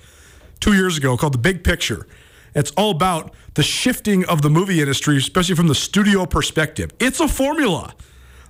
two 0.62 0.74
years 0.74 0.98
ago 0.98 1.18
called 1.18 1.34
The 1.34 1.40
Big 1.40 1.64
Picture. 1.66 2.08
It's 2.56 2.72
all 2.72 2.92
about 2.92 3.34
the 3.56 3.64
shifting 3.64 4.26
of 4.26 4.42
the 4.42 4.50
movie 4.50 4.80
industry, 4.80 5.18
especially 5.18 5.56
from 5.56 5.68
the 5.68 5.76
studio 5.76 6.26
perspective. 6.26 6.92
It's 7.00 7.20
a 7.20 7.28
formula. 7.28 7.94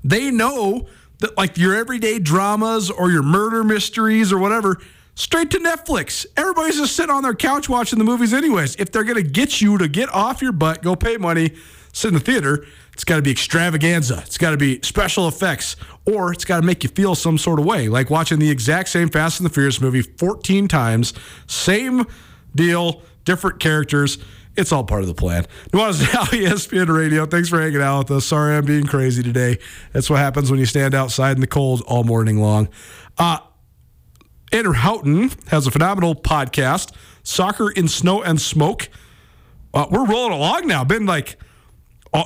They 0.03 0.29
know 0.29 0.87
that, 1.19 1.35
like 1.37 1.57
your 1.57 1.75
everyday 1.75 2.19
dramas 2.19 2.91
or 2.91 3.09
your 3.09 3.23
murder 3.23 3.63
mysteries 3.63 4.31
or 4.31 4.37
whatever, 4.37 4.79
straight 5.15 5.49
to 5.51 5.59
Netflix. 5.59 6.27
Everybody's 6.37 6.77
just 6.77 6.95
sitting 6.95 7.11
on 7.11 7.23
their 7.23 7.33
couch 7.33 7.69
watching 7.69 7.97
the 7.97 8.05
movies, 8.05 8.33
anyways. 8.33 8.75
If 8.75 8.91
they're 8.91 9.03
going 9.03 9.23
to 9.23 9.29
get 9.29 9.61
you 9.61 9.79
to 9.79 9.87
get 9.87 10.09
off 10.13 10.41
your 10.41 10.51
butt, 10.51 10.83
go 10.83 10.95
pay 10.95 11.17
money, 11.17 11.55
sit 11.93 12.09
in 12.09 12.13
the 12.13 12.19
theater, 12.19 12.65
it's 12.93 13.03
got 13.03 13.17
to 13.17 13.21
be 13.21 13.31
extravaganza. 13.31 14.19
It's 14.25 14.37
got 14.37 14.51
to 14.51 14.57
be 14.57 14.79
special 14.81 15.27
effects, 15.27 15.75
or 16.05 16.31
it's 16.31 16.45
got 16.45 16.59
to 16.59 16.65
make 16.65 16.83
you 16.83 16.89
feel 16.89 17.15
some 17.15 17.37
sort 17.37 17.59
of 17.59 17.65
way, 17.65 17.87
like 17.87 18.09
watching 18.09 18.39
the 18.39 18.49
exact 18.49 18.89
same 18.89 19.09
Fast 19.09 19.39
and 19.39 19.49
the 19.49 19.53
Furious 19.53 19.81
movie 19.81 20.01
14 20.01 20.67
times, 20.67 21.13
same 21.47 22.05
deal, 22.53 23.01
different 23.25 23.59
characters. 23.59 24.17
It's 24.57 24.71
all 24.73 24.83
part 24.83 25.01
of 25.01 25.07
the 25.07 25.13
plan. 25.13 25.45
Nuanez 25.71 26.01
Now, 26.13 26.23
ESPN 26.25 26.93
Radio. 26.93 27.25
Thanks 27.25 27.47
for 27.47 27.61
hanging 27.61 27.81
out 27.81 28.09
with 28.09 28.17
us. 28.17 28.25
Sorry 28.25 28.55
I'm 28.55 28.65
being 28.65 28.85
crazy 28.85 29.23
today. 29.23 29.57
That's 29.93 30.09
what 30.09 30.19
happens 30.19 30.51
when 30.51 30.59
you 30.59 30.65
stand 30.65 30.93
outside 30.93 31.37
in 31.37 31.41
the 31.41 31.47
cold 31.47 31.81
all 31.87 32.03
morning 32.03 32.37
long. 32.37 32.67
Uh, 33.17 33.39
Andrew 34.51 34.73
Houghton 34.73 35.31
has 35.47 35.65
a 35.65 35.71
phenomenal 35.71 36.13
podcast, 36.13 36.93
Soccer 37.23 37.71
in 37.71 37.87
Snow 37.87 38.21
and 38.21 38.41
Smoke. 38.41 38.89
Uh, 39.73 39.85
we're 39.89 40.05
rolling 40.05 40.33
along 40.33 40.67
now. 40.67 40.83
Been 40.83 41.05
like 41.05 41.37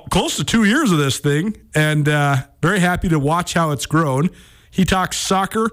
close 0.09 0.37
to 0.37 0.43
two 0.43 0.63
years 0.63 0.91
of 0.91 0.97
this 0.97 1.19
thing, 1.19 1.55
and 1.73 2.09
uh, 2.09 2.37
very 2.61 2.79
happy 2.79 3.09
to 3.09 3.19
watch 3.19 3.53
how 3.53 3.71
it's 3.71 3.85
grown. 3.85 4.29
He 4.71 4.83
talks 4.83 5.17
soccer 5.17 5.69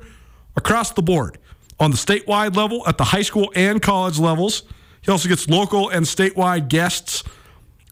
across 0.56 0.92
the 0.92 1.02
board 1.02 1.38
on 1.80 1.90
the 1.90 1.96
statewide 1.96 2.54
level, 2.54 2.86
at 2.86 2.98
the 2.98 3.04
high 3.04 3.22
school 3.22 3.50
and 3.56 3.80
college 3.80 4.18
levels. 4.18 4.62
He 5.00 5.10
also 5.10 5.28
gets 5.28 5.48
local 5.48 5.88
and 5.88 6.06
statewide 6.06 6.68
guests 6.68 7.24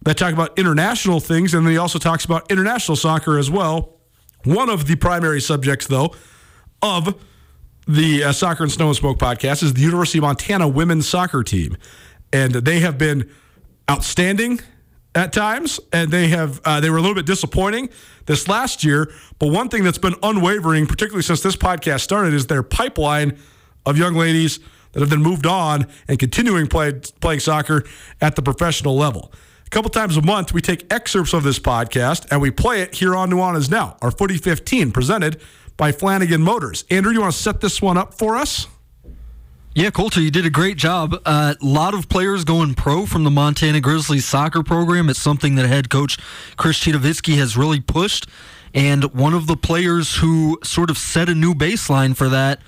that 0.03 0.17
talk 0.17 0.33
about 0.33 0.59
international 0.59 1.21
things, 1.21 1.55
and 1.55 1.67
then 1.67 1.73
he 1.73 1.79
also 1.79 1.99
talks 1.99 2.25
about 2.25 2.51
international 2.51 2.97
soccer 2.97 3.39
as 3.39 3.51
well. 3.51 3.97
One 4.45 4.71
of 4.71 4.87
the 4.87 4.97
primary 4.97 5.41
subjects, 5.41 5.87
though, 5.87 6.15
of 6.83 7.21
the 7.87 8.25
uh, 8.25 8.33
Soccer 8.33 8.63
and 8.63 8.73
Snow 8.73 8.89
and 8.89 8.97
Smoke 8.97 9.19
podcast 9.19 9.63
is 9.63 9.75
the 9.75 9.83
University 9.83 10.19
of 10.19 10.23
Montana 10.23 10.69
women's 10.69 11.09
soccer 11.09 11.43
team, 11.43 11.77
and 12.33 12.53
they 12.53 12.81
have 12.81 12.97
been 12.97 13.29
outstanding 13.91 14.61
at 15.15 15.33
times, 15.33 15.81
and 15.93 16.11
they 16.11 16.29
have 16.29 16.61
uh, 16.65 16.81
they 16.81 16.91
were 16.91 16.97
a 16.97 17.01
little 17.01 17.15
bit 17.15 17.27
disappointing 17.27 17.89
this 18.27 18.49
last 18.49 18.85
year. 18.85 19.13
But 19.39 19.49
one 19.49 19.69
thing 19.69 19.85
that's 19.85 19.99
been 19.99 20.15
unwavering, 20.23 20.87
particularly 20.87 21.23
since 21.23 21.43
this 21.43 21.57
podcast 21.57 22.01
started, 22.01 22.35
is 22.35 22.47
their 22.47 22.63
pipeline 22.63 23.39
of 23.87 23.99
young 23.99 24.15
ladies 24.15 24.61
that 24.93 25.01
have 25.01 25.11
then 25.11 25.23
moved 25.23 25.47
on 25.47 25.87
and 26.09 26.19
continuing 26.19 26.67
play, 26.67 26.93
playing 27.21 27.41
soccer 27.41 27.85
at 28.21 28.37
the 28.37 28.43
professional 28.43 28.97
level. 28.97 29.33
A 29.67 29.71
couple 29.71 29.91
times 29.91 30.17
a 30.17 30.23
month, 30.23 30.53
we 30.53 30.61
take 30.61 30.93
excerpts 30.93 31.33
of 31.33 31.45
this 31.45 31.59
podcast 31.61 32.27
and 32.31 32.41
we 32.41 32.51
play 32.51 32.83
it 32.83 32.95
here 32.97 33.15
on 33.15 33.31
Nuanez 33.31 33.71
Now, 33.71 33.97
our 34.03 34.11
Footy 34.11 34.37
15, 34.37 34.91
presented 34.91 35.41
by 35.77 35.93
Flanagan 35.93 36.43
Motors. 36.43 36.85
Andrew, 36.91 37.13
you 37.13 37.21
want 37.21 37.33
to 37.33 37.39
set 37.39 37.61
this 37.61 37.81
one 37.81 37.97
up 37.97 38.15
for 38.15 38.37
us? 38.37 38.67
Yeah, 39.73 39.91
Colter, 39.91 40.21
you 40.21 40.33
did 40.33 40.45
a 40.45 40.51
great 40.51 40.79
job. 40.79 41.15
A 41.15 41.21
uh, 41.25 41.55
lot 41.63 41.95
of 41.95 42.09
players 42.09 42.45
going 42.45 42.75
pro 42.75 43.07
from 43.07 43.23
the 43.23 43.31
Montana 43.31 43.81
Grizzlies 43.81 44.25
soccer 44.25 44.65
program. 44.65 45.09
It's 45.09 45.21
something 45.21 45.55
that 45.55 45.67
head 45.67 45.89
coach 45.89 46.19
Chris 46.57 46.81
Citowicki 46.81 47.37
has 47.39 47.57
really 47.57 47.79
pushed. 47.79 48.27
And 48.75 49.05
one 49.15 49.33
of 49.33 49.47
the 49.47 49.57
players 49.57 50.17
who 50.17 50.59
sort 50.65 50.91
of 50.91 50.99
set 50.99 51.29
a 51.29 51.37
new 51.37 51.55
baseline 51.55 52.17
for 52.17 52.29
that 52.29 52.61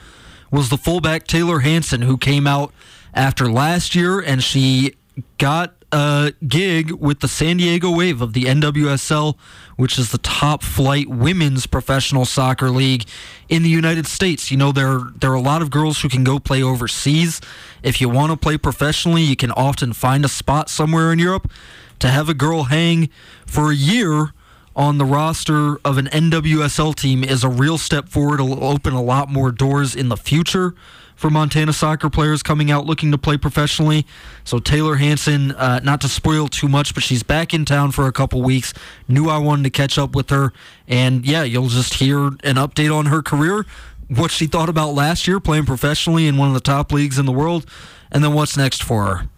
was 0.53 0.69
the 0.69 0.79
fullback 0.79 1.27
Taylor 1.27 1.59
Hansen, 1.59 2.03
who 2.03 2.17
came 2.17 2.47
out 2.47 2.73
after 3.13 3.51
last 3.51 3.97
year 3.97 4.21
and 4.21 4.41
she 4.41 4.95
got 5.39 5.82
a 5.93 6.33
gig 6.49 6.91
with 6.93 7.21
the 7.21 7.29
San 7.29 7.59
Diego 7.59 7.91
Wave 7.91 8.23
of 8.23 8.33
the 8.33 8.45
NWSL, 8.45 9.37
which 9.77 9.99
is 9.99 10.11
the 10.11 10.19
top 10.19 10.63
flight 10.63 11.09
women's 11.09 11.67
professional 11.67 12.25
soccer 12.25 12.71
league 12.71 13.05
in 13.49 13.63
the 13.63 13.69
United 13.69 14.07
States. 14.07 14.51
You 14.51 14.57
know, 14.57 14.73
there 14.73 15.01
there 15.15 15.31
are 15.31 15.37
a 15.37 15.41
lot 15.41 15.61
of 15.61 15.71
girls 15.71 16.01
who 16.01 16.09
can 16.09 16.25
go 16.25 16.39
play 16.39 16.63
overseas. 16.63 17.41
If 17.83 18.01
you 18.01 18.09
want 18.09 18.33
to 18.33 18.39
play 18.39 18.57
professionally, 18.57 19.23
you 19.23 19.37
can 19.37 19.51
often 19.53 19.93
find 19.93 20.25
a 20.25 20.29
spot 20.29 20.71
somewhere 20.71 21.13
in 21.13 21.19
Europe. 21.19 21.51
To 21.99 22.09
have 22.09 22.29
a 22.29 22.35
girl 22.35 22.65
hang 22.65 23.11
for 23.47 23.71
a 23.71 23.75
year 23.75 24.33
on 24.75 24.97
the 24.99 25.05
roster 25.05 25.79
of 25.85 25.99
an 25.99 26.07
NWSL 26.07 26.95
team 26.95 27.23
is 27.23 27.45
a 27.45 27.49
real 27.49 27.77
step 27.77 28.09
forward. 28.09 28.41
It'll 28.41 28.65
open 28.65 28.95
a 28.95 29.03
lot 29.03 29.29
more 29.29 29.53
doors 29.53 29.95
in 29.95 30.09
the 30.09 30.17
future 30.17 30.75
for 31.23 31.31
Montana 31.31 31.73
soccer 31.73 32.11
players 32.11 32.43
coming 32.43 32.73
out 32.73 32.85
looking 32.85 33.13
to 33.13 33.17
play 33.17 33.39
professionally. 33.39 34.05
So 34.43 34.59
Taylor 34.59 34.97
Hansen, 34.97 35.53
uh, 35.53 35.79
not 35.85 36.01
to 36.01 36.09
spoil 36.09 36.49
too 36.49 36.67
much, 36.67 36.95
but 36.95 37.05
she's 37.05 37.23
back 37.23 37.55
in 37.55 37.65
town 37.65 37.93
for 37.93 38.09
a 38.09 38.13
couple 38.13 38.43
weeks. 38.43 38.75
Knew 39.07 39.29
I 39.29 39.39
wanted 39.39 39.63
to 39.63 39.71
catch 39.71 39.99
up 39.99 40.17
with 40.17 40.31
her, 40.31 40.53
and 40.89 41.25
yeah, 41.25 41.45
you'll 41.45 41.69
just 41.69 41.95
hear 41.95 42.27
an 42.27 42.57
update 42.57 42.93
on 42.93 43.07
her 43.07 43.23
career, 43.23 43.65
what 44.09 44.33
she 44.33 44.49
thought 44.49 44.69
about 44.69 44.95
last 44.95 45.29
year 45.29 45.39
playing 45.39 45.65
professionally 45.65 46.27
in 46.27 46.37
one 46.37 46.49
of 46.49 46.55
the 46.55 46.61
top 46.61 46.93
leagues 46.93 47.21
in 47.21 47.25
the 47.25 47.33
world, 47.33 47.67
and 48.11 48.25
then 48.25 48.35
what's 48.35 48.57
next 48.57 48.83
for 48.83 49.07
her. 49.07 49.29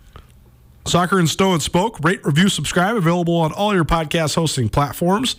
Soccer 0.87 1.19
and 1.19 1.29
Stone 1.29 1.61
Spoke. 1.61 2.03
Rate, 2.03 2.25
review, 2.25 2.49
subscribe. 2.49 2.97
Available 2.97 3.37
on 3.37 3.53
all 3.53 3.75
your 3.75 3.85
podcast 3.85 4.35
hosting 4.37 4.71
platforms. 4.71 5.35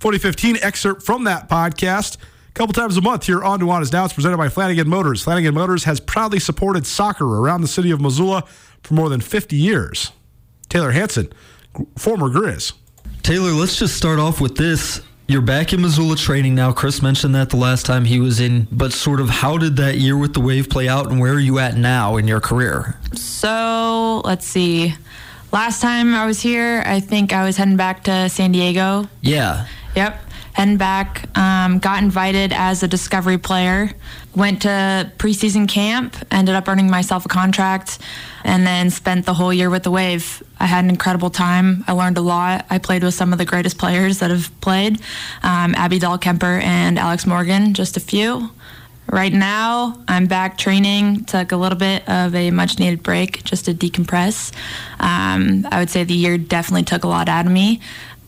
2015 0.00 0.58
excerpt 0.60 1.02
from 1.02 1.24
that 1.24 1.48
podcast. 1.48 2.18
A 2.60 2.62
couple 2.62 2.74
times 2.74 2.98
a 2.98 3.00
month 3.00 3.24
here 3.24 3.42
on 3.42 3.58
Nuanez 3.58 3.90
Now. 3.90 4.04
It's 4.04 4.12
presented 4.12 4.36
by 4.36 4.50
Flanagan 4.50 4.86
Motors. 4.86 5.22
Flanagan 5.22 5.54
Motors 5.54 5.84
has 5.84 5.98
proudly 5.98 6.38
supported 6.38 6.86
soccer 6.86 7.24
around 7.24 7.62
the 7.62 7.66
city 7.66 7.90
of 7.90 8.02
Missoula 8.02 8.44
for 8.82 8.92
more 8.92 9.08
than 9.08 9.22
50 9.22 9.56
years. 9.56 10.12
Taylor 10.68 10.90
Hansen, 10.90 11.32
former 11.96 12.28
Griz. 12.28 12.74
Taylor, 13.22 13.52
let's 13.52 13.78
just 13.78 13.96
start 13.96 14.18
off 14.18 14.42
with 14.42 14.56
this. 14.56 15.00
You're 15.26 15.40
back 15.40 15.72
in 15.72 15.80
Missoula 15.80 16.16
training 16.16 16.54
now. 16.54 16.70
Chris 16.70 17.00
mentioned 17.00 17.34
that 17.34 17.48
the 17.48 17.56
last 17.56 17.86
time 17.86 18.04
he 18.04 18.20
was 18.20 18.40
in, 18.40 18.68
but 18.70 18.92
sort 18.92 19.22
of 19.22 19.30
how 19.30 19.56
did 19.56 19.76
that 19.76 19.96
year 19.96 20.18
with 20.18 20.34
the 20.34 20.40
Wave 20.40 20.68
play 20.68 20.86
out 20.86 21.10
and 21.10 21.18
where 21.18 21.32
are 21.32 21.40
you 21.40 21.58
at 21.60 21.78
now 21.78 22.18
in 22.18 22.28
your 22.28 22.40
career? 22.40 23.00
So 23.14 24.20
let's 24.26 24.44
see. 24.44 24.94
Last 25.50 25.80
time 25.80 26.14
I 26.14 26.26
was 26.26 26.42
here, 26.42 26.82
I 26.84 27.00
think 27.00 27.32
I 27.32 27.42
was 27.42 27.56
heading 27.56 27.78
back 27.78 28.04
to 28.04 28.28
San 28.28 28.52
Diego. 28.52 29.08
Yeah. 29.22 29.66
Yep. 29.96 30.26
Heading 30.60 30.76
back. 30.76 31.26
Um, 31.38 31.78
got 31.78 32.02
invited 32.02 32.52
as 32.52 32.82
a 32.82 32.86
discovery 32.86 33.38
player. 33.38 33.92
Went 34.36 34.60
to 34.60 35.10
preseason 35.16 35.66
camp. 35.66 36.14
Ended 36.30 36.54
up 36.54 36.68
earning 36.68 36.90
myself 36.90 37.24
a 37.24 37.28
contract, 37.30 37.98
and 38.44 38.66
then 38.66 38.90
spent 38.90 39.24
the 39.24 39.32
whole 39.32 39.54
year 39.54 39.70
with 39.70 39.84
the 39.84 39.90
Wave. 39.90 40.42
I 40.58 40.66
had 40.66 40.84
an 40.84 40.90
incredible 40.90 41.30
time. 41.30 41.82
I 41.88 41.92
learned 41.92 42.18
a 42.18 42.20
lot. 42.20 42.66
I 42.68 42.76
played 42.76 43.02
with 43.02 43.14
some 43.14 43.32
of 43.32 43.38
the 43.38 43.46
greatest 43.46 43.78
players 43.78 44.18
that 44.18 44.30
have 44.30 44.52
played 44.60 45.00
um, 45.42 45.74
Abby 45.76 45.98
Dahlkemper 45.98 46.62
and 46.62 46.98
Alex 46.98 47.26
Morgan, 47.26 47.72
just 47.72 47.96
a 47.96 48.00
few. 48.00 48.50
Right 49.10 49.32
now, 49.32 49.96
I'm 50.06 50.26
back 50.26 50.56
training. 50.56 51.24
Took 51.24 51.50
a 51.50 51.56
little 51.56 51.78
bit 51.78 52.08
of 52.08 52.32
a 52.32 52.52
much 52.52 52.78
needed 52.78 53.02
break 53.02 53.42
just 53.42 53.64
to 53.64 53.74
decompress. 53.74 54.52
Um, 55.00 55.66
I 55.72 55.80
would 55.80 55.90
say 55.90 56.04
the 56.04 56.14
year 56.14 56.38
definitely 56.38 56.84
took 56.84 57.02
a 57.02 57.08
lot 57.08 57.28
out 57.28 57.44
of 57.44 57.50
me, 57.50 57.80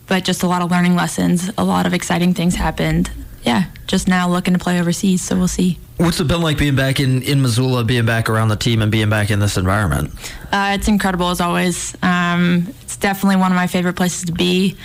but 0.07 0.23
just 0.23 0.43
a 0.43 0.47
lot 0.47 0.61
of 0.61 0.71
learning 0.71 0.95
lessons. 0.95 1.49
A 1.57 1.63
lot 1.63 1.85
of 1.85 1.93
exciting 1.93 2.33
things 2.33 2.55
happened. 2.55 3.09
Yeah, 3.43 3.65
just 3.87 4.07
now 4.07 4.29
looking 4.29 4.53
to 4.53 4.59
play 4.59 4.79
overseas, 4.79 5.21
so 5.21 5.35
we'll 5.35 5.47
see. 5.47 5.77
What's 5.97 6.19
it 6.19 6.27
been 6.27 6.41
like 6.41 6.57
being 6.57 6.75
back 6.75 6.99
in, 6.99 7.21
in 7.23 7.41
Missoula, 7.41 7.83
being 7.83 8.05
back 8.05 8.29
around 8.29 8.47
the 8.47 8.55
team, 8.55 8.81
and 8.81 8.91
being 8.91 9.09
back 9.09 9.29
in 9.31 9.39
this 9.39 9.57
environment? 9.57 10.13
Uh, 10.51 10.75
it's 10.77 10.87
incredible 10.87 11.29
as 11.29 11.41
always. 11.41 11.95
Um, 12.01 12.73
it's 12.81 12.97
definitely 12.97 13.35
one 13.35 13.51
of 13.51 13.55
my 13.55 13.67
favorite 13.67 13.95
places 13.95 14.25
to 14.25 14.31
be. 14.31 14.77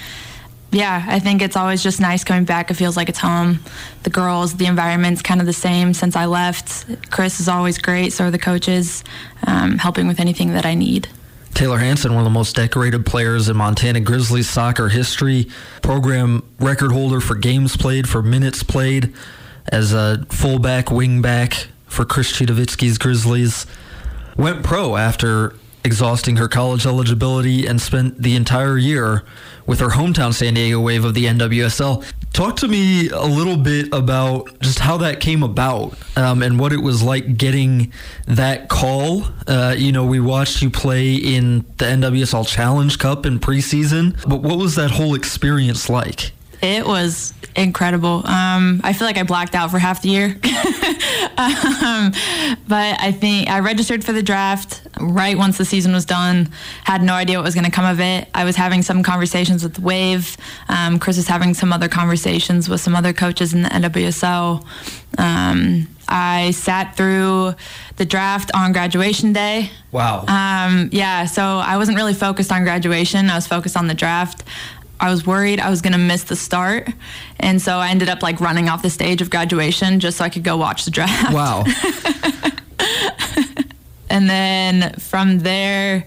Yeah, 0.71 1.03
I 1.09 1.19
think 1.19 1.41
it's 1.41 1.57
always 1.57 1.83
just 1.83 1.99
nice 1.99 2.25
coming 2.25 2.45
back. 2.45 2.71
It 2.71 2.75
feels 2.75 2.97
like 2.97 3.09
it's 3.09 3.19
home. 3.19 3.61
The 4.03 4.11
girls, 4.11 4.57
the 4.57 4.66
environment's 4.66 5.23
kind 5.23 5.41
of 5.41 5.47
the 5.47 5.53
same 5.55 5.95
since 5.95 6.14
I 6.14 6.27
left. 6.27 7.11
Chris 7.11 7.41
is 7.41 7.49
always 7.49 7.79
great, 7.79 8.12
so 8.12 8.27
are 8.27 8.31
the 8.31 8.39
coaches, 8.39 9.03
um, 9.47 9.79
helping 9.79 10.09
with 10.09 10.21
anything 10.21 10.53
that 10.53 10.66
I 10.66 10.75
need. 10.75 11.09
Taylor 11.55 11.78
Hansen, 11.78 12.12
one 12.12 12.20
of 12.20 12.24
the 12.24 12.30
most 12.30 12.55
decorated 12.55 13.05
players 13.05 13.49
in 13.49 13.57
Montana 13.57 14.01
Grizzlies 14.01 14.49
soccer 14.49 14.88
history, 14.88 15.49
program 15.82 16.42
record 16.61 16.92
holder 16.92 17.20
for 17.20 17.34
games 17.34 17.76
played, 17.76 18.09
for 18.09 18.22
minutes 18.22 18.62
played, 18.62 19.12
as 19.70 19.92
a 19.92 20.24
fullback, 20.28 20.86
wingback, 20.86 21.66
for 21.86 22.05
Chris 22.05 22.32
Citowicki's 22.32 22.99
Grizzlies, 22.99 23.66
went 24.36 24.62
pro 24.62 24.96
after 24.96 25.55
exhausting 25.84 26.36
her 26.36 26.49
college 26.49 26.86
eligibility 26.86 27.66
and 27.66 27.80
spent 27.80 28.20
the 28.22 28.36
entire 28.36 28.76
year 28.76 29.24
with 29.69 29.79
her 29.81 29.91
hometown 29.91 30.35
San 30.35 30.55
Diego 30.55 30.81
Wave 30.81 31.05
of 31.05 31.14
the 31.14 31.27
NWSL. 31.27 32.05
Talk 32.33 32.57
to 32.57 32.69
me 32.69 33.11
a 33.11 33.25
little 33.25 33.57
bit 33.57 33.93
about 33.93 34.59
just 34.61 34.79
how 34.79 34.97
that 34.99 35.21
came 35.21 35.43
about 35.43 35.97
um, 36.16 36.43
and 36.43 36.59
what 36.59 36.73
it 36.73 36.79
was 36.79 37.03
like 37.03 37.37
getting 37.37 37.93
that 38.27 38.69
call. 38.69 39.25
Uh, 39.47 39.75
you 39.77 39.93
know, 39.93 40.05
we 40.05 40.21
watched 40.21 40.62
you 40.62 40.71
play 40.71 41.14
in 41.14 41.59
the 41.77 41.85
NWSL 41.85 42.49
Challenge 42.49 42.99
Cup 42.99 43.27
in 43.27 43.39
preseason, 43.39 44.21
but 44.29 44.43
what 44.43 44.59
was 44.59 44.75
that 44.77 44.91
whole 44.91 45.14
experience 45.14 45.89
like? 45.91 46.33
It 46.62 46.87
was 46.87 47.35
incredible. 47.62 48.26
Um, 48.26 48.80
I 48.84 48.92
feel 48.92 49.06
like 49.06 49.18
I 49.18 49.22
blacked 49.22 49.54
out 49.54 49.70
for 49.70 49.78
half 49.78 50.02
the 50.02 50.09
year. 50.09 50.26
um, 51.36 52.12
but 52.66 53.00
I 53.00 53.12
think 53.12 53.48
I 53.48 53.61
registered 53.61 54.04
for 54.04 54.12
the 54.12 54.22
draft 54.22 54.82
right 55.00 55.36
once 55.36 55.59
the 55.59 55.64
season 55.64 55.92
was 55.92 56.04
done. 56.04 56.50
Had 56.84 57.02
no 57.02 57.14
idea 57.14 57.36
what 57.38 57.44
was 57.44 57.54
going 57.54 57.64
to 57.64 57.70
come 57.70 57.84
of 57.84 58.00
it. 58.00 58.28
I 58.34 58.44
was 58.44 58.56
having 58.56 58.82
some 58.82 59.02
conversations 59.02 59.62
with 59.62 59.78
Wave. 59.78 60.36
Um, 60.68 60.98
Chris 60.98 61.16
was 61.16 61.28
having 61.28 61.54
some 61.54 61.72
other 61.72 61.88
conversations 61.88 62.68
with 62.68 62.80
some 62.80 62.94
other 62.94 63.12
coaches 63.12 63.52
in 63.54 63.62
the 63.62 63.68
NWSL. 63.68 64.64
Um, 65.18 65.88
I 66.09 66.52
sat 66.52 66.96
through 66.96 67.54
the 67.96 68.06
draft 68.06 68.50
on 68.54 68.72
graduation 68.72 69.32
day. 69.32 69.70
Wow. 69.92 70.24
Um, 70.26 70.88
yeah, 70.92 71.26
so 71.26 71.42
I 71.42 71.76
wasn't 71.76 71.98
really 71.98 72.14
focused 72.14 72.50
on 72.50 72.62
graduation. 72.64 73.28
I 73.28 73.34
was 73.34 73.46
focused 73.46 73.76
on 73.76 73.88
the 73.88 73.94
draft. 73.94 74.44
I 75.01 75.11
was 75.11 75.26
worried 75.26 75.61
I 75.61 75.70
was 75.70 75.80
going 75.80 75.92
to 75.92 75.99
miss 75.99 76.24
the 76.24 76.36
start. 76.36 76.88
And 77.38 77.62
so 77.62 77.78
I 77.78 77.90
ended 77.90 78.09
up 78.09 78.22
like 78.22 78.40
running 78.40 78.68
off 78.68 78.82
the 78.82 78.90
stage 78.90 79.22
of 79.22 79.30
graduation 79.30 80.01
just 80.01 80.18
so 80.18 80.24
I 80.24 80.28
could 80.28 80.44
go 80.44 80.57
watch 80.57 80.84
the 80.84 80.90
draft. 80.90 81.32
Wow. 81.32 81.64
and 84.11 84.28
then 84.28 84.92
from 84.94 85.40
there, 85.40 86.07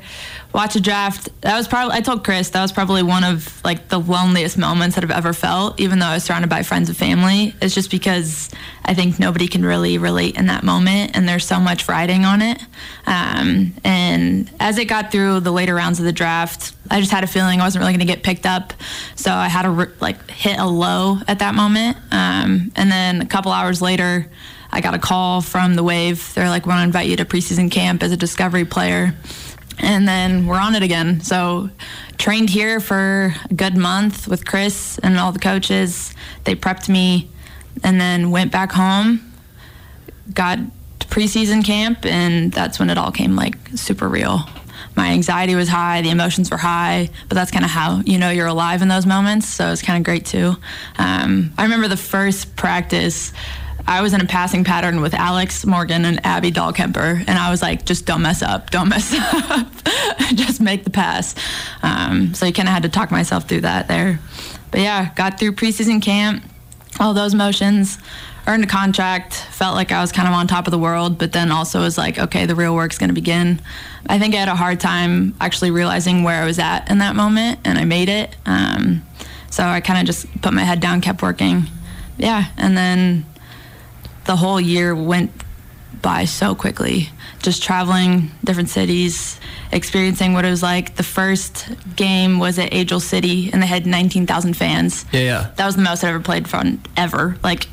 watch 0.54 0.76
a 0.76 0.82
draft. 0.82 1.30
That 1.42 1.56
was 1.56 1.68
probably, 1.68 1.96
I 1.96 2.02
told 2.02 2.24
Chris, 2.24 2.50
that 2.50 2.62
was 2.62 2.72
probably 2.72 3.04
one 3.04 3.24
of 3.24 3.64
like 3.64 3.88
the 3.90 4.00
loneliest 4.00 4.58
moments 4.58 4.96
that 4.96 5.04
I've 5.04 5.12
ever 5.12 5.34
felt, 5.34 5.80
even 5.80 6.00
though 6.00 6.08
I 6.08 6.16
was 6.16 6.24
surrounded 6.24 6.50
by 6.50 6.64
friends 6.64 6.90
and 6.90 6.98
family. 6.98 7.56
It's 7.62 7.74
just 7.74 7.92
because 7.92 8.50
I 8.84 8.94
think 8.94 9.20
nobody 9.20 9.48
can 9.48 9.64
really 9.64 9.98
relate 9.98 10.36
in 10.38 10.48
that 10.48 10.64
moment 10.64 11.12
and 11.16 11.28
there's 11.28 11.46
so 11.46 11.60
much 11.60 11.88
riding 11.88 12.26
on 12.26 12.42
it. 12.42 12.62
Um, 13.06 13.74
and 13.84 14.52
as 14.60 14.78
it 14.78 14.86
got 14.86 15.12
through 15.12 15.42
the 15.42 15.52
later 15.52 15.76
rounds 15.76 16.00
of 16.00 16.06
the 16.06 16.12
draft, 16.12 16.74
I 16.90 17.00
just 17.00 17.12
had 17.12 17.24
a 17.24 17.28
feeling 17.28 17.62
I 17.62 17.64
wasn't 17.64 17.82
really 17.82 17.94
going 17.94 18.06
to 18.06 18.14
get 18.14 18.24
picked 18.24 18.46
up. 18.46 18.74
So 19.16 19.32
I 19.32 19.48
had 19.48 19.64
to 19.64 19.90
like 20.00 20.30
hit 20.30 20.60
a 20.60 20.68
low 20.68 21.20
at 21.28 21.40
that 21.40 21.56
moment. 21.56 21.98
Um, 22.12 22.72
and 22.76 22.92
then 22.92 23.22
a 23.22 23.26
couple 23.26 23.52
hours 23.52 23.82
later, 23.82 24.30
I 24.74 24.82
got 24.82 24.94
a 24.94 25.00
call 25.00 25.42
from 25.42 25.76
the 25.76 25.84
Wave. 25.84 26.34
They're 26.34 26.50
like, 26.50 26.66
"We 26.66 26.70
want 26.70 26.80
to 26.80 26.84
invite 26.86 27.08
you 27.08 27.18
to 27.18 27.26
preseason 27.26 27.70
camp 27.70 28.04
as 28.04 28.12
a 28.14 28.18
Discovery 28.18 28.64
player." 28.64 29.14
And 29.82 30.08
then 30.08 30.46
we're 30.46 30.60
on 30.60 30.76
it 30.76 30.84
again. 30.84 31.22
So 31.22 31.70
trained 32.18 32.50
here 32.50 32.80
for 32.80 33.34
a 33.50 33.54
good 33.54 33.76
month 33.76 34.28
with 34.28 34.46
Chris 34.46 35.00
and 35.00 35.18
all 35.18 35.32
the 35.32 35.40
coaches. 35.40 36.14
They 36.44 36.56
prepped 36.56 36.88
me, 36.88 37.30
and 37.84 38.00
then 38.00 38.32
went 38.32 38.52
back 38.52 38.72
home. 38.72 39.34
Got 40.34 40.60
to 41.00 41.08
preseason 41.08 41.66
camp, 41.66 42.06
and 42.06 42.52
that's 42.52 42.80
when 42.80 42.90
it 42.90 42.98
all 42.98 43.12
came 43.12 43.36
like 43.36 43.56
super 43.76 44.08
real. 44.08 44.42
My 44.96 45.10
anxiety 45.10 45.56
was 45.56 45.70
high, 45.70 46.02
the 46.02 46.10
emotions 46.10 46.52
were 46.52 46.58
high, 46.58 47.10
but 47.30 47.36
that's 47.36 47.52
kind 47.52 47.64
of 47.64 47.72
how 47.72 48.02
you 48.06 48.18
know 48.18 48.30
you're 48.30 48.48
alive 48.48 48.82
in 48.82 48.88
those 48.88 49.06
moments. 49.06 49.48
So 49.48 49.72
it's 49.72 49.82
kind 49.82 49.98
of 49.98 50.04
great 50.04 50.26
too. 50.26 50.56
Um, 50.98 51.54
I 51.58 51.64
remember 51.64 51.88
the 51.88 51.98
first 51.98 52.56
practice. 52.56 53.34
I 53.88 54.02
was 54.02 54.14
in 54.14 54.22
a 54.22 54.26
passing 54.26 54.64
pattern 54.64 55.02
with 55.02 55.14
Alex 55.14 55.66
Morgan 55.66 56.06
and 56.06 56.26
Abby 56.26 56.52
Dahlkemper, 56.52 57.20
and 57.28 57.32
I 57.32 57.50
was 57.50 57.62
like, 57.62 57.86
just 57.86 58.06
don't 58.06 58.22
mess 58.22 58.42
up, 58.42 58.70
don't 58.70 58.90
mess 58.96 59.14
up, 59.14 59.68
just 60.36 60.62
make 60.62 60.84
the 60.84 60.90
pass. 60.90 61.36
Um, 61.84 62.34
so 62.34 62.46
I 62.46 62.52
kind 62.52 62.68
of 62.68 62.74
had 62.74 62.84
to 62.84 62.90
talk 62.90 63.12
myself 63.12 63.48
through 63.48 63.62
that 63.62 63.88
there. 63.88 64.20
But 64.72 64.82
yeah, 64.82 65.14
got 65.16 65.40
through 65.40 65.54
preseason 65.54 66.02
camp, 66.02 66.44
all 67.00 67.14
those 67.14 67.36
motions, 67.36 67.98
earned 68.48 68.64
a 68.64 68.68
contract, 68.68 69.34
felt 69.34 69.76
like 69.76 69.92
I 69.92 70.02
was 70.02 70.12
kind 70.12 70.28
of 70.28 70.34
on 70.34 70.48
top 70.48 70.68
of 70.68 70.72
the 70.72 70.80
world, 70.80 71.18
but 71.18 71.32
then 71.32 71.52
also 71.52 71.82
was 71.82 71.98
like, 71.98 72.18
okay, 72.18 72.46
the 72.46 72.56
real 72.56 72.76
work's 72.76 72.98
going 72.98 73.10
to 73.10 73.14
begin. 73.14 73.62
I 74.08 74.20
think 74.20 74.34
I 74.34 74.38
had 74.38 74.48
a 74.48 74.56
hard 74.56 74.80
time 74.80 75.36
actually 75.40 75.72
realizing 75.72 76.24
where 76.24 76.42
I 76.42 76.46
was 76.46 76.60
at 76.60 76.90
in 76.90 77.00
that 77.00 77.16
moment, 77.16 77.60
and 77.66 77.78
I 77.78 77.86
made 77.86 78.10
it. 78.10 78.36
Um, 78.46 79.04
so 79.50 79.64
I 79.64 79.82
kind 79.82 80.00
of 80.00 80.06
just 80.06 80.42
put 80.42 80.54
my 80.54 80.64
head 80.64 80.80
down, 80.80 81.02
kept 81.02 81.22
working. 81.22 81.66
Yeah, 82.18 82.46
and 82.58 82.78
then 82.78 83.26
the 84.26 84.36
whole 84.36 84.60
year 84.60 84.96
went 84.96 85.32
by 86.02 86.26
so 86.26 86.56
quickly. 86.56 87.10
Just 87.40 87.64
traveling 87.64 88.32
different 88.44 88.70
cities, 88.70 89.40
experiencing 89.72 90.34
what 90.34 90.46
it 90.46 90.50
was 90.50 90.62
like. 90.64 90.96
The 90.96 91.04
first 91.04 91.68
game 91.96 92.40
was 92.40 92.60
at 92.60 92.74
Angel 92.74 93.00
City, 93.00 93.50
and 93.52 93.62
they 93.62 93.68
had 93.68 93.86
19,000 93.86 94.56
fans. 94.56 95.06
Yeah, 95.12 95.22
yeah. 95.22 95.52
That 95.56 95.66
was 95.66 95.76
the 95.76 95.82
most 95.82 96.04
I 96.04 96.10
ever 96.10 96.20
played 96.20 96.48
from 96.48 96.82
ever, 96.96 97.38
like 97.44 97.68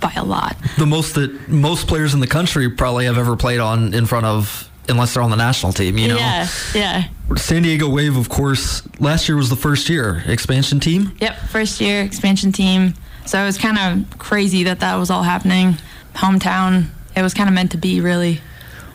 by 0.00 0.12
a 0.16 0.24
lot. 0.24 0.56
The 0.78 0.86
most 0.86 1.14
that 1.14 1.48
most 1.48 1.86
players 1.86 2.14
in 2.14 2.20
the 2.20 2.26
country 2.26 2.68
probably 2.68 3.06
have 3.06 3.18
ever 3.18 3.36
played 3.36 3.60
on 3.60 3.94
in 3.94 4.06
front 4.06 4.26
of, 4.26 4.68
unless 4.88 5.14
they're 5.14 5.22
on 5.22 5.30
the 5.30 5.36
national 5.36 5.72
team. 5.72 5.98
You 5.98 6.08
know. 6.08 6.16
Yeah, 6.16 6.48
yeah. 6.74 7.04
San 7.36 7.62
Diego 7.62 7.88
Wave, 7.88 8.16
of 8.16 8.28
course, 8.28 8.82
last 9.00 9.28
year 9.28 9.36
was 9.36 9.50
the 9.50 9.56
first 9.56 9.88
year 9.88 10.22
expansion 10.26 10.80
team. 10.80 11.12
Yep, 11.20 11.36
first 11.50 11.80
year 11.80 12.02
expansion 12.02 12.52
team. 12.52 12.94
So 13.28 13.42
it 13.42 13.44
was 13.44 13.58
kind 13.58 13.78
of 13.78 14.18
crazy 14.18 14.64
that 14.64 14.80
that 14.80 14.96
was 14.96 15.10
all 15.10 15.22
happening. 15.22 15.76
Hometown, 16.14 16.86
it 17.14 17.20
was 17.20 17.34
kind 17.34 17.46
of 17.46 17.54
meant 17.54 17.72
to 17.72 17.76
be, 17.76 18.00
really. 18.00 18.40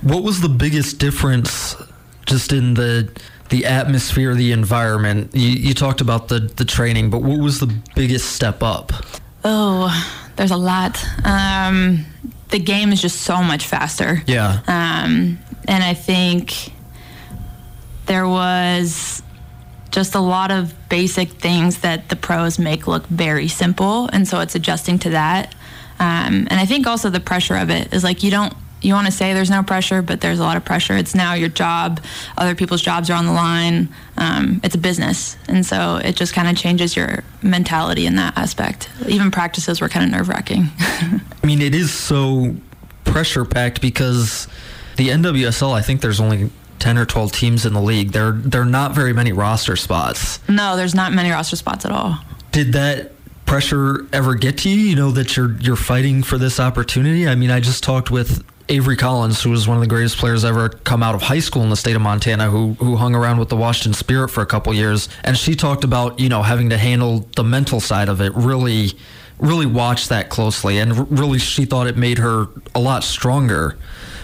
What 0.02 0.24
was 0.24 0.42
the 0.42 0.50
biggest 0.50 0.98
difference 0.98 1.76
just 2.26 2.52
in 2.52 2.74
the 2.74 3.10
the 3.50 3.68
atmosphere, 3.68 4.34
the 4.34 4.52
environment? 4.52 5.36
You, 5.36 5.50
you 5.50 5.74
talked 5.76 6.02
about 6.02 6.30
the 6.30 6.40
the 6.40 6.66
training, 6.66 7.12
but 7.12 7.22
what 7.22 7.40
was 7.40 7.60
the 7.60 7.72
biggest 7.94 8.32
step 8.32 8.64
up? 8.64 8.92
Oh, 9.44 9.94
there's 10.36 10.50
a 10.50 10.58
lot. 10.58 11.06
Um, 11.24 12.04
the 12.50 12.58
game 12.58 12.92
is 12.92 13.04
just 13.04 13.22
so 13.22 13.44
much 13.44 13.68
faster. 13.68 14.24
Yeah. 14.26 14.62
Um, 14.68 15.38
and 15.68 15.84
I 15.84 15.94
think 15.94 16.72
there 18.08 18.28
was 18.28 19.22
just 19.94 20.16
a 20.16 20.20
lot 20.20 20.52
of 20.52 20.74
basic 20.89 21.30
things 21.30 21.80
that 21.80 22.10
the 22.10 22.16
pros 22.16 22.58
make 22.58 22.88
look 22.88 23.06
very 23.08 23.48
simple. 23.48 24.10
And 24.12 24.28
so 24.28 24.39
it's 24.39 24.56
adjusting 24.56 24.98
to 25.00 25.12
that. 25.12 25.54
Um, 26.00 26.48
and 26.50 26.54
I 26.54 26.66
think 26.66 26.88
also 26.88 27.12
the 27.12 27.20
pressure 27.20 27.56
of 27.56 27.70
it 27.70 27.94
is 27.94 28.04
like 28.04 28.24
you 28.24 28.32
don't, 28.32 28.54
you 28.82 28.94
want 28.96 29.06
to 29.06 29.12
say 29.12 29.34
there's 29.34 29.52
no 29.52 29.62
pressure, 29.62 30.02
but 30.02 30.20
there's 30.20 30.39
a 30.39 30.44
lot 30.44 30.58
of 30.58 30.66
pressure. 30.66 30.98
It's 30.98 31.14
now 31.14 31.36
your 31.36 31.48
job, 31.48 32.02
other 32.38 32.56
people's 32.56 32.82
jobs 32.82 33.10
are 33.12 33.14
on 33.14 33.28
the 33.28 33.32
line. 33.32 33.88
Um, 34.18 34.60
it's 34.64 34.74
a 34.74 34.80
business. 34.80 35.38
And 35.48 35.64
so 35.64 35.98
it 35.98 36.16
just 36.16 36.34
kind 36.34 36.50
of 36.50 36.58
changes 36.58 36.96
your 36.96 37.24
mentality 37.44 38.08
in 38.08 38.16
that 38.16 38.36
aspect. 38.36 38.89
Even 39.08 39.30
practices 39.30 39.80
were 39.80 39.89
kind 39.89 40.04
of 40.04 40.12
nerve 40.12 40.28
wracking. 40.28 40.70
I 40.80 41.22
mean, 41.44 41.62
it 41.62 41.76
is 41.76 41.94
so 41.94 42.56
pressure 43.06 43.46
packed 43.46 43.80
because 43.80 44.48
the 44.98 45.10
NWSL, 45.10 45.72
I 45.72 45.82
think 45.82 46.02
there's 46.02 46.20
only 46.20 46.50
10 46.84 46.98
or 46.98 47.06
12 47.06 47.32
teams 47.32 47.66
in 47.66 47.72
the 47.72 47.82
league. 47.82 48.12
There, 48.12 48.34
there 48.34 48.62
are 48.62 48.66
not 48.66 48.94
very 48.94 49.14
many 49.14 49.32
roster 49.32 49.78
spots. 49.78 50.46
no, 50.50 50.76
there's 50.76 50.94
not 50.94 51.14
many 51.14 51.32
roster 51.32 51.56
spots 51.56 51.86
at 51.86 51.92
all. 51.92 52.20
Did 52.52 52.74
that 52.74 53.14
pressure 53.46 54.06
ever 54.12 54.36
get 54.36 54.58
to 54.60 54.70
you? 54.70 54.76
You 54.76 54.96
know 54.98 55.12
that 55.12 55.38
you're 55.38 55.54
you're 55.62 55.78
fighting 55.78 56.24
for 56.24 56.38
this 56.38 56.60
opportunity. 56.60 57.26
I 57.26 57.36
mean, 57.36 57.52
I 57.52 57.62
just 57.62 57.86
talked 57.86 58.12
with 58.12 58.44
Avery 58.68 58.98
Collins, 58.98 59.42
who 59.42 59.52
was 59.52 59.66
one 59.66 59.78
of 59.78 59.82
the 59.82 59.88
greatest 59.88 60.18
players 60.18 60.44
ever 60.44 60.68
come 60.68 61.02
out 61.02 61.16
of 61.16 61.22
high 61.22 61.40
school 61.40 61.64
in 61.64 61.70
the 61.70 61.78
state 61.78 61.96
of 61.96 62.02
Montana, 62.02 62.50
who 62.50 62.74
who 62.74 62.98
hung 62.98 63.16
around 63.16 63.38
with 63.40 63.48
the 63.48 63.56
Washington 63.56 63.94
Spirit 63.94 64.28
for 64.28 64.42
a 64.42 64.46
couple 64.46 64.74
years, 64.74 65.08
and 65.24 65.38
she 65.38 65.56
talked 65.56 65.86
about 65.86 66.20
you 66.20 66.28
know 66.28 66.42
having 66.42 66.70
to 66.70 66.78
handle 66.78 67.30
the 67.38 67.46
mental 67.46 67.80
side 67.80 68.10
of 68.10 68.20
it. 68.20 68.34
Really, 68.36 68.92
really 69.40 69.66
watch 69.66 70.10
that 70.10 70.30
closely, 70.30 70.80
and 70.80 71.10
really 71.18 71.40
she 71.40 71.64
thought 71.64 71.88
it 71.88 71.96
made 71.96 72.18
her 72.18 72.48
a 72.76 72.80
lot 72.82 73.06
stronger 73.06 73.78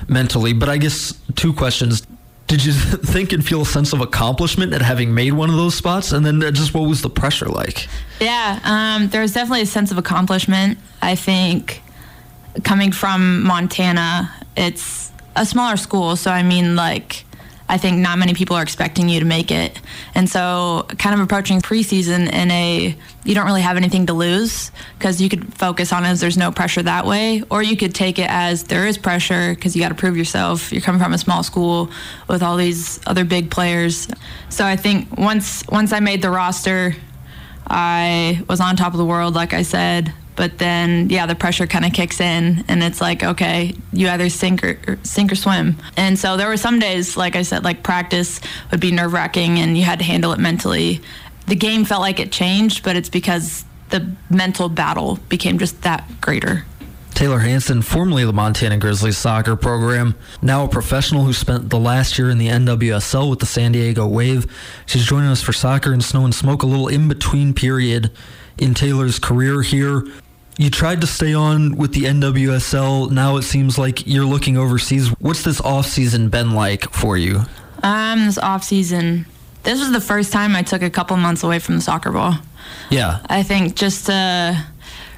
mentally. 0.09 0.51
But 0.51 0.67
I 0.67 0.77
guess 0.77 1.13
two 1.35 1.53
questions. 1.53 2.05
Did 2.49 2.65
you 2.65 2.73
think 3.13 3.31
and 3.31 3.45
feel 3.45 3.61
a 3.61 3.65
sense 3.65 3.93
of 3.93 4.01
accomplishment 4.01 4.73
at 4.73 4.81
having 4.81 5.13
made 5.13 5.33
one 5.33 5.49
of 5.49 5.55
those 5.55 5.75
spots? 5.75 6.11
And 6.11 6.25
then 6.25 6.43
uh, 6.43 6.51
just 6.51 6.73
what 6.73 6.81
was 6.89 7.01
the 7.01 7.09
pressure 7.09 7.45
like? 7.45 7.87
Yeah, 8.19 8.59
um, 8.63 9.07
there 9.09 9.21
was 9.21 9.33
definitely 9.33 9.61
a 9.61 9.67
sense 9.67 9.91
of 9.91 9.97
accomplishment. 9.97 10.79
I 11.01 11.15
think 11.15 11.81
coming 12.63 12.91
from 12.91 13.43
Montana, 13.43 14.33
it's 14.57 15.11
a 15.35 15.45
smaller 15.45 15.77
school, 15.77 16.15
so 16.15 16.31
I 16.31 16.43
mean, 16.43 16.75
like, 16.75 17.23
I 17.69 17.77
think 17.77 17.99
not 17.99 18.17
many 18.17 18.33
people 18.33 18.55
are 18.55 18.63
expecting 18.63 19.07
you 19.07 19.19
to 19.19 19.25
make 19.25 19.51
it. 19.51 19.79
And 20.15 20.27
so, 20.27 20.87
kind 20.97 21.13
of 21.13 21.21
approaching 21.21 21.61
preseason 21.61 22.31
in 22.33 22.49
a, 22.49 22.95
you 23.23 23.35
don't 23.35 23.45
really 23.45 23.61
have 23.61 23.77
anything 23.77 24.07
to 24.07 24.13
lose 24.13 24.71
because 24.97 25.21
you 25.21 25.29
could 25.29 25.53
focus 25.53 25.93
on 25.93 26.03
it 26.03 26.07
as 26.07 26.19
there's 26.19 26.37
no 26.37 26.51
pressure 26.51 26.81
that 26.81 27.05
way, 27.05 27.43
or 27.51 27.61
you 27.61 27.77
could 27.77 27.93
take 27.93 28.17
it 28.17 28.27
as 28.27 28.63
there 28.63 28.87
is 28.87 28.97
pressure 28.97 29.53
because 29.53 29.75
you 29.75 29.81
got 29.83 29.89
to 29.89 29.95
prove 29.95 30.17
yourself. 30.17 30.73
You're 30.73 30.81
coming 30.81 30.99
from 30.99 31.13
a 31.13 31.19
small 31.19 31.43
school 31.43 31.91
with 32.27 32.41
all 32.41 32.57
these 32.57 32.99
other 33.05 33.23
big 33.23 33.51
players. 33.51 34.07
So 34.49 34.65
I 34.65 34.75
think 34.75 35.15
once 35.15 35.63
once 35.69 35.93
I 35.93 35.99
made 35.99 36.23
the 36.23 36.31
roster, 36.31 36.95
I 37.67 38.43
was 38.49 38.59
on 38.59 38.75
top 38.75 38.93
of 38.93 38.97
the 38.97 39.05
world, 39.05 39.35
like 39.35 39.53
I 39.53 39.61
said, 39.61 40.11
But 40.39 40.57
then, 40.57 41.09
yeah, 41.09 41.25
the 41.25 41.35
pressure 41.35 41.67
kind 41.67 41.83
of 41.83 41.91
kicks 41.91 42.21
in, 42.21 42.63
and 42.69 42.81
it's 42.81 43.01
like, 43.01 43.25
okay, 43.25 43.75
you 43.91 44.07
either 44.07 44.29
sink 44.29 44.63
or, 44.63 44.79
or 44.87 44.97
sink 45.03 45.33
or 45.33 45.35
swim. 45.35 45.75
And 45.97 46.17
so 46.17 46.37
there 46.37 46.47
were 46.47 46.55
some 46.55 46.79
days, 46.79 47.17
like 47.17 47.35
I 47.35 47.41
said, 47.41 47.65
like 47.65 47.83
practice 47.83 48.39
would 48.71 48.79
be 48.79 48.89
nerve 48.89 49.11
wracking, 49.11 49.59
and 49.59 49.77
you 49.77 49.83
had 49.83 49.99
to 49.99 50.05
handle 50.05 50.31
it 50.31 50.39
mentally. 50.39 51.01
The 51.47 51.57
game 51.57 51.83
felt 51.83 51.99
like 51.99 52.21
it 52.21 52.31
changed, 52.31 52.85
but 52.85 52.95
it's 52.95 53.09
because 53.09 53.65
the 53.89 54.15
mental 54.29 54.69
battle 54.69 55.19
became 55.27 55.59
just 55.59 55.81
that 55.81 56.09
greater. 56.21 56.65
Taylor 57.09 57.39
Hansen, 57.39 57.81
formerly 57.81 58.23
the 58.23 58.31
Montana 58.31 58.77
Grizzlies 58.77 59.17
soccer 59.17 59.57
program, 59.57 60.15
now 60.41 60.63
a 60.63 60.69
professional 60.69 61.23
who 61.23 61.33
spent 61.33 61.69
the 61.69 61.79
last 61.79 62.17
year 62.17 62.29
in 62.29 62.37
the 62.37 62.47
NWSL 62.47 63.29
with 63.29 63.39
the 63.39 63.45
San 63.45 63.73
Diego 63.73 64.07
Wave. 64.07 64.47
She's 64.85 65.05
joining 65.05 65.31
us 65.31 65.41
for 65.41 65.51
Soccer 65.51 65.91
and 65.91 66.01
Snow 66.01 66.23
and 66.23 66.33
Smoke, 66.33 66.63
a 66.63 66.65
little 66.65 66.87
in 66.87 67.09
between 67.09 67.53
period 67.53 68.09
in 68.57 68.73
Taylor's 68.73 69.19
career 69.19 69.63
here. 69.63 70.05
You 70.59 70.69
tried 70.69 70.99
to 70.99 71.07
stay 71.07 71.33
on 71.33 71.77
with 71.77 71.93
the 71.93 72.01
NWSL. 72.01 73.11
Now 73.11 73.37
it 73.37 73.43
seems 73.43 73.77
like 73.77 74.05
you're 74.05 74.25
looking 74.25 74.57
overseas. 74.57 75.07
What's 75.21 75.41
this 75.41 75.61
off 75.61 75.85
season 75.85 76.27
been 76.27 76.51
like 76.51 76.91
for 76.91 77.15
you? 77.15 77.43
Um, 77.81 78.25
this 78.25 78.37
off 78.37 78.65
season, 78.65 79.25
this 79.63 79.79
was 79.79 79.93
the 79.93 80.01
first 80.01 80.33
time 80.33 80.57
I 80.57 80.61
took 80.63 80.81
a 80.81 80.89
couple 80.89 81.15
months 81.15 81.43
away 81.43 81.59
from 81.59 81.75
the 81.75 81.81
soccer 81.81 82.11
ball. 82.11 82.33
Yeah. 82.89 83.21
I 83.29 83.41
think 83.41 83.77
just 83.77 84.07
to 84.07 84.65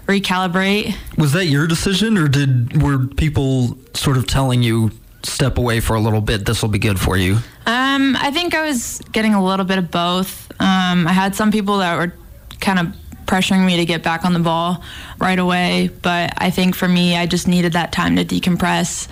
recalibrate. 0.05 0.95
Was 1.17 1.33
that 1.33 1.47
your 1.47 1.65
decision, 1.65 2.19
or 2.19 2.27
did 2.27 2.79
were 2.79 2.99
people 2.99 3.79
sort 3.95 4.17
of 4.17 4.27
telling 4.27 4.61
you 4.61 4.91
step 5.23 5.57
away 5.57 5.79
for 5.79 5.95
a 5.95 5.99
little 5.99 6.21
bit? 6.21 6.45
This 6.45 6.61
will 6.61 6.69
be 6.69 6.77
good 6.77 6.99
for 6.99 7.17
you. 7.17 7.37
Um, 7.65 8.15
I 8.15 8.29
think 8.31 8.53
I 8.53 8.67
was 8.67 9.01
getting 9.11 9.33
a 9.33 9.43
little 9.43 9.65
bit 9.65 9.79
of 9.79 9.89
both. 9.89 10.51
Um, 10.61 11.07
I 11.07 11.13
had 11.13 11.33
some 11.33 11.51
people 11.51 11.79
that 11.79 11.97
were 11.97 12.13
kind 12.59 12.77
of 12.77 13.00
pressuring 13.31 13.65
me 13.65 13.77
to 13.77 13.85
get 13.85 14.03
back 14.03 14.25
on 14.25 14.33
the 14.33 14.39
ball 14.39 14.83
right 15.17 15.39
away, 15.39 15.89
but 16.01 16.33
I 16.37 16.49
think 16.49 16.75
for 16.75 16.87
me, 16.87 17.15
I 17.15 17.25
just 17.25 17.47
needed 17.47 17.73
that 17.73 17.93
time 17.93 18.17
to 18.17 18.25
decompress, 18.25 19.07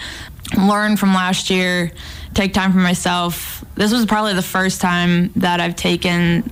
learn 0.57 0.97
from 0.97 1.13
last 1.13 1.49
year, 1.49 1.91
take 2.33 2.53
time 2.53 2.73
for 2.73 2.79
myself. 2.79 3.63
This 3.75 3.93
was 3.93 4.05
probably 4.05 4.33
the 4.33 4.41
first 4.41 4.81
time 4.81 5.31
that 5.37 5.61
I've 5.61 5.77
taken 5.77 6.51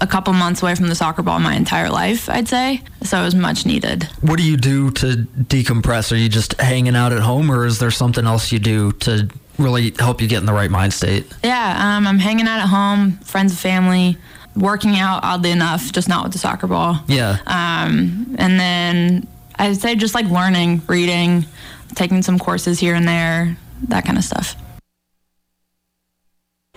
a 0.00 0.06
couple 0.06 0.32
months 0.32 0.62
away 0.62 0.74
from 0.74 0.88
the 0.88 0.94
soccer 0.94 1.22
ball 1.22 1.38
my 1.40 1.54
entire 1.54 1.90
life, 1.90 2.30
I'd 2.30 2.48
say. 2.48 2.82
So 3.02 3.20
it 3.20 3.24
was 3.24 3.34
much 3.34 3.66
needed. 3.66 4.04
What 4.22 4.38
do 4.38 4.44
you 4.44 4.56
do 4.56 4.90
to 4.92 5.06
decompress? 5.06 6.10
Are 6.10 6.16
you 6.16 6.28
just 6.30 6.58
hanging 6.60 6.96
out 6.96 7.12
at 7.12 7.20
home, 7.20 7.50
or 7.50 7.66
is 7.66 7.78
there 7.78 7.90
something 7.90 8.24
else 8.26 8.50
you 8.50 8.58
do 8.58 8.92
to 8.92 9.28
really 9.58 9.92
help 9.98 10.22
you 10.22 10.28
get 10.28 10.38
in 10.38 10.46
the 10.46 10.52
right 10.52 10.70
mind 10.70 10.94
state? 10.94 11.26
Yeah, 11.44 11.96
um, 11.96 12.06
I'm 12.06 12.18
hanging 12.18 12.46
out 12.46 12.60
at 12.60 12.68
home, 12.68 13.18
friends 13.18 13.52
and 13.52 13.58
family, 13.58 14.16
working 14.58 14.96
out, 14.96 15.20
oddly 15.22 15.50
enough, 15.50 15.92
just 15.92 16.08
not 16.08 16.24
with 16.24 16.32
the 16.32 16.38
soccer 16.38 16.66
ball. 16.66 17.00
Yeah. 17.06 17.38
Um, 17.46 18.36
and 18.38 18.58
then 18.58 19.28
I'd 19.56 19.76
say 19.76 19.94
just 19.94 20.14
like 20.14 20.26
learning, 20.26 20.82
reading, 20.86 21.46
taking 21.94 22.22
some 22.22 22.38
courses 22.38 22.78
here 22.78 22.94
and 22.94 23.06
there, 23.06 23.56
that 23.88 24.04
kind 24.04 24.18
of 24.18 24.24
stuff. 24.24 24.54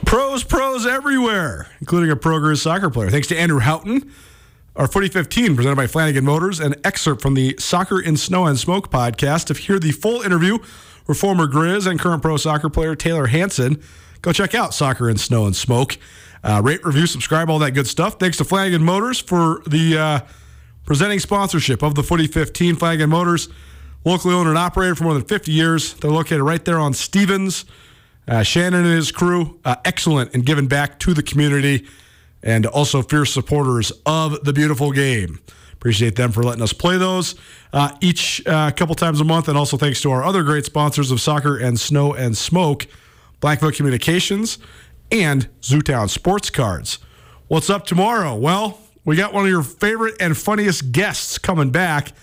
Pros, 0.06 0.44
pros 0.44 0.86
everywhere, 0.86 1.68
including 1.80 2.12
a 2.12 2.16
progress 2.16 2.62
soccer 2.62 2.90
player. 2.90 3.10
Thanks 3.10 3.28
to 3.28 3.38
Andrew 3.38 3.60
Houghton. 3.60 4.12
Our 4.76 4.88
Footy 4.88 5.10
15, 5.10 5.56
presented 5.56 5.76
by 5.76 5.86
Flanagan 5.88 6.24
Motors, 6.24 6.62
an 6.62 6.76
excerpt 6.86 7.22
from 7.22 7.34
the 7.34 7.56
Soccer 7.60 8.00
in 8.00 8.16
Snow 8.16 8.46
and 8.46 8.58
Smoke 8.58 8.90
podcast. 8.90 9.48
To 9.48 9.54
hear 9.54 9.80
the 9.80 9.92
full 9.92 10.22
interview 10.22 10.60
with 11.08 11.20
former 11.20 11.46
Griz 11.46 11.86
and 11.86 12.00
current 12.00 12.22
pro 12.22 12.38
soccer 12.38 12.70
player 12.70 12.96
Taylor 12.96 13.28
Hansen, 13.28 13.82
go 14.22 14.32
check 14.32 14.56
out 14.56 14.74
Soccer 14.74 15.10
in 15.10 15.18
Snow 15.18 15.46
and 15.46 15.56
Smoke. 15.56 15.98
Uh, 16.44 16.62
rate, 16.64 16.84
review, 16.84 17.06
subscribe, 17.06 17.50
all 17.50 17.60
that 17.60 17.72
good 17.72 17.88
stuff. 17.88 18.20
Thanks 18.20 18.38
to 18.38 18.44
Flanagan 18.44 18.84
Motors 18.84 19.20
for 19.20 19.62
the 19.68 19.98
uh, 19.98 20.20
presenting 20.86 21.20
sponsorship 21.20 21.84
of 21.84 21.96
the 21.96 22.04
Footy 22.04 22.28
15. 22.28 22.76
Flanagan 22.78 23.10
Motors, 23.10 23.50
locally 24.06 24.34
owned 24.34 24.50
and 24.50 24.58
operated 24.58 24.98
for 24.98 25.04
more 25.04 25.14
than 25.14 25.24
50 25.24 25.52
years. 25.52 25.94
They're 25.96 26.12
located 26.12 26.42
right 26.42 26.64
there 26.66 26.80
on 26.80 26.94
Stephens. 26.94 27.66
Uh, 28.28 28.44
Shannon 28.44 28.86
and 28.86 28.96
his 28.96 29.12
crew, 29.12 29.60
uh, 29.66 29.76
excellent 29.86 30.34
in 30.34 30.42
giving 30.42 30.68
back 30.68 31.00
to 31.00 31.14
the 31.14 31.24
community 31.24 31.88
and 32.44 32.66
also 32.66 33.02
fierce 33.02 33.34
supporters 33.34 33.92
of 34.06 34.44
the 34.44 34.54
beautiful 34.54 34.92
game. 34.92 35.40
Appreciate 35.74 36.16
them 36.16 36.32
for 36.32 36.44
letting 36.44 36.62
us 36.62 36.74
play 36.74 36.98
those 36.98 37.36
uh, 37.74 37.96
each 38.02 38.46
uh, 38.48 38.72
couple 38.72 38.94
times 38.96 39.20
a 39.20 39.24
month. 39.24 39.48
And 39.48 39.58
also 39.58 39.78
thanks 39.78 40.02
to 40.02 40.12
our 40.12 40.24
other 40.24 40.44
great 40.44 40.66
sponsors 40.66 41.12
of 41.12 41.20
Soccer 41.20 41.58
and 41.58 41.80
Snow 41.80 42.14
and 42.14 42.38
Smoke, 42.38 42.88
Blackfoot 43.40 43.76
Communications 43.76 44.60
and 45.12 45.48
Zootown 45.62 46.10
Sports 46.10 46.50
Cards. 46.50 47.00
What's 47.48 47.70
up 47.70 47.86
tomorrow? 47.86 48.36
Well, 48.36 48.80
we 49.04 49.16
got 49.16 49.34
one 49.34 49.44
of 49.46 49.50
your 49.50 49.64
favorite 49.64 50.16
and 50.20 50.38
funniest 50.38 50.92
guests 50.92 51.38
coming 51.38 51.70
back. 51.70 52.14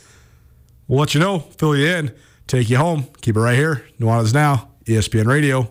We'll 0.86 1.01
let 1.01 1.14
you 1.14 1.20
know, 1.20 1.41
fill 1.41 1.76
you 1.76 1.86
in, 1.86 2.14
take 2.47 2.70
you 2.70 2.78
home. 2.78 3.09
Keep 3.20 3.36
it 3.36 3.41
right 3.41 3.57
here. 3.57 3.84
Nuanez 4.01 4.32
Now, 4.32 4.70
ESPN 4.84 5.26
Radio. 5.26 5.68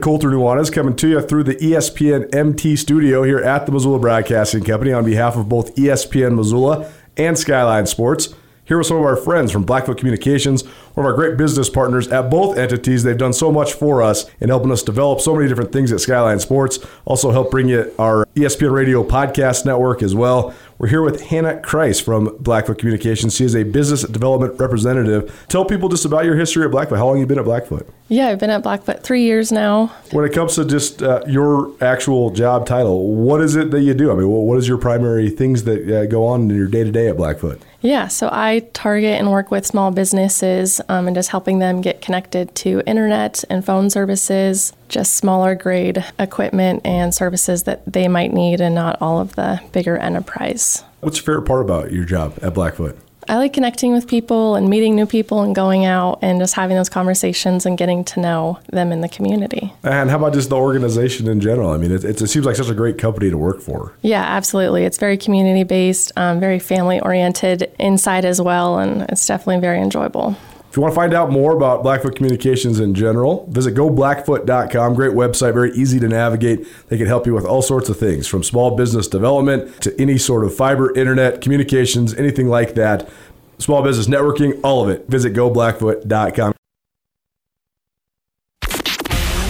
Colter 0.00 0.28
Nuanez 0.28 0.72
coming 0.72 0.94
to 0.94 1.08
you 1.08 1.20
through 1.20 1.42
the 1.42 1.56
ESPN 1.56 2.32
MT 2.32 2.76
studio 2.76 3.24
here 3.24 3.40
at 3.40 3.66
the 3.66 3.72
Missoula 3.72 3.98
Broadcasting 3.98 4.62
Company 4.62 4.92
on 4.92 5.04
behalf 5.04 5.36
of 5.36 5.48
both 5.48 5.74
ESPN 5.74 6.36
Missoula 6.36 6.92
and 7.16 7.36
Skyline 7.36 7.86
Sports. 7.86 8.32
Here 8.68 8.76
with 8.76 8.86
some 8.86 8.98
of 8.98 9.02
our 9.02 9.16
friends 9.16 9.50
from 9.50 9.62
Blackfoot 9.62 9.96
Communications, 9.96 10.62
one 10.92 11.06
of 11.06 11.10
our 11.10 11.14
great 11.14 11.38
business 11.38 11.70
partners 11.70 12.06
at 12.08 12.30
both 12.30 12.58
entities. 12.58 13.02
They've 13.02 13.16
done 13.16 13.32
so 13.32 13.50
much 13.50 13.72
for 13.72 14.02
us 14.02 14.26
in 14.40 14.50
helping 14.50 14.70
us 14.70 14.82
develop 14.82 15.22
so 15.22 15.34
many 15.34 15.48
different 15.48 15.72
things 15.72 15.90
at 15.90 16.00
Skyline 16.00 16.38
Sports. 16.38 16.78
Also, 17.06 17.30
help 17.30 17.50
bring 17.50 17.68
you 17.68 17.90
our 17.98 18.26
ESPN 18.34 18.70
Radio 18.70 19.02
podcast 19.02 19.64
network 19.64 20.02
as 20.02 20.14
well. 20.14 20.54
We're 20.78 20.86
here 20.86 21.02
with 21.02 21.22
Hannah 21.22 21.56
Kreis 21.56 22.00
from 22.00 22.36
Blackfoot 22.38 22.78
Communications. 22.78 23.34
She 23.34 23.44
is 23.44 23.56
a 23.56 23.64
business 23.64 24.04
development 24.04 24.60
representative. 24.60 25.44
Tell 25.48 25.64
people 25.64 25.88
just 25.88 26.04
about 26.04 26.24
your 26.24 26.36
history 26.36 26.64
at 26.64 26.70
Blackfoot. 26.70 26.98
How 26.98 27.06
long 27.06 27.16
have 27.16 27.22
you 27.22 27.26
been 27.26 27.40
at 27.40 27.44
Blackfoot? 27.44 27.88
Yeah, 28.06 28.28
I've 28.28 28.38
been 28.38 28.50
at 28.50 28.62
Blackfoot 28.62 29.02
three 29.02 29.22
years 29.22 29.50
now. 29.50 29.88
When 30.12 30.24
it 30.24 30.32
comes 30.32 30.54
to 30.54 30.64
just 30.64 31.02
uh, 31.02 31.22
your 31.26 31.72
actual 31.82 32.30
job 32.30 32.64
title, 32.64 33.12
what 33.12 33.40
is 33.40 33.56
it 33.56 33.72
that 33.72 33.80
you 33.80 33.92
do? 33.92 34.12
I 34.12 34.14
mean, 34.14 34.28
what 34.28 34.56
is 34.56 34.68
your 34.68 34.78
primary 34.78 35.30
things 35.30 35.64
that 35.64 35.90
uh, 35.90 36.06
go 36.06 36.24
on 36.24 36.42
in 36.42 36.56
your 36.56 36.68
day 36.68 36.84
to 36.84 36.92
day 36.92 37.08
at 37.08 37.16
Blackfoot? 37.16 37.60
Yeah, 37.80 38.06
so 38.06 38.28
I 38.30 38.60
target 38.72 39.18
and 39.18 39.32
work 39.32 39.50
with 39.50 39.66
small 39.66 39.90
businesses 39.90 40.80
um, 40.88 41.08
and 41.08 41.16
just 41.16 41.30
helping 41.30 41.58
them 41.58 41.80
get 41.80 42.00
connected 42.00 42.54
to 42.54 42.84
internet 42.86 43.42
and 43.50 43.64
phone 43.64 43.90
services, 43.90 44.72
just 44.88 45.14
smaller 45.14 45.54
grade 45.54 46.04
equipment 46.18 46.82
and 46.84 47.14
services 47.14 47.64
that 47.64 47.90
they 47.90 48.08
might 48.08 48.32
need, 48.32 48.60
and 48.60 48.74
not 48.74 49.00
all 49.00 49.20
of 49.20 49.34
the 49.36 49.60
bigger 49.72 49.96
enterprise. 49.96 50.84
What's 51.00 51.18
your 51.18 51.24
favorite 51.24 51.46
part 51.46 51.62
about 51.62 51.92
your 51.92 52.04
job 52.04 52.38
at 52.42 52.54
Blackfoot? 52.54 52.98
I 53.30 53.36
like 53.36 53.52
connecting 53.52 53.92
with 53.92 54.08
people 54.08 54.54
and 54.54 54.70
meeting 54.70 54.96
new 54.96 55.04
people 55.04 55.42
and 55.42 55.54
going 55.54 55.84
out 55.84 56.20
and 56.22 56.40
just 56.40 56.54
having 56.54 56.78
those 56.78 56.88
conversations 56.88 57.66
and 57.66 57.76
getting 57.76 58.02
to 58.04 58.20
know 58.20 58.58
them 58.72 58.90
in 58.90 59.02
the 59.02 59.08
community. 59.08 59.70
And 59.82 60.08
how 60.08 60.16
about 60.16 60.32
just 60.32 60.48
the 60.48 60.56
organization 60.56 61.28
in 61.28 61.38
general? 61.38 61.70
I 61.70 61.76
mean, 61.76 61.92
it, 61.92 62.04
it 62.04 62.26
seems 62.26 62.46
like 62.46 62.56
such 62.56 62.70
a 62.70 62.74
great 62.74 62.96
company 62.96 63.28
to 63.28 63.36
work 63.36 63.60
for. 63.60 63.92
Yeah, 64.00 64.22
absolutely. 64.22 64.84
It's 64.84 64.96
very 64.96 65.18
community 65.18 65.62
based, 65.62 66.10
um, 66.16 66.40
very 66.40 66.58
family 66.58 67.00
oriented 67.00 67.70
inside 67.78 68.24
as 68.24 68.40
well, 68.40 68.78
and 68.78 69.02
it's 69.10 69.26
definitely 69.26 69.60
very 69.60 69.82
enjoyable. 69.82 70.34
If 70.70 70.76
you 70.76 70.82
want 70.82 70.92
to 70.92 70.96
find 70.96 71.14
out 71.14 71.30
more 71.30 71.56
about 71.56 71.82
Blackfoot 71.82 72.14
Communications 72.14 72.78
in 72.78 72.94
general, 72.94 73.46
visit 73.50 73.74
goblackfoot.com. 73.74 74.94
Great 74.94 75.12
website, 75.12 75.54
very 75.54 75.72
easy 75.72 75.98
to 75.98 76.08
navigate. 76.08 76.66
They 76.88 76.98
can 76.98 77.06
help 77.06 77.26
you 77.26 77.32
with 77.32 77.46
all 77.46 77.62
sorts 77.62 77.88
of 77.88 77.98
things 77.98 78.26
from 78.26 78.42
small 78.42 78.76
business 78.76 79.08
development 79.08 79.80
to 79.82 79.98
any 80.00 80.18
sort 80.18 80.44
of 80.44 80.54
fiber, 80.54 80.94
internet, 80.94 81.40
communications, 81.40 82.14
anything 82.14 82.48
like 82.48 82.74
that. 82.74 83.08
Small 83.58 83.82
business 83.82 84.08
networking, 84.08 84.60
all 84.62 84.84
of 84.84 84.90
it. 84.90 85.08
Visit 85.08 85.32
goblackfoot.com. 85.32 86.54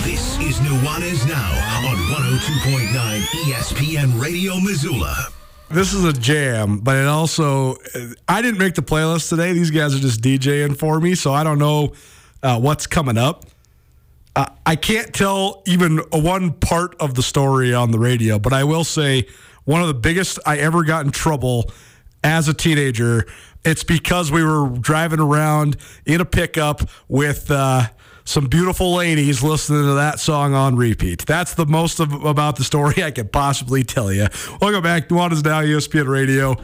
This 0.05 0.39
is 0.39 0.57
Nuanez 0.61 1.29
Now 1.29 1.89
on 1.89 1.97
102.9 1.97 3.21
ESPN 3.45 4.21
Radio 4.23 4.61
Missoula. 4.61 5.29
This 5.71 5.93
is 5.93 6.03
a 6.05 6.15
jam, 6.15 6.79
but 6.79 6.97
it 6.97 7.07
also, 7.07 7.77
I 8.27 8.41
didn't 8.41 8.59
make 8.59 8.75
the 8.75 8.83
playlist 8.83 9.29
today. 9.29 9.53
These 9.53 9.71
guys 9.71 9.95
are 9.95 9.99
just 9.99 10.23
DJing 10.23 10.79
for 10.79 10.99
me, 10.99 11.15
so 11.15 11.35
I 11.35 11.45
don't 11.45 11.59
know 11.59 11.93
uh, 12.43 12.59
what's 12.59 12.87
coming 12.87 13.19
up. 13.19 13.45
Uh, 14.35 14.47
I 14.65 14.77
can't 14.77 15.13
tell 15.13 15.63
even 15.67 15.99
one 16.11 16.53
part 16.53 16.97
of 17.01 17.15
the 17.15 17.23
story 17.23 17.75
on 17.75 17.91
the 17.91 17.99
radio, 17.99 18.39
but 18.39 18.55
I 18.55 18.65
will 18.65 18.85
say 18.85 19.27
one 19.65 19.83
of 19.83 19.89
the 19.89 19.95
biggest 19.95 20.39
I 20.47 20.57
ever 20.57 20.85
got 20.85 21.05
in 21.05 21.11
trouble 21.11 21.71
as 22.25 22.49
a 22.49 22.55
teenager. 22.55 23.27
It's 23.63 23.85
because 23.85 24.33
we 24.33 24.43
were 24.43 24.71
driving 24.71 25.21
around 25.21 25.77
in 26.07 26.23
a 26.23 26.25
pickup 26.25 26.89
with 27.09 27.51
uh, 27.51 27.89
some 28.29 28.47
beautiful 28.47 28.95
ladies 28.95 29.43
listening 29.43 29.85
to 29.85 29.95
that 29.95 30.21
song 30.21 30.53
on 30.53 30.77
repeat. 30.77 31.25
That's 31.25 31.55
the 31.55 31.65
most 31.65 31.99
of, 31.99 32.13
about 32.13 32.57
the 32.57 32.65
story 32.65 33.03
I 33.03 33.11
could 33.11 33.33
possibly 33.33 33.83
tell 33.83 34.13
you. 34.13 34.27
Welcome 34.61 34.83
back 34.83 35.05
is 35.05 35.11
Now 35.11 35.63
ESPN 35.63 36.07
Radio, 36.07 36.57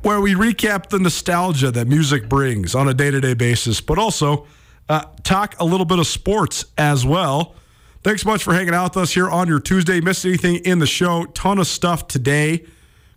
where 0.00 0.18
we 0.22 0.34
recap 0.34 0.88
the 0.88 0.98
nostalgia 0.98 1.70
that 1.72 1.86
music 1.86 2.30
brings 2.30 2.74
on 2.74 2.88
a 2.88 2.94
day 2.94 3.10
to 3.10 3.20
day 3.20 3.34
basis, 3.34 3.82
but 3.82 3.98
also 3.98 4.46
uh, 4.88 5.04
talk 5.22 5.56
a 5.60 5.64
little 5.64 5.84
bit 5.84 5.98
of 5.98 6.06
sports 6.06 6.64
as 6.78 7.04
well. 7.04 7.54
Thanks 8.02 8.22
so 8.22 8.30
much 8.30 8.42
for 8.42 8.54
hanging 8.54 8.72
out 8.72 8.94
with 8.94 9.02
us 9.02 9.12
here 9.12 9.28
on 9.28 9.48
your 9.48 9.60
Tuesday. 9.60 10.00
Missed 10.00 10.24
anything 10.24 10.56
in 10.64 10.78
the 10.78 10.86
show? 10.86 11.26
Ton 11.26 11.58
of 11.58 11.66
stuff 11.66 12.08
today. 12.08 12.64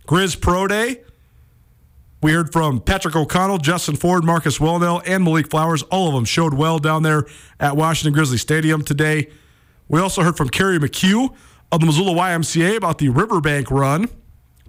Griz 0.06 0.36
Pro 0.36 0.66
Day. 0.66 1.04
We 2.22 2.32
heard 2.32 2.52
from 2.52 2.82
Patrick 2.82 3.16
O'Connell, 3.16 3.56
Justin 3.56 3.96
Ford, 3.96 4.24
Marcus 4.24 4.58
Welnel, 4.58 5.02
and 5.06 5.24
Malik 5.24 5.48
Flowers. 5.48 5.82
All 5.84 6.08
of 6.08 6.14
them 6.14 6.26
showed 6.26 6.52
well 6.52 6.78
down 6.78 7.02
there 7.02 7.24
at 7.58 7.78
Washington 7.78 8.12
Grizzly 8.12 8.36
Stadium 8.36 8.84
today. 8.84 9.30
We 9.88 10.00
also 10.00 10.22
heard 10.22 10.36
from 10.36 10.50
Kerry 10.50 10.78
McHugh 10.78 11.34
of 11.72 11.80
the 11.80 11.86
Missoula 11.86 12.12
YMCA 12.12 12.76
about 12.76 12.98
the 12.98 13.08
Riverbank 13.08 13.70
Run 13.70 14.10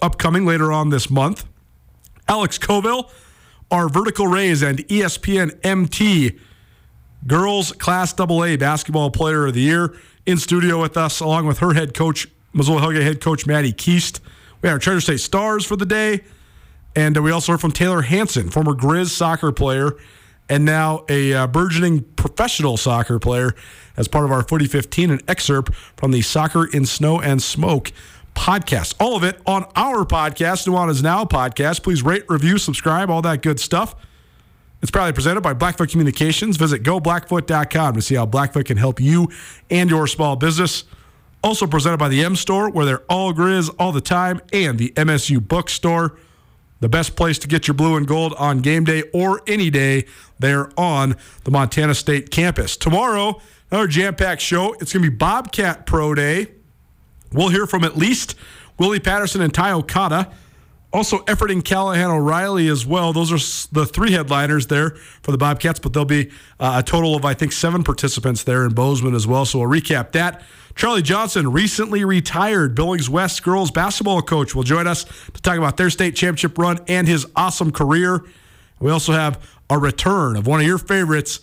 upcoming 0.01 0.45
later 0.45 0.71
on 0.71 0.91
this 0.91 1.09
month. 1.09 1.43
Alex 2.29 2.57
Coville, 2.57 3.11
our 3.69 3.89
Vertical 3.89 4.27
Raise 4.27 4.61
and 4.61 4.79
ESPN 4.87 5.59
MT 5.61 6.39
Girls 7.27 7.73
Class 7.73 8.17
AA 8.17 8.55
Basketball 8.55 9.11
Player 9.11 9.47
of 9.47 9.55
the 9.55 9.61
Year, 9.61 9.93
in 10.25 10.37
studio 10.37 10.79
with 10.81 10.95
us, 10.95 11.19
along 11.19 11.47
with 11.47 11.59
her 11.59 11.73
head 11.73 11.93
coach, 11.93 12.27
Missoula 12.53 12.79
Hellgate 12.79 13.03
head 13.03 13.19
coach 13.19 13.45
Maddie 13.45 13.73
Keast. 13.73 14.21
We 14.61 14.69
had 14.69 14.73
our 14.73 14.79
Treasure 14.79 15.01
State 15.01 15.19
Stars 15.19 15.65
for 15.65 15.75
the 15.75 15.85
day. 15.85 16.21
And 16.95 17.17
we 17.23 17.31
also 17.31 17.53
heard 17.53 17.61
from 17.61 17.71
Taylor 17.71 18.01
Hansen, 18.01 18.49
former 18.49 18.73
Griz 18.73 19.11
soccer 19.11 19.51
player 19.51 19.97
and 20.51 20.65
now 20.65 21.05
a 21.07 21.33
uh, 21.33 21.47
burgeoning 21.47 22.01
professional 22.17 22.75
soccer 22.75 23.19
player 23.19 23.55
as 23.95 24.09
part 24.09 24.25
of 24.25 24.31
our 24.31 24.43
Footy 24.43 24.67
15, 24.67 25.09
an 25.09 25.19
excerpt 25.27 25.73
from 25.95 26.11
the 26.11 26.21
Soccer 26.21 26.65
in 26.65 26.85
Snow 26.85 27.21
and 27.21 27.41
Smoke 27.41 27.93
podcast. 28.35 28.95
All 28.99 29.15
of 29.15 29.23
it 29.23 29.39
on 29.45 29.63
our 29.77 30.03
podcast, 30.03 30.67
Nuanez 30.67 31.01
Now 31.01 31.23
podcast. 31.23 31.83
Please 31.83 32.03
rate, 32.03 32.25
review, 32.27 32.57
subscribe, 32.57 33.09
all 33.09 33.21
that 33.21 33.41
good 33.41 33.61
stuff. 33.61 33.95
It's 34.81 34.91
proudly 34.91 35.13
presented 35.13 35.41
by 35.41 35.53
Blackfoot 35.53 35.89
Communications. 35.89 36.57
Visit 36.57 36.83
goblackfoot.com 36.83 37.93
to 37.93 38.01
see 38.01 38.15
how 38.15 38.25
Blackfoot 38.25 38.65
can 38.65 38.77
help 38.77 38.99
you 38.99 39.29
and 39.69 39.89
your 39.89 40.05
small 40.05 40.35
business. 40.35 40.83
Also 41.43 41.65
presented 41.65 41.97
by 41.97 42.09
the 42.09 42.23
M 42.23 42.35
Store, 42.35 42.69
where 42.69 42.85
they're 42.85 43.03
all 43.09 43.31
griz 43.31 43.69
all 43.79 43.91
the 43.91 44.01
time, 44.01 44.41
and 44.51 44.77
the 44.77 44.91
MSU 44.97 45.39
Bookstore. 45.39 46.17
The 46.81 46.89
best 46.89 47.15
place 47.15 47.39
to 47.39 47.47
get 47.47 47.67
your 47.67 47.75
blue 47.75 47.95
and 47.95 48.07
gold 48.07 48.33
on 48.33 48.59
game 48.59 48.83
day 48.83 49.03
or 49.13 49.41
any 49.47 49.69
day 49.69 50.05
there 50.39 50.71
on 50.77 51.15
the 51.43 51.51
Montana 51.51 51.93
State 51.93 52.31
campus. 52.31 52.75
Tomorrow, 52.75 53.39
another 53.69 53.87
jam 53.87 54.15
packed 54.15 54.41
show. 54.41 54.73
It's 54.73 54.91
going 54.91 55.03
to 55.05 55.11
be 55.11 55.15
Bobcat 55.15 55.85
Pro 55.85 56.15
Day. 56.15 56.47
We'll 57.31 57.49
hear 57.49 57.67
from 57.67 57.83
at 57.83 57.97
least 57.97 58.35
Willie 58.79 58.99
Patterson 58.99 59.41
and 59.41 59.53
Ty 59.53 59.71
Okada. 59.73 60.33
Also, 60.93 61.19
Efforting 61.19 61.63
Callahan 61.63 62.11
O'Reilly 62.11 62.67
as 62.67 62.85
well. 62.85 63.13
Those 63.13 63.31
are 63.31 63.69
the 63.71 63.85
three 63.85 64.11
headliners 64.11 64.67
there 64.67 64.91
for 65.21 65.31
the 65.31 65.37
Bobcats, 65.37 65.79
but 65.79 65.93
there'll 65.93 66.05
be 66.05 66.29
uh, 66.59 66.81
a 66.83 66.83
total 66.83 67.15
of, 67.15 67.23
I 67.23 67.33
think, 67.33 67.53
seven 67.53 67.83
participants 67.83 68.43
there 68.43 68.65
in 68.65 68.73
Bozeman 68.73 69.15
as 69.15 69.25
well. 69.25 69.45
So 69.45 69.59
we'll 69.59 69.69
recap 69.69 70.11
that. 70.11 70.43
Charlie 70.75 71.01
Johnson, 71.01 71.51
recently 71.51 72.03
retired 72.03 72.75
Billings 72.75 73.09
West 73.09 73.41
girls 73.43 73.71
basketball 73.71 74.21
coach, 74.21 74.53
will 74.53 74.63
join 74.63 74.85
us 74.85 75.05
to 75.33 75.41
talk 75.41 75.57
about 75.57 75.77
their 75.77 75.89
state 75.89 76.15
championship 76.15 76.57
run 76.57 76.79
and 76.87 77.07
his 77.07 77.25
awesome 77.35 77.71
career. 77.71 78.25
We 78.79 78.91
also 78.91 79.13
have 79.13 79.41
a 79.69 79.77
return 79.77 80.35
of 80.35 80.47
one 80.47 80.59
of 80.59 80.65
your 80.65 80.77
favorites, 80.77 81.39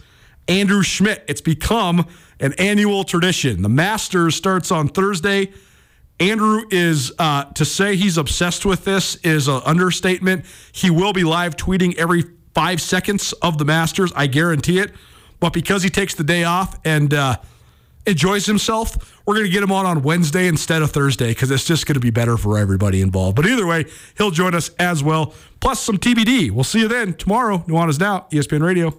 Andrew 0.47 0.83
Schmidt. 0.83 1.25
It's 1.27 1.41
become 1.41 2.07
an 2.41 2.53
annual 2.55 3.05
tradition. 3.05 3.63
The 3.63 3.69
Masters 3.69 4.35
starts 4.35 4.71
on 4.71 4.89
Thursday. 4.89 5.53
Andrew 6.21 6.63
is 6.71 7.13
uh, 7.19 7.45
to 7.53 7.65
say 7.65 7.97
he's 7.97 8.19
obsessed 8.19 8.67
with 8.67 8.85
this 8.85 9.17
is 9.17 9.47
an 9.47 9.61
understatement. 9.65 10.45
He 10.73 10.91
will 10.91 11.13
be 11.13 11.23
live 11.25 11.57
tweeting 11.57 11.97
every 11.97 12.25
five 12.55 12.81
seconds 12.81 13.33
of 13.35 13.59
the 13.59 13.65
Masters, 13.65 14.13
I 14.17 14.27
guarantee 14.27 14.81
it. 14.81 14.93
But 15.39 15.53
because 15.53 15.85
he 15.85 15.91
takes 15.91 16.15
the 16.15 16.25
day 16.25 16.43
off 16.43 16.77
and 16.85 17.15
uh, 17.15 17.37
enjoys 18.05 18.47
himself, 18.47 19.21
we're 19.27 19.35
going 19.35 19.47
to 19.47 19.53
get 19.53 19.63
him 19.63 19.71
on 19.71 19.87
on 19.87 20.03
Wednesday 20.03 20.49
instead 20.49 20.83
of 20.83 20.91
Thursday 20.91 21.29
because 21.29 21.53
it's 21.53 21.65
just 21.65 21.87
going 21.87 21.95
to 21.95 22.01
be 22.01 22.11
better 22.11 22.37
for 22.37 22.59
everybody 22.59 23.01
involved. 23.01 23.37
But 23.37 23.47
either 23.47 23.67
way, 23.67 23.85
he'll 24.17 24.33
join 24.33 24.55
us 24.55 24.71
as 24.81 25.05
well, 25.05 25.35
plus 25.61 25.81
some 25.81 25.99
TBD. 25.99 26.51
We'll 26.51 26.65
see 26.65 26.81
you 26.81 26.89
then 26.89 27.15
tomorrow. 27.15 27.59
Nuanez 27.69 28.01
Now, 28.01 28.27
ESPN 28.33 28.63
Radio. 28.63 28.99